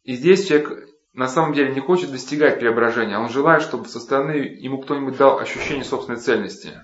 [0.03, 4.31] и здесь человек на самом деле не хочет достигать преображения, он желает, чтобы со стороны
[4.31, 6.81] ему кто-нибудь дал ощущение собственной цельности.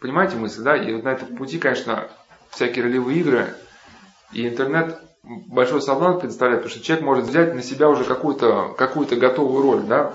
[0.00, 0.76] Понимаете мысль, да?
[0.76, 2.10] И вот на этом пути, конечно,
[2.50, 3.54] всякие ролевые игры
[4.32, 9.06] и интернет большой соблазн представляет, потому что человек может взять на себя уже какую-то какую
[9.18, 10.12] готовую роль, да.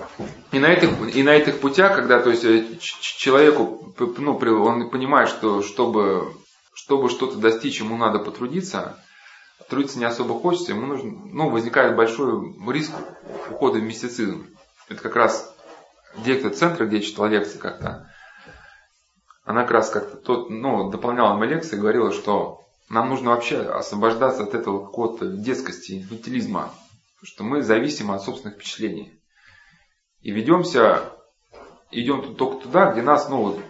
[0.52, 5.28] И на этих и на этих путях, когда, то есть э, человеку, ну, он понимает,
[5.28, 6.32] что чтобы
[6.74, 8.98] чтобы что-то достичь, ему надо потрудиться,
[9.68, 12.92] трудиться не особо хочется, ему нужно, ну, возникает большой риск
[13.50, 14.46] ухода в мистицизм.
[14.88, 15.54] Это как раз
[16.24, 18.10] директор центра, где я читал лекции как-то,
[19.44, 23.60] она как раз как-то тот, ну, дополняла мои лекции и говорила, что нам нужно вообще
[23.60, 26.74] освобождаться от этого какого-то детскости, инфантилизма.
[27.22, 29.20] Что мы зависимы от собственных впечатлений.
[30.22, 31.12] И ведемся,
[31.90, 33.60] идем только туда, где нас, ну,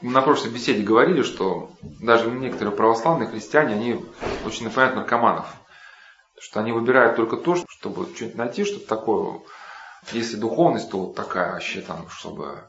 [0.00, 4.04] мы на прошлой беседе говорили, что даже некоторые православные христиане, они
[4.46, 5.46] очень напоминают наркоманов.
[6.38, 9.40] Что они выбирают только то, чтобы что-нибудь найти, что-то такое.
[10.12, 12.64] Если духовность, то вот такая вообще там, чтобы,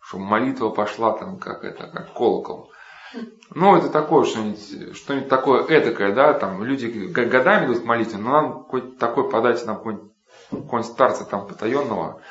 [0.00, 2.71] чтобы молитва пошла там, как это, как колокол.
[3.54, 8.30] Ну, это такое что-нибудь, что-нибудь такое этакое, да, там люди годами идут к молитве, но
[8.30, 10.10] нам какой-то такой подать нам какой-нибудь,
[10.50, 12.22] какой старца там потаенного,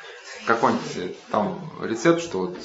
[0.46, 2.58] какой-нибудь э, там рецепт, что вот,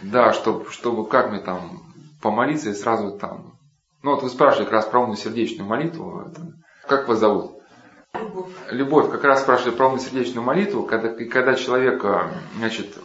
[0.00, 1.82] да, чтобы, чтобы как мне там
[2.22, 3.58] помолиться и сразу там,
[4.02, 6.52] ну вот вы спрашивали как раз про умную сердечную молитву, это,
[6.86, 7.56] как вас зовут?
[8.14, 8.50] Любовь.
[8.70, 12.04] Любовь, как раз спрашивали про умную сердечную молитву, когда, когда человек,
[12.56, 12.96] значит,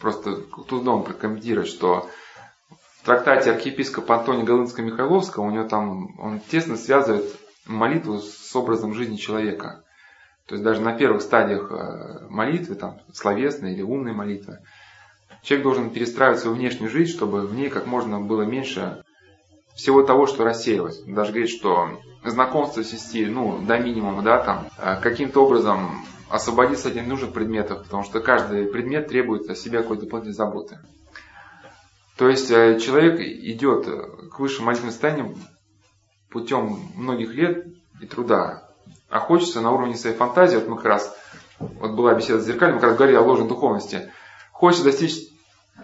[0.00, 0.36] просто
[0.68, 2.08] тут дом прокомментирует, что
[3.04, 7.24] трактате архиепископа Антония Голынска-Михайловского у него там, он тесно связывает
[7.66, 9.84] молитву с образом жизни человека.
[10.46, 14.58] То есть даже на первых стадиях э, молитвы, там, словесной или умной молитвы,
[15.42, 19.04] человек должен перестраивать свою внешнюю жизнь, чтобы в ней как можно было меньше
[19.74, 21.02] всего того, что рассеялось.
[21.06, 26.94] Даже говорит, что знакомство свести ну, до минимума, да, там, э, каким-то образом освободиться от
[26.94, 30.78] ненужных предметов, потому что каждый предмет требует о себе какой-то дополнительной заботы.
[32.16, 33.86] То есть э, человек идет
[34.30, 35.34] к высшим молитвенным состояниям
[36.30, 37.66] путем многих лет
[38.00, 38.68] и труда.
[39.08, 41.16] А хочется на уровне своей фантазии, вот мы как раз,
[41.58, 44.10] вот была беседа с зеркалем, мы как раз говорили о ложной духовности.
[44.50, 45.28] Хочется достичь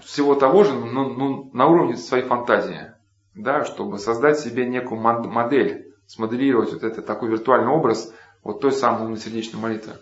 [0.03, 2.93] всего того же, но ну, на уровне своей фантазии.
[3.35, 9.17] Да, чтобы создать себе некую модель, смоделировать вот это такой виртуальный образ вот той самой
[9.17, 9.93] сердечной молитвы.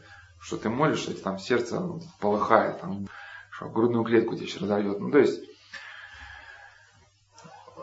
[0.40, 1.82] Что ты молишься, там сердце
[2.20, 3.08] полыхает, там,
[3.50, 5.00] что грудную клетку тебе разорвет.
[5.00, 5.40] Ну, то есть,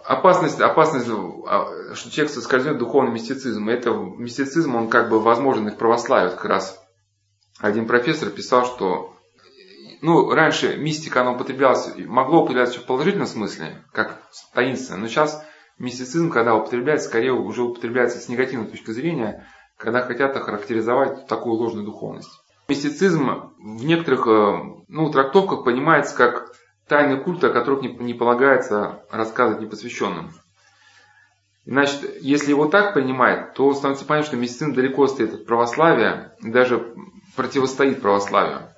[0.05, 3.69] опасность, опасность, а, что человек соскользнет в духовный мистицизм.
[3.69, 6.30] Это мистицизм, он как бы возможен и в православии.
[6.30, 6.80] Вот как раз
[7.59, 9.13] один профессор писал, что
[10.01, 14.21] ну, раньше мистика, она употреблялась, могло употребляться в положительном смысле, как
[14.53, 15.45] таинственно, но сейчас
[15.80, 19.47] мистицизм, когда употребляется, скорее уже употребляется с негативной точки зрения,
[19.77, 22.30] когда хотят охарактеризовать такую ложную духовность.
[22.67, 26.51] Мистицизм в некоторых э, ну, трактовках понимается как
[26.88, 30.31] тайны культа, о которых не, не полагается рассказывать непосвященным.
[31.65, 36.49] Значит, если его так понимать, то становится понятно, что медицина далеко стоит от православия, и
[36.49, 36.93] даже
[37.35, 38.69] противостоит православию.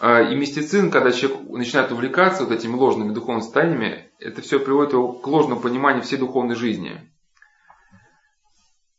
[0.00, 4.92] А, и мистицизм, когда человек начинает увлекаться вот этими ложными духовными состояниями, это все приводит
[4.92, 7.12] его к ложному пониманию всей духовной жизни.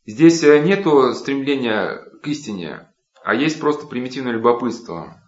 [0.05, 0.85] Здесь э, нет
[1.15, 2.89] стремления к истине,
[3.23, 5.18] а есть просто примитивное любопытство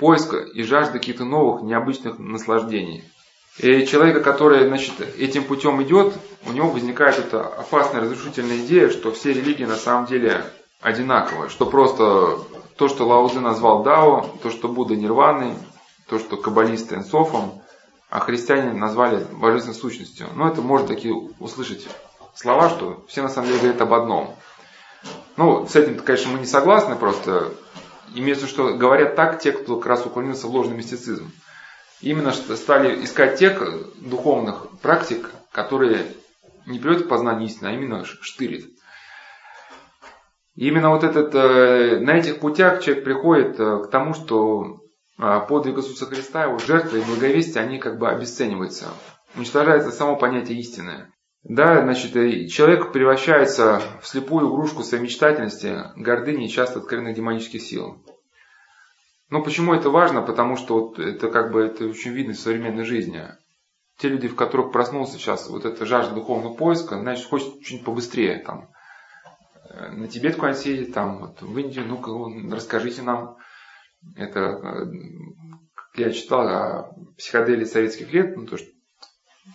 [0.00, 3.04] поиска и жажды каких-то новых, необычных наслаждений.
[3.58, 6.14] И человека, который значит, этим путем идет,
[6.46, 10.44] у него возникает эта опасная разрушительная идея, что все религии на самом деле
[10.80, 12.38] одинаковые, что просто
[12.76, 15.52] то, что Лао Цзы назвал Дао, то, что Будда Нирваной,
[16.08, 17.62] то, что каббалисты Энсофом,
[18.08, 20.28] а христиане назвали божественной сущностью.
[20.34, 21.86] Но это можно такие услышать
[22.34, 24.34] слова, что все на самом деле говорят об одном.
[25.36, 27.52] Ну, с этим, конечно, мы не согласны, просто
[28.14, 31.32] имеется что говорят так те, кто как раз уклонился в ложный мистицизм.
[32.00, 33.62] Именно что стали искать тех
[34.00, 36.06] духовных практик, которые
[36.66, 38.70] не приводят к познанию истины, а именно штырит.
[40.56, 44.80] Именно вот этот, э, на этих путях человек приходит э, к тому, что
[45.18, 48.88] э, подвиг Иисуса Христа, его жертвы и благовестие, они как бы обесцениваются.
[49.36, 51.12] Уничтожается само понятие истины.
[51.42, 52.12] Да, значит,
[52.50, 58.04] человек превращается в слепую игрушку своей мечтательности, гордыни и часто откровенных демонических сил.
[59.30, 60.22] Но почему это важно?
[60.22, 63.26] Потому что вот это как бы это очень видно в современной жизни.
[63.96, 68.38] Те люди, в которых проснулся сейчас вот эта жажда духовного поиска, значит, хочет чуть побыстрее
[68.38, 68.70] там
[69.68, 72.10] э, на Тибет куда-нибудь съездить, там вот в Индию, ну-ка,
[72.54, 73.36] расскажите нам.
[74.16, 74.86] Это, э,
[75.96, 78.66] я читал о психоделии советских лет, ну, то, что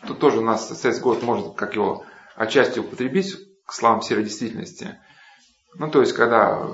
[0.08, 2.06] Тут тоже у нас советский год может как его
[2.36, 3.36] отчасти употребить
[3.66, 4.98] к словам серой действительности.
[5.76, 6.68] Ну, то есть, когда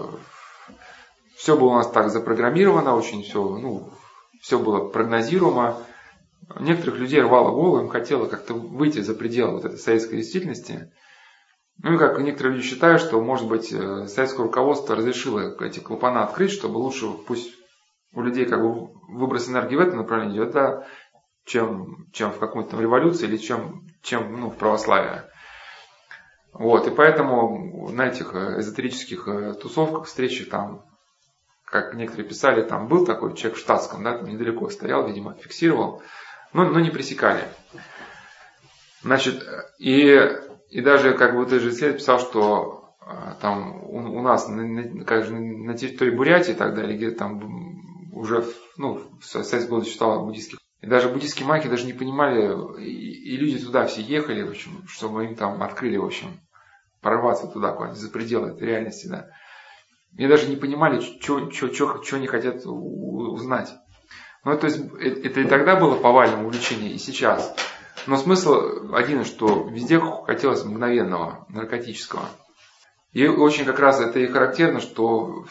[1.35, 3.91] все было у нас так запрограммировано, очень все, ну,
[4.41, 5.77] все было прогнозируемо.
[6.59, 10.91] Некоторых людей рвало голову, им хотело как-то выйти за пределы вот этой советской действительности.
[11.83, 16.23] Ну и как некоторые люди считают, что, может быть, э, советское руководство разрешило эти клапана
[16.23, 17.55] открыть, чтобы лучше пусть
[18.13, 20.85] у людей как бы выброс энергии в этом направлении идет, да,
[21.45, 25.23] чем, чем в какой-то революции или чем, чем ну, в православии.
[26.53, 30.85] Вот, и поэтому на этих э, эзотерических э, тусовках, встречах там,
[31.65, 36.03] как некоторые писали, там был такой человек в штатском, да, там недалеко стоял, видимо, фиксировал,
[36.51, 37.47] но, но не пресекали.
[39.01, 39.43] Значит,
[39.80, 40.30] и,
[40.69, 44.63] и даже как бы ты же исследователь писал, что э, там у, у нас на,
[44.63, 47.81] на, как же, на территории Бурятии и так далее, где там
[48.13, 48.45] уже
[48.77, 53.63] ну, Советский Союз считал буддийских и даже буддийские маги даже не понимали, и, и люди
[53.63, 56.39] туда все ехали, в общем, чтобы им там открыли, в общем,
[57.01, 59.29] прорваться туда, куда-нибудь за пределы этой реальности, да.
[60.17, 63.73] И даже не понимали, что они хотят узнать.
[64.43, 67.55] Ну, то есть, э, это и тогда было повальное увлечение, и сейчас.
[68.07, 72.23] Но смысл один, что везде хотелось мгновенного, наркотического.
[73.11, 75.45] И очень как раз это и характерно, что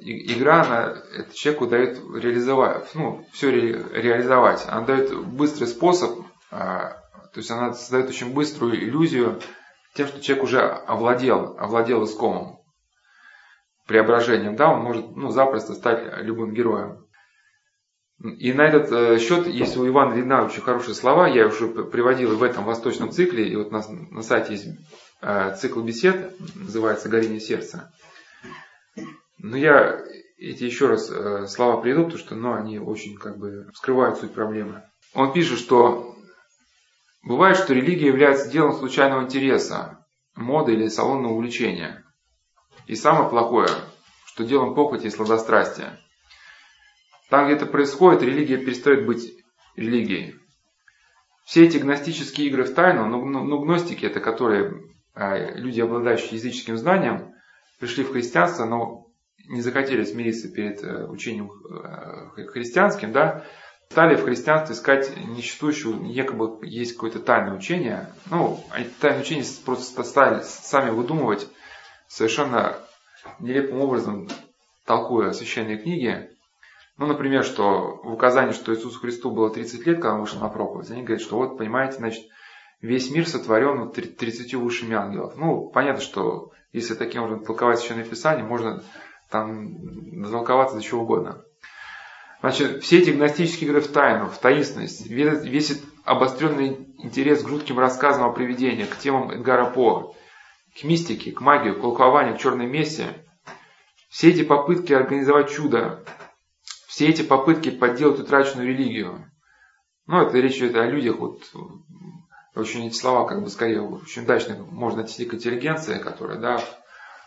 [0.00, 4.64] игра, она это человеку дает реализовать, ну, все ре, реализовать.
[4.68, 6.20] Она дает быстрый способ,
[6.52, 7.02] а,
[7.32, 9.40] то есть она создает очень быструю иллюзию
[9.94, 12.58] тем, что человек уже овладел, овладел искомым
[13.86, 17.04] преображением, да, он может ну, запросто стать любым героем.
[18.22, 22.42] И на этот э, счет есть у Ивана очень хорошие слова, я уже приводил в
[22.44, 24.68] этом восточном цикле, и вот на, на сайте есть
[25.56, 27.92] цикл бесед, называется «Горение сердца».
[29.38, 30.02] Но я
[30.38, 34.32] эти еще раз э, слова приведу, потому что ну, они очень как бы скрывают суть
[34.32, 34.82] проблемы.
[35.14, 36.16] Он пишет, что
[37.22, 40.04] бывает, что религия является делом случайного интереса,
[40.34, 42.04] моды или салонного увлечения.
[42.86, 43.68] И самое плохое,
[44.26, 45.98] что делом похоти и сладострастия.
[47.30, 49.32] Там, где это происходит, религия перестает быть
[49.76, 50.34] религией.
[51.44, 54.82] Все эти гностические игры в тайну, ну, ну, гностики это которые
[55.14, 57.34] люди, обладающие языческим знанием,
[57.78, 59.12] пришли в христианство, но
[59.48, 63.44] не захотели смириться перед э, учением э, христианским, да,
[63.90, 68.08] стали в христианстве искать несуществующую, якобы есть какое-то тайное учение.
[68.30, 68.64] Ну,
[69.00, 71.48] тайное учение просто стали сами выдумывать
[72.08, 72.76] совершенно
[73.38, 74.28] нелепым образом,
[74.86, 76.30] толкуя священные книги.
[76.96, 80.48] Ну, например, что в указании, что Иисусу Христу было 30 лет, когда он вышел на
[80.48, 82.24] проповедь, они говорят, что вот, понимаете, значит,
[82.82, 85.34] весь мир сотворен 30 высшими ангелов.
[85.36, 88.82] Ну, понятно, что если таким образом толковать Священное Писание, можно
[89.30, 91.44] там толковаться до чего угодно.
[92.40, 98.24] Значит, все эти гностические игры в тайну, в таинственность, весь обостренный интерес к жутким рассказам
[98.24, 100.16] о привидениях, к темам Эдгара По,
[100.76, 103.06] к мистике, к магии, к колкованию, к черной мессе,
[104.08, 106.04] все эти попытки организовать чудо,
[106.88, 109.30] все эти попытки подделать утраченную религию,
[110.06, 111.44] ну, это речь идет о людях, вот,
[112.54, 116.60] очень эти слова как бы скорее очень удачно можно отнести к интеллигенции, которая да,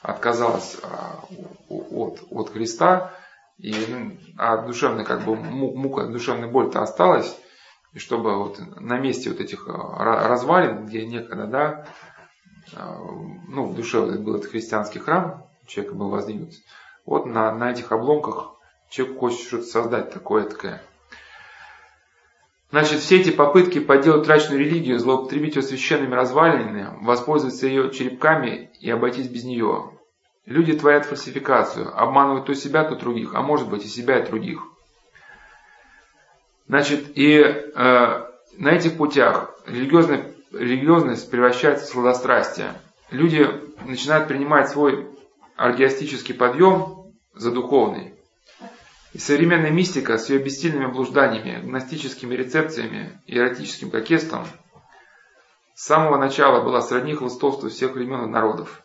[0.02, 1.24] отказалась а,
[1.68, 3.14] от, от Христа,
[3.58, 7.36] и, ну, а душевная как бы мука, душевная боль-то осталась,
[7.94, 11.88] и чтобы вот на месте вот этих а, развалин, где некогда, да,
[12.76, 13.00] а,
[13.48, 16.54] ну, в душе был этот христианский храм, человек был воздвигнут,
[17.06, 18.56] вот на, на этих обломках
[18.90, 20.82] человек хочет что-то создать такое, такое
[22.76, 28.92] Значит, все эти попытки подделать трачную религию, злоупотребить ее священными развалинами, воспользоваться ее черепками и
[28.92, 29.92] обойтись без нее.
[30.46, 34.62] Люди творят фальсификацию, обманывают то себя, то других, а может быть и себя, и других.
[36.68, 37.74] Значит, и э,
[38.58, 42.74] на этих путях религиозная, религиозность превращается в сладострастие.
[43.10, 43.50] Люди
[43.86, 45.08] начинают принимать свой
[45.56, 48.15] аргиастический подъем за духовный.
[49.16, 54.46] И современная мистика с ее бессильными блужданиями, гностическими рецепциями и эротическим кокетством
[55.74, 58.84] с самого начала была сродни хлыстовству всех времен и народов.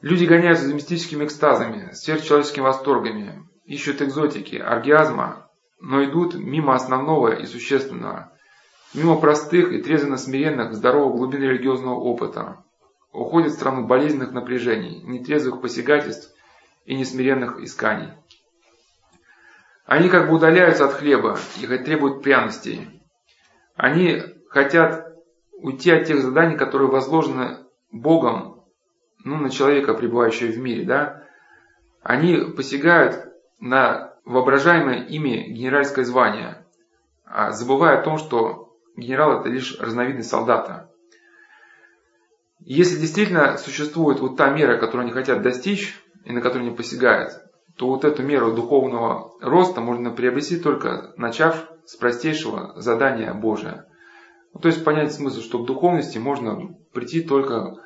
[0.00, 5.48] Люди гоняются за мистическими экстазами, сверхчеловеческими восторгами, ищут экзотики, оргиазма,
[5.78, 8.32] но идут мимо основного и существенного,
[8.94, 12.64] мимо простых и трезвенно смиренных, здоровых глубин религиозного опыта,
[13.12, 16.34] уходят в страну болезненных напряжений, нетрезвых посягательств
[16.84, 18.08] и несмиренных исканий.
[19.86, 23.02] Они как бы удаляются от хлеба и требуют пряностей.
[23.76, 25.14] Они хотят
[25.52, 27.58] уйти от тех заданий, которые возложены
[27.92, 28.64] Богом
[29.24, 31.22] ну, на человека, пребывающего в мире, да,
[32.02, 36.64] они посягают на воображаемое ими генеральское звание,
[37.24, 40.90] а забывая о том, что генерал это лишь разновидность солдата.
[42.58, 47.45] Если действительно существует вот та мера, которую они хотят достичь и на которую они посягают,
[47.76, 53.86] то вот эту меру духовного роста можно приобрести только начав с простейшего задания Божия.
[54.52, 57.76] Ну, то есть понять смысл, что к духовности можно прийти только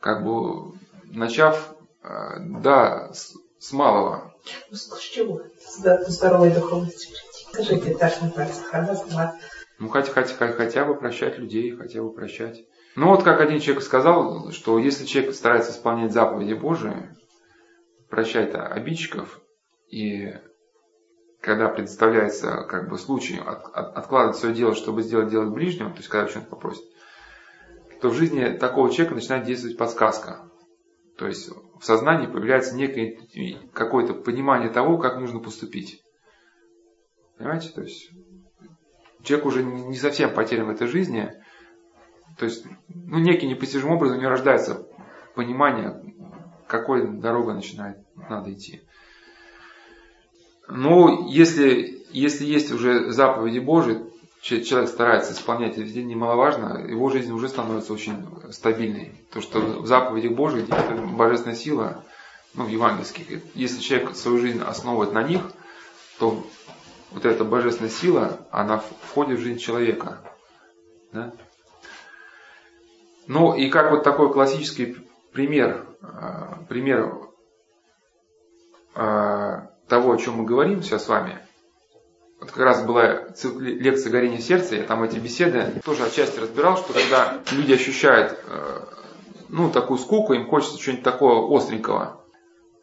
[0.00, 0.74] как бы
[1.04, 2.08] начав, э,
[2.40, 4.34] да, с, с малого.
[4.70, 5.40] Ну, с чего?
[5.58, 5.78] С
[6.12, 7.46] здоровой духовности прийти.
[7.50, 9.34] Скажите, так на пальцах, а
[9.78, 12.66] Ну, хотя, хотя, хотя бы прощать людей, хотя бы прощать.
[12.96, 17.08] Ну, вот как один человек сказал, что если человек старается исполнять заповеди Божии,
[18.14, 19.40] прощать обидчиков,
[19.88, 20.34] и
[21.40, 25.96] когда представляется как бы случай от, от, откладывать свое дело, чтобы сделать дело ближнему, то
[25.96, 26.84] есть когда что-нибудь попросит,
[28.00, 30.48] то в жизни такого человека начинает действовать подсказка.
[31.18, 33.18] То есть в сознании появляется некое
[33.72, 36.00] какое-то понимание того, как нужно поступить.
[37.36, 37.70] Понимаете?
[37.70, 38.10] То есть
[39.24, 41.32] человек уже не совсем потерян в этой жизни.
[42.38, 44.86] То есть, ну, некий непостижимым образом у него рождается
[45.34, 46.00] понимание,
[46.66, 48.82] какой дорогой начинает надо идти.
[50.68, 54.00] Ну, если, если есть уже заповеди Божии,
[54.40, 59.14] человек старается исполнять, это немаловажно, его жизнь уже становится очень стабильной.
[59.32, 62.04] То, что в заповедях Божьих действует божественная сила,
[62.54, 63.42] ну, евангельских.
[63.54, 65.42] Если человек свою жизнь основывает на них,
[66.18, 66.46] то
[67.10, 70.20] вот эта божественная сила, она входит в жизнь человека.
[71.12, 71.32] Да?
[73.26, 74.96] Ну и как вот такой классический
[75.32, 75.86] пример,
[76.68, 77.12] пример
[78.94, 81.38] а, того, о чем мы говорим сейчас с вами–
[82.44, 83.20] вот как раз была
[83.60, 88.80] лекция «Горение сердца», я там эти беседы тоже отчасти разбирал, что когда люди ощущают э,
[89.48, 92.20] ну, такую скуку, им хочется чего-нибудь такого остренького.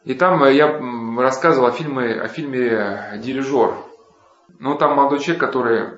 [0.03, 0.81] И там я
[1.21, 3.75] рассказывал о фильме, о фильме «Дирижер».
[4.57, 5.89] Ну, там молодой человек, который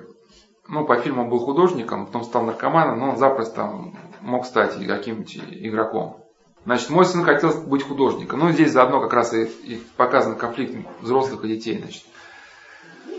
[0.68, 3.70] ну, по фильму был художником, потом стал наркоманом, но он запросто
[4.20, 6.23] мог стать каким-нибудь игроком.
[6.64, 8.40] Значит, мой сын хотел быть художником.
[8.40, 11.78] Ну, здесь заодно как раз и, и показан конфликт взрослых и детей.
[11.78, 12.04] Значит.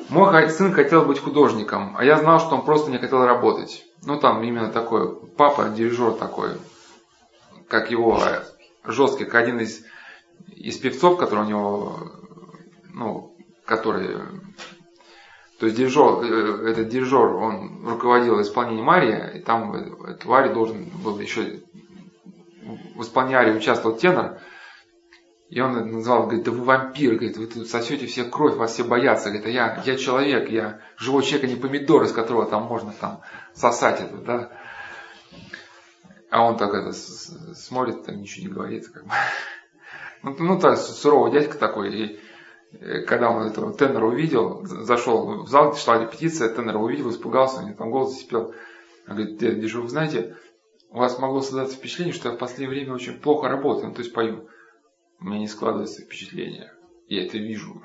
[0.09, 3.85] Мой сын хотел быть художником, а я знал, что он просто не хотел работать.
[4.03, 6.51] Ну, там именно такой, папа, дирижер такой,
[7.67, 8.21] как его
[8.83, 9.83] жесткий, как один из,
[10.55, 12.11] из певцов, который у него,
[12.93, 13.35] ну,
[13.65, 14.17] который,
[15.59, 20.85] то есть дирижер, э, этот дирижер, он руководил исполнением Марии, и там этот Варя должен
[21.03, 21.61] был еще
[22.95, 24.39] в исполнении Арии участвовал тенор,
[25.49, 28.83] и он назвал, говорит, да вы вампир, говорит, вы тут сосете все кровь, вас все
[28.83, 29.29] боятся.
[29.29, 32.93] Говорит, а я, я человек, я живой человек, а не помидор, из которого там можно
[32.99, 33.21] там
[33.53, 34.49] сосать это, да.
[36.31, 38.87] А он так это смотрит, там ничего не говорит.
[38.89, 39.11] Как бы.
[40.23, 41.93] Ну, ну так, суровый дядька такой.
[41.93, 42.19] И
[42.79, 47.61] э, когда он этого тенора увидел, зашел в зал, шла репетиция, тенора увидел, испугался, у
[47.61, 48.55] него там голос спел.
[49.07, 50.35] Он говорит, дядя, вы знаете,
[50.95, 53.99] у вас могло создаться впечатление, что я в последнее время очень плохо работаю, ну, то
[53.99, 54.47] есть пою
[55.19, 56.71] у меня не складывается впечатление.
[57.09, 57.81] Я это вижу.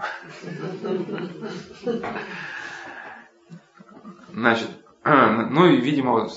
[4.33, 4.69] Значит,
[5.05, 6.31] ну и, видимо,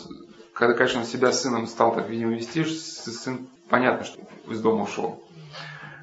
[0.54, 4.20] когда, конечно, он себя с сыном стал так, видимо, вести, сын, понятно, что
[4.50, 5.24] из дома ушел.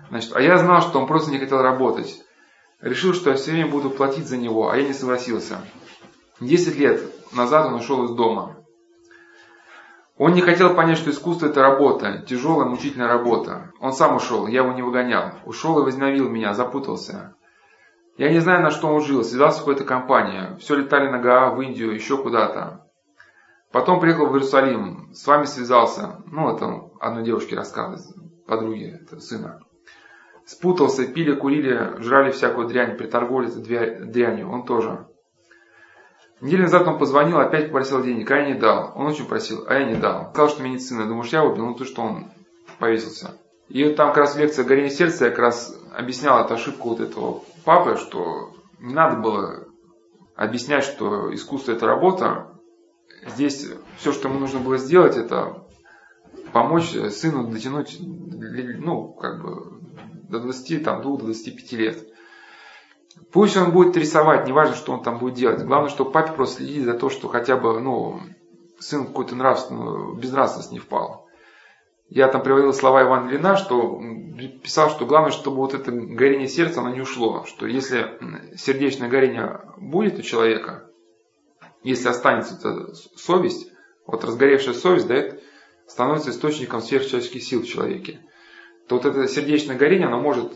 [0.09, 2.25] Значит, а я знал, что он просто не хотел работать.
[2.81, 5.63] Решил, что я все время буду платить за него, а я не согласился.
[6.39, 7.03] Десять лет
[7.35, 8.60] назад он ушел из дома.
[10.21, 13.73] Он не хотел понять, что искусство это работа, тяжелая, мучительная работа.
[13.81, 15.33] Он сам ушел, я его не выгонял.
[15.47, 17.37] Ушел и возненавидел меня, запутался.
[18.19, 20.59] Я не знаю, на что он жил, связался с какой-то компанией.
[20.59, 22.87] Все летали на Гаа, в Индию, еще куда-то.
[23.73, 26.19] Потом приехал в Иерусалим, с вами связался.
[26.27, 28.05] Ну, это одной девушке рассказывает,
[28.47, 29.61] подруге это сына.
[30.45, 35.07] Спутался, пили, курили, жрали всякую дрянь, приторговали дрянью, он тоже.
[36.41, 38.93] Неделю назад он позвонил, опять попросил денег, а я не дал.
[38.95, 40.31] Он очень просил, а я не дал.
[40.31, 41.07] Сказал, что сына.
[41.07, 41.67] Думаешь, я убил?
[41.67, 42.33] Ну, то, что он
[42.79, 43.37] повесился.
[43.69, 47.43] И там как раз лекция «Горение сердца» я как раз объяснял эту ошибку вот этого
[47.65, 49.69] папы, что не надо было
[50.35, 52.59] объяснять, что искусство– это работа.
[53.27, 53.69] Здесь
[53.99, 55.67] все, что ему нужно было сделать, это
[56.53, 59.79] помочь сыну дотянуть, ну, как бы,
[60.29, 61.99] до 20, там, 25 лет.
[63.33, 65.63] Пусть он будет рисовать, неважно, что он там будет делать.
[65.63, 68.21] Главное, чтобы папе просто следить за то, что хотя бы, ну,
[68.79, 71.27] сын какой-то нравственную, безнравственность не впал.
[72.09, 74.01] Я там приводил слова Ивана Лина, что
[74.65, 77.45] писал, что главное, чтобы вот это горение сердца, оно не ушло.
[77.47, 78.19] Что если
[78.57, 80.91] сердечное горение будет у человека,
[81.85, 83.71] если останется эта совесть,
[84.07, 85.41] вот разгоревшая совесть, да, это
[85.87, 88.21] становится источником сверхчеловеческих сил в человеке.
[88.89, 90.53] То вот это сердечное горение, оно может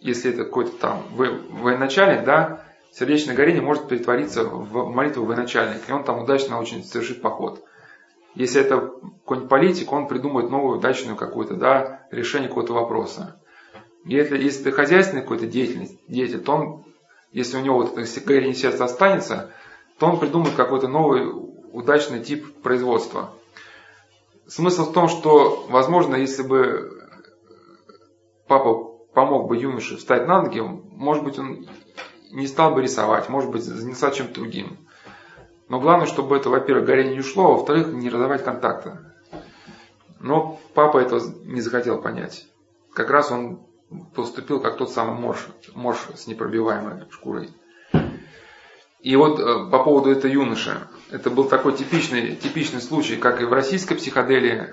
[0.00, 6.04] если это какой-то там военачальник, да, сердечное горение может перетвориться в молитву военачальника, и он
[6.04, 7.64] там удачно очень совершит поход.
[8.34, 8.92] Если это
[9.24, 13.40] какой-нибудь политик, он придумает новую удачную какую-то, да, решение какого-то вопроса.
[14.04, 16.84] Если, если ты хозяйственный какой-то деятельность, деятель, то он,
[17.32, 19.50] если у него вот это горение сердца останется,
[19.98, 21.28] то он придумает какой-то новый
[21.72, 23.34] удачный тип производства.
[24.46, 27.06] Смысл в том, что, возможно, если бы
[28.48, 31.66] папа помог бы юноше встать на ноги, может быть, он
[32.30, 34.78] не стал бы рисовать, может быть, занялся чем-то другим.
[35.68, 39.14] Но главное, чтобы это, во-первых, горение не ушло, а во-вторых, не разорвать контакта.
[40.18, 42.46] Но папа этого не захотел понять.
[42.92, 43.60] Как раз он
[44.14, 47.50] поступил как тот самый морж, морж с непробиваемой шкурой.
[49.00, 50.76] И вот э, по поводу этого юноши,
[51.10, 54.68] это был такой типичный, типичный случай, как и в российской психоделии.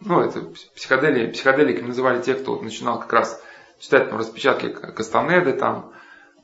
[0.00, 0.40] Ну, это
[0.74, 3.42] психоделии, психоделиками называли те, кто вот начинал как раз
[3.78, 5.92] читать там распечатки Кастанеды, там,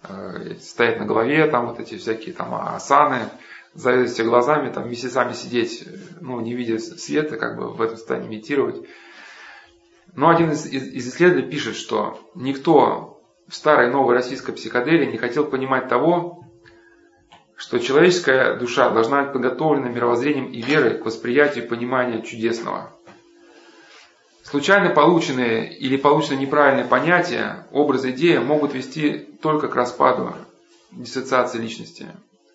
[0.09, 3.29] э, стоять на голове, там вот эти всякие там асаны,
[3.75, 5.89] завязывать глазами, там месяцами сидеть,
[6.21, 8.87] ну, не видя света, как бы в этом состоянии медитировать.
[10.15, 15.17] Но один из, из, из исследователей пишет, что никто в старой новой российской психоделии не
[15.17, 16.45] хотел понимать того,
[17.57, 22.93] что человеческая душа должна быть подготовлена мировоззрением и верой к восприятию и пониманию чудесного.
[24.53, 30.35] Случайно полученные или полученные неправильные понятия, образы, идеи могут вести только к распаду,
[30.91, 32.09] диссоциации личности.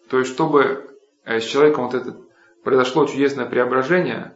[0.07, 0.95] То есть, чтобы
[1.25, 2.15] э, с человеком вот это
[2.63, 4.35] произошло чудесное преображение,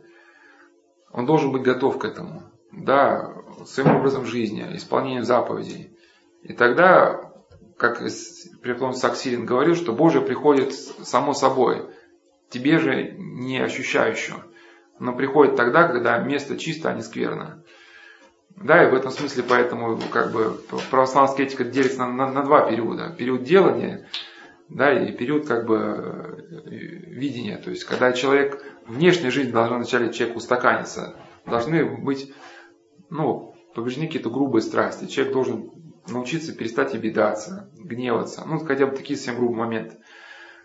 [1.11, 2.41] он должен быть готов к этому.
[2.71, 3.31] Да,
[3.67, 5.95] своим образом жизни, исполнением заповедей.
[6.41, 7.31] И тогда,
[7.77, 8.01] как
[8.63, 11.85] Преплон Саксилин говорил, что Божие приходит само собой,
[12.49, 14.45] тебе же не ощущающему
[15.02, 17.64] но приходит тогда, когда место чисто, а не скверно.
[18.56, 20.61] Да, и в этом смысле поэтому как бы
[20.91, 23.15] православная этика делится на, на, на два периода.
[23.18, 24.07] Период делания,
[24.69, 27.57] да, и период как бы видения.
[27.57, 31.15] То есть, когда человек, внешняя жизнь должна вначале человеку устаканиться.
[31.48, 32.32] Должны быть,
[33.10, 35.07] ну, побеждены какие-то грубые страсти.
[35.07, 35.72] Человек должен
[36.07, 38.44] научиться перестать обидаться, гневаться.
[38.45, 39.98] Ну, хотя бы такие совсем грубые моменты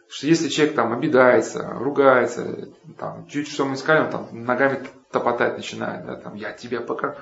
[0.08, 2.68] что если человек там обидается, ругается,
[2.98, 7.16] там, чуть что мы искали, он там ногами топотать начинает, да, там, я тебя пока...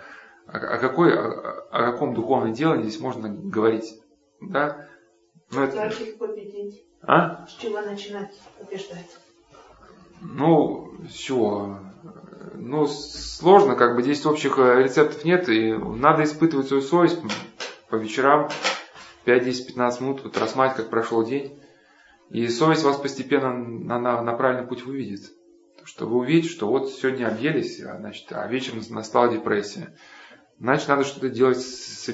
[0.46, 3.98] О, о, какой, о, о каком духовном деле здесь можно говорить?
[4.40, 4.88] Да?
[5.50, 5.76] Ну, это...
[5.76, 6.84] Как их победить?
[7.02, 7.46] А?
[7.46, 9.16] С чего начинать побеждать?
[10.20, 11.78] Ну, с чего?
[12.54, 17.20] Ну, сложно, как бы здесь общих э, рецептов нет, и надо испытывать свою совесть
[17.88, 18.48] по вечерам
[19.24, 21.58] 5, 10, 15 минут, вот рассматривать, как прошел день.
[22.34, 25.30] И совесть вас постепенно на, на, на правильный путь выведет.
[25.84, 29.96] Что вы увидите, что вот сегодня объелись, а, значит, а вечером настала депрессия.
[30.58, 32.12] Значит, надо что-то делать с, с.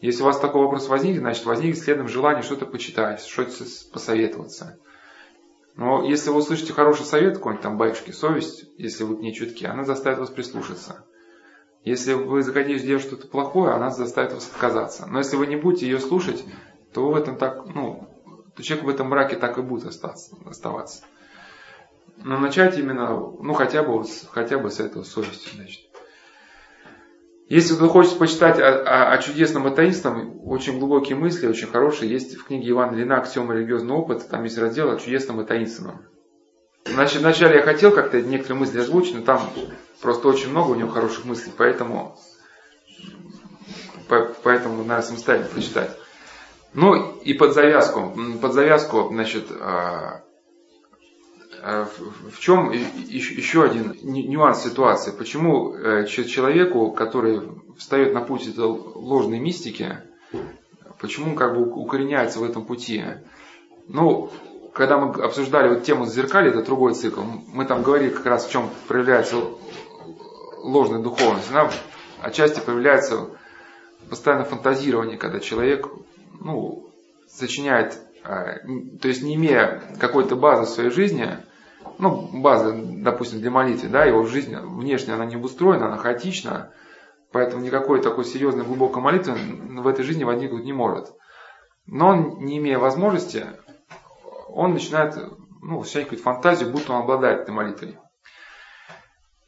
[0.00, 3.52] Если у вас такой вопрос возникнет, значит, возникнет следом желание что-то почитать, что-то
[3.92, 4.78] посоветоваться.
[5.76, 9.66] Но если вы услышите хороший совет, какой-нибудь там батюшки, совесть, если вы к ней чутки,
[9.66, 11.04] она заставит вас прислушаться.
[11.84, 15.04] Если вы захотите сделать что-то плохое, она заставит вас отказаться.
[15.04, 16.42] Но если вы не будете ее слушать,
[16.94, 18.08] то вы в этом так, ну,
[18.56, 21.02] то человек в этом браке так и будет остаться, оставаться.
[22.22, 25.80] Но начать именно, ну хотя бы, хотя бы с этого совести, значит.
[27.48, 32.36] Если кто хочет почитать о, о, о чудесном атеистом, очень глубокие мысли, очень хорошие, есть
[32.36, 36.06] в книге Ивана Лина «Аксиома религиозного опыта», там есть раздел о чудесном атеистом.
[36.86, 39.50] Значит, вначале я хотел как-то некоторые мысли озвучить, но там
[40.00, 42.16] просто очень много у него хороших мыслей, поэтому,
[44.42, 45.90] поэтому надо самостоятельно почитать.
[46.74, 50.24] Ну и под завязку, под завязку, значит, а,
[51.62, 51.88] а,
[52.30, 55.12] в чем еще один нюанс ситуации?
[55.12, 57.42] Почему э, человеку, который
[57.78, 59.98] встает на путь этой ложной мистики,
[61.00, 63.04] почему как бы укореняется в этом пути?
[63.86, 64.30] Ну,
[64.72, 67.22] когда мы обсуждали вот тему зеркали, это другой цикл,
[67.52, 69.36] мы там говорили как раз в чем проявляется
[70.58, 71.50] ложная духовность.
[71.52, 71.70] Она
[72.20, 73.28] отчасти появляется
[74.10, 75.88] постоянно фантазирование, когда человек
[76.44, 76.90] ну,
[77.28, 78.58] сочиняет, а,
[79.00, 81.38] то есть не имея какой-то базы в своей жизни,
[81.98, 86.72] ну, база, допустим, для молитвы, да, его жизнь внешне она не обустроена, она хаотична,
[87.32, 91.12] поэтому никакой такой серьезной глубокой молитвы в этой жизни возникнуть не может.
[91.86, 93.46] Но он, не имея возможности,
[94.48, 95.16] он начинает
[95.62, 97.98] ну, какую-то фантазию, будто он обладает этой молитвой.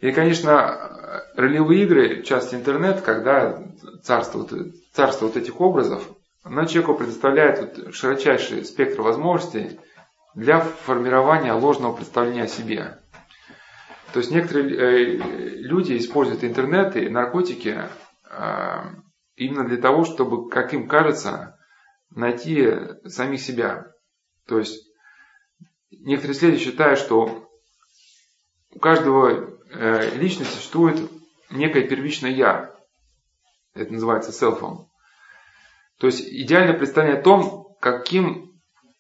[0.01, 3.63] И, конечно, ролевые игры, частности интернет, когда
[4.03, 4.47] царство,
[4.93, 6.07] царство вот этих образов,
[6.47, 9.81] оно человеку предоставляет вот широчайший спектр возможностей
[10.35, 13.01] для формирования ложного представления о себе.
[14.13, 15.17] То есть некоторые э,
[15.59, 17.79] люди используют интернет и наркотики
[18.31, 18.83] э,
[19.35, 21.59] именно для того, чтобы, как им кажется,
[22.11, 22.67] найти
[23.07, 23.93] самих себя.
[24.47, 24.91] То есть
[25.91, 27.49] некоторые исследователи считают, что
[28.71, 31.11] у каждого Э, личности существует
[31.51, 32.75] некое первичное «я».
[33.75, 34.89] Это называется селфом.
[35.99, 38.53] То есть идеальное представление о том, каким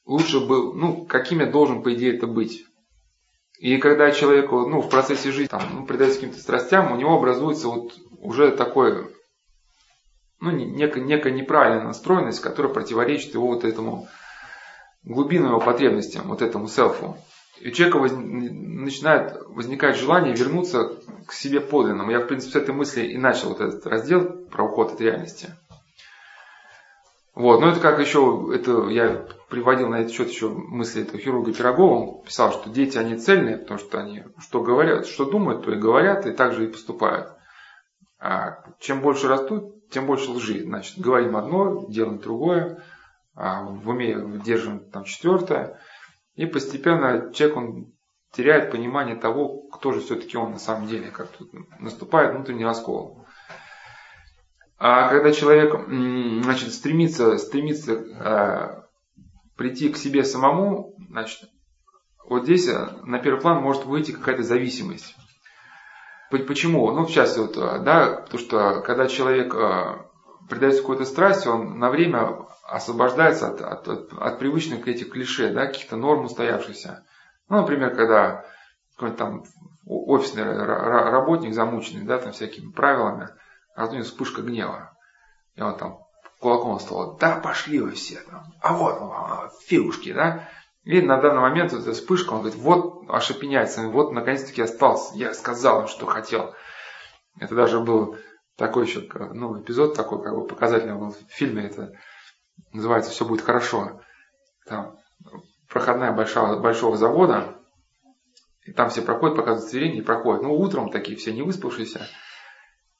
[0.06, 2.64] лучше был, ну, каким я должен, по идее, это быть.
[3.58, 7.68] И когда человеку, ну, в процессе жизни, там, ну, предается каким-то страстям, у него образуется
[7.68, 9.08] вот уже такое,
[10.40, 14.08] ну, некая, некая неправильная настроенность, которая противоречит его вот этому
[15.02, 17.16] глубинным его потребностям, вот этому селфу.
[17.60, 18.12] И у человека воз...
[18.12, 22.10] начинает возникать желание вернуться к себе подлинному.
[22.10, 25.54] Я, в принципе, с этой мысли и начал вот этот раздел про уход от реальности.
[27.36, 31.52] Вот, но это как еще, это я приводил на этот счет еще мысли этого хирурга
[31.52, 35.70] Пирогова, он писал, что дети, они цельные, потому что они что говорят, что думают, то
[35.70, 37.28] и говорят, и также и поступают.
[38.18, 40.62] А чем больше растут, тем больше лжи.
[40.62, 42.82] Значит, говорим одно, делаем другое,
[43.34, 45.78] а в уме держим там четвертое.
[46.36, 47.92] И постепенно человек он
[48.32, 51.50] теряет понимание того, кто же все-таки он на самом деле, как тут
[51.80, 53.25] наступает внутренний раскол.
[54.78, 55.74] А когда человек
[56.44, 58.82] значит, стремится, стремится э,
[59.56, 61.48] прийти к себе самому, значит,
[62.28, 65.16] вот здесь э, на первый план может выйти какая-то зависимость.
[66.30, 66.90] Почему?
[66.90, 69.98] Ну, сейчас вот, э, да, потому что когда человек э,
[70.48, 75.66] предается какой-то страсти, он на время освобождается от, от, от, от привычных этих клише, да,
[75.66, 77.04] каких-то норм устоявшихся.
[77.48, 78.44] Ну, например, когда
[78.96, 79.44] какой-нибудь там
[79.86, 83.28] офисный работник замученный, да, там всякими правилами,
[83.76, 84.96] тут вспышка гнева.
[85.54, 86.06] И он там
[86.40, 90.48] кулаком стал, да пошли вы все там, а вот а, фигушки, да.
[90.84, 95.82] И на данный момент эта вспышка, он говорит, вот ошепеняется, вот наконец-таки остался, я сказал
[95.82, 96.54] им, что хотел.
[97.40, 98.16] Это даже был
[98.56, 99.00] такой еще
[99.32, 101.92] ну, эпизод такой, как бы показательный был в фильме, это
[102.72, 104.00] называется «Все будет хорошо».
[104.66, 104.96] Там
[105.68, 107.56] проходная большого, большого завода,
[108.64, 110.42] и там все проходят, показывают удостоверение и проходят.
[110.42, 112.06] Ну, утром такие все не выспавшиеся.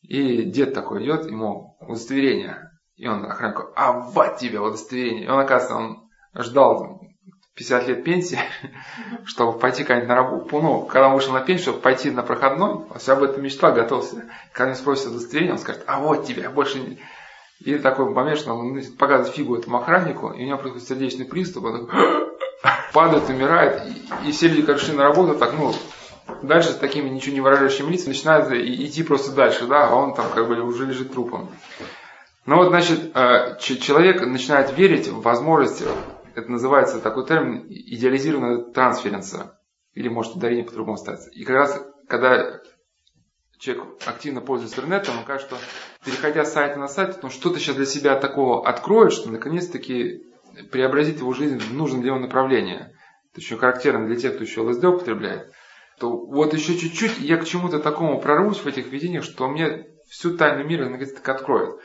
[0.08, 2.70] И дед такой идет, ему удостоверение.
[2.96, 5.24] И он охраннику, а вот тебе удостоверение.
[5.24, 7.00] И он, оказывается, он ждал
[7.56, 8.38] 50 лет пенсии,
[9.24, 10.60] чтобы пойти как-нибудь на работу.
[10.60, 13.72] Ну, когда он вышел на пенсию, чтобы пойти на проходной, он все об этом мечтал,
[13.72, 14.24] готовился.
[14.52, 16.98] Когда он спросит удостоверение, он скажет, а вот тебе, больше не...
[17.60, 21.64] И такой момент, что он показывает фигу этому охраннику, и у него происходит сердечный приступ,
[21.64, 22.28] он такой,
[22.92, 25.72] падает, умирает, и, и все люди, шли на работу, так, ну,
[26.42, 30.30] дальше с такими ничего не выражающими лицами начинают идти просто дальше, да, а он там
[30.30, 31.50] как бы уже лежит трупом.
[32.46, 35.82] Ну вот, значит, э, человек начинает верить в возможность,
[36.34, 39.58] это называется такой термин, идеализированная трансференция,
[39.94, 41.30] или может ударение по-другому ставится.
[41.30, 42.60] И как раз, когда
[43.58, 45.64] человек активно пользуется интернетом, он кажется, что
[46.04, 50.22] переходя с сайта на сайт, он что-то сейчас для себя такого откроет, что наконец-таки
[50.70, 52.76] преобразит его жизнь в нужном для него направлении.
[53.32, 55.52] Это очень характерно для тех, кто еще ЛСД употребляет.
[55.98, 60.36] То вот еще чуть-чуть я к чему-то такому прорвусь в этих видениях, что мне всю
[60.36, 61.76] тайну мира наконец-таки откроет.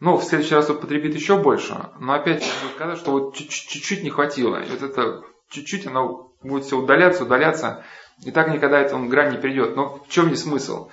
[0.00, 4.10] Ну, в следующий раз потребит еще больше, но опять будет сказать, что вот чуть-чуть не
[4.10, 4.62] хватило.
[4.62, 7.84] И вот это чуть-чуть оно будет все удаляться, удаляться.
[8.24, 9.74] И так никогда эта грань не придет.
[9.74, 10.90] Но в чем не смысл?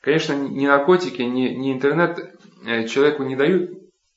[0.00, 2.18] Конечно, ни наркотики, ни, ни интернет
[2.64, 3.70] э, человеку не дают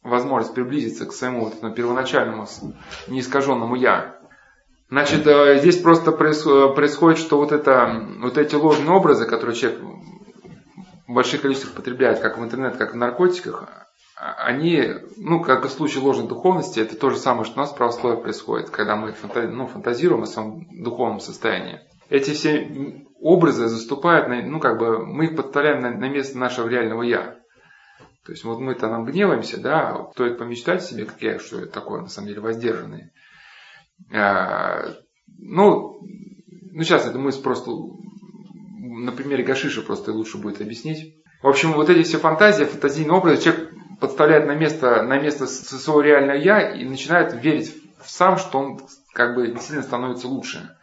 [0.03, 2.47] возможность приблизиться к своему вот этому первоначальному
[3.07, 4.20] неискаженному «я».
[4.91, 9.80] Значит, э, здесь просто происходит, что вот, это, вот эти ложные образы, которые человек
[11.07, 13.69] в больших количествах потребляет, как в интернет, как в наркотиках,
[14.18, 17.72] они, ну, как и в случае ложной духовности, это то же самое, что у нас
[17.72, 21.80] в православии происходит, когда мы ну, фантазируем о своем духовном состоянии.
[22.09, 26.68] Эти все образы заступают, на, ну, как бы, мы их подставляем на, на место нашего
[26.68, 27.38] реального «я».
[28.26, 32.01] То есть вот мы-то нам гневаемся, да, стоит помечтать себе, как я, что это такое,
[32.01, 33.11] на самом деле, воздержанный.
[34.14, 34.95] А,
[35.38, 35.99] ну,
[36.72, 37.72] ну, сейчас это мы просто
[39.02, 41.15] на примере Гашиша просто лучше будет объяснить.
[41.41, 46.02] В общем, вот эти все фантазии, фантазийные образы, человек подставляет на место, на место своего
[46.02, 48.80] реального я и начинает верить в сам, что он
[49.14, 50.76] как бы сильно становится лучше.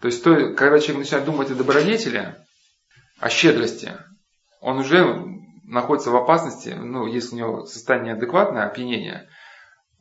[0.00, 2.34] То есть, то, когда человек начинает думать о добродетели,
[3.20, 3.92] о щедрости,
[4.60, 5.24] он уже
[5.64, 9.28] находится в опасности, ну, если у него состояние адекватное, опьянение,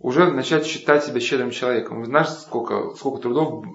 [0.02, 1.99] уже начать считать себя щедрым человеком.
[1.99, 3.65] Вы знаете, сколько, сколько трудов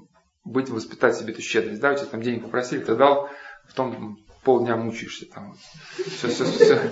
[0.44, 1.80] быть, воспитать себе эту щедрость.
[1.80, 3.28] Да, у тебя там денег попросили, ты дал,
[3.68, 5.26] в том полдня мучаешься.
[5.26, 5.54] Там.
[5.96, 6.90] Все, все, все.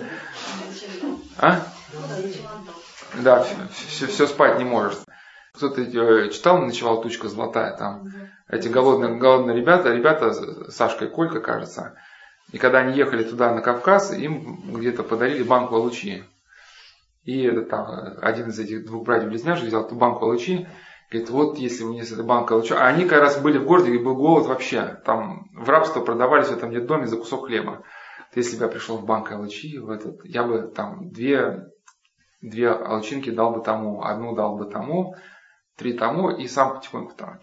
[1.39, 1.67] А?
[3.23, 4.99] Да, все, все спать не можешь.
[5.55, 8.13] Кто-то э, читал, ночевал тучка золотая, там
[8.49, 10.33] эти голодные, голодные ребята, ребята,
[10.71, 11.97] Сашка и Колька, кажется,
[12.51, 16.25] и когда они ехали туда, на Кавказ, им где-то подарили банку лучи.
[17.25, 17.89] И это, там,
[18.21, 20.67] один из этих двух братьев-близняшек взял эту банку лучи,
[21.11, 22.75] говорит, вот если мне с этой банкой лучи...
[22.75, 25.01] А они как раз были в городе, и был голод вообще.
[25.05, 27.83] Там в рабство продавались в этом детдоме за кусок хлеба.
[28.35, 31.69] Если бы я пришел в банк Алычи, в этот, я бы там две,
[32.43, 35.15] две алчинки дал бы тому, одну дал бы тому,
[35.77, 37.39] три тому, и сам потихоньку там.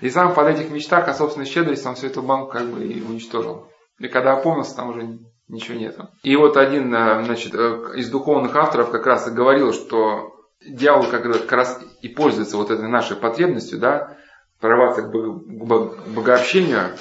[0.00, 3.02] И сам под этих мечтах о собственной щедрости он всю эту банку как бы и
[3.02, 3.70] уничтожил.
[3.98, 6.08] И когда опомнился, там уже ничего нету.
[6.22, 10.34] И вот один э, значит, э, из духовных авторов как раз и говорил, что
[10.66, 14.16] дьявол как раз и пользуется вот этой нашей потребностью, да,
[14.60, 16.96] прорваться к богообщению,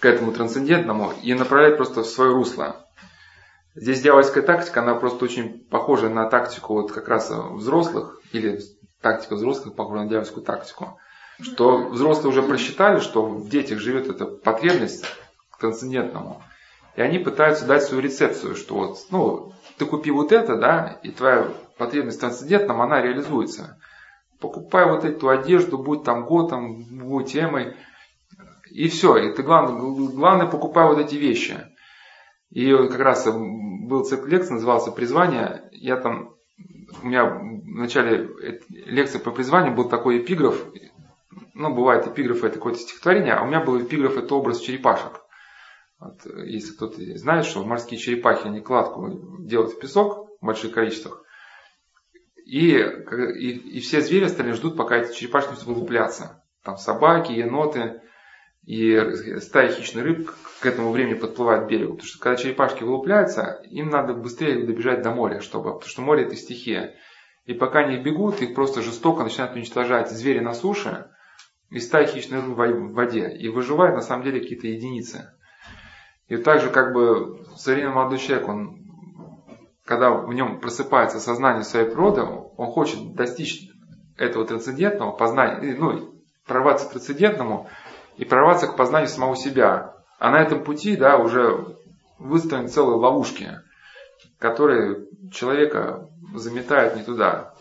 [0.00, 2.84] к этому трансцендентному и направлять просто в свое русло.
[3.74, 8.60] Здесь дьявольская тактика, она просто очень похожа на тактику вот как раз взрослых, или
[9.00, 10.98] тактика взрослых похожа на дьявольскую тактику.
[11.40, 15.04] Что взрослые уже просчитали, что в детях живет эта потребность
[15.50, 16.42] к трансцендентному.
[16.98, 21.12] И они пытаются дать свою рецепцию, что вот, ну, ты купи вот это, да, и
[21.12, 21.46] твоя
[21.76, 23.78] потребность трансцендентном, она реализуется.
[24.40, 27.76] Покупай вот эту одежду, будь там готом, будь темой,
[28.72, 29.16] и все.
[29.16, 29.80] И ты главное,
[30.10, 31.68] главное покупай вот эти вещи.
[32.50, 35.68] И как раз был цикл лекций, назывался «Призвание».
[35.70, 36.34] Я там,
[37.00, 38.28] у меня в начале
[38.70, 40.60] лекции по призванию был такой эпиграф.
[41.54, 45.27] Ну, бывает эпиграф это какое-то стихотворение, а у меня был эпиграф это образ черепашек.
[45.98, 51.24] Вот, если кто-то знает, что морские черепахи, они кладку делают в песок в больших количествах,
[52.48, 56.42] и, и, и все звери остальные ждут, пока эти черепашки будут вылупляться.
[56.62, 58.00] Там собаки, еноты
[58.64, 60.30] и стаи хищных рыб
[60.60, 61.94] к этому времени подплывают к берегу.
[61.94, 66.24] Потому что когда черепашки вылупляются, им надо быстрее добежать до моря, чтобы, потому что море
[66.24, 66.94] это стихия.
[67.44, 71.10] И пока они бегут, их просто жестоко начинают уничтожать звери на суше
[71.70, 73.30] и стаи хищных рыб в воде.
[73.30, 75.34] И выживают на самом деле какие-то единицы.
[76.28, 78.78] И также как бы современный молодой человек, он,
[79.84, 83.70] когда в нем просыпается сознание своей природы, он хочет достичь
[84.18, 86.14] этого трансцендентного познания, ну,
[86.46, 87.68] прорваться к трансцендентному
[88.18, 89.94] и прорваться к познанию самого себя.
[90.18, 91.76] А на этом пути, да, уже
[92.18, 93.60] выстроены целые ловушки,
[94.38, 97.54] которые человека заметают не туда.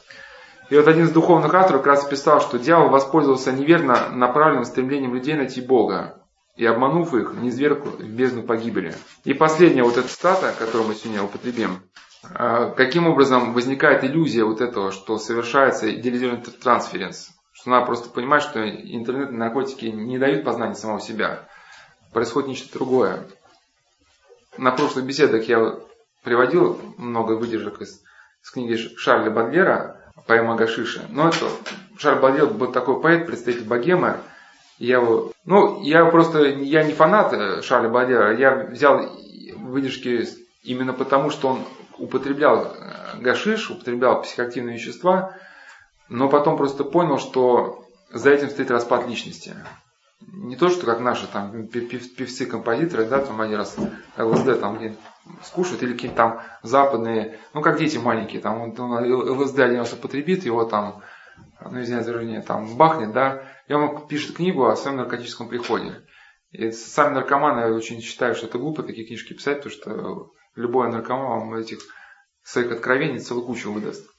[0.69, 5.13] И вот один из духовных авторов как раз писал, что дьявол воспользовался неверно направленным стремлением
[5.13, 6.21] людей найти Бога
[6.57, 8.93] и обманув их, не зверг в бездну погибели.
[9.23, 11.83] И последняя вот эта цитата, которую мы сегодня употребим.
[12.23, 17.29] А, каким образом возникает иллюзия вот этого, что совершается идеализированный трансференс?
[17.53, 21.47] Что надо просто понимать, что интернет наркотики не дают познания самого себя.
[22.11, 23.27] Происходит нечто другое.
[24.57, 25.79] На прошлых беседах я
[26.23, 28.01] приводил много выдержек из,
[28.43, 31.05] из книги Шарля Бадлера «Поэма Гашиши».
[31.09, 31.49] Но это
[31.99, 34.17] Шарль Бадлер был такой поэт, представитель богемы,
[34.79, 35.01] я,
[35.45, 39.09] ну, я просто, я не фанат э, Шарля Бадера, я взял
[39.55, 40.27] выдержки
[40.63, 41.59] именно потому, что он
[41.97, 45.35] употреблял э, гашиш, употреблял психоактивные вещества,
[46.09, 49.55] но потом просто понял, что за этим стоит распад личности.
[50.21, 53.75] Не то, что как наши там певцы, композиторы, да, там они раз
[54.17, 54.95] ЛСД там где
[55.43, 59.93] скушают, или какие-то там западные, ну как дети маленькие, там он, он ЛСД один раз
[59.93, 61.01] употребит, его там,
[61.69, 66.05] ну извиняюсь там бахнет, да, и он пишет книгу о своем наркотическом приходе.
[66.51, 71.49] И сами наркоманы очень считают, что это глупо такие книжки писать, потому что любой наркоман
[71.49, 71.79] вам этих
[72.43, 74.09] своих откровений целую кучу выдаст.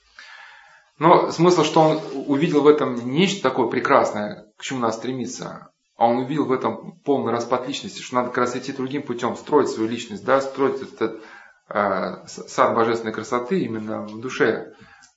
[0.98, 6.06] Но смысл, что он увидел в этом нечто такое прекрасное, к чему надо стремиться, а
[6.06, 9.68] он увидел в этом полный распад личности, что надо как раз идти другим путем, строить
[9.68, 11.22] свою личность, да, строить этот
[11.68, 14.74] э, сад божественной красоты именно в душе,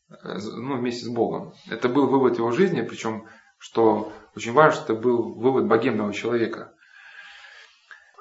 [0.10, 1.54] э, ну, вместе с Богом.
[1.68, 3.28] Это был вывод его жизни, причем,
[3.58, 6.74] что очень важно, что был вывод богемного человека.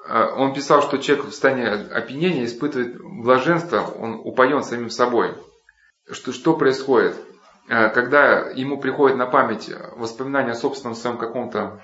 [0.07, 5.35] Э, он писал, что человек в состоянии опьянения испытывает блаженство, он упоен самим собой.
[6.09, 7.15] Что, что происходит?
[7.67, 11.81] Когда ему приходит на память воспоминания о собственном своем каком-то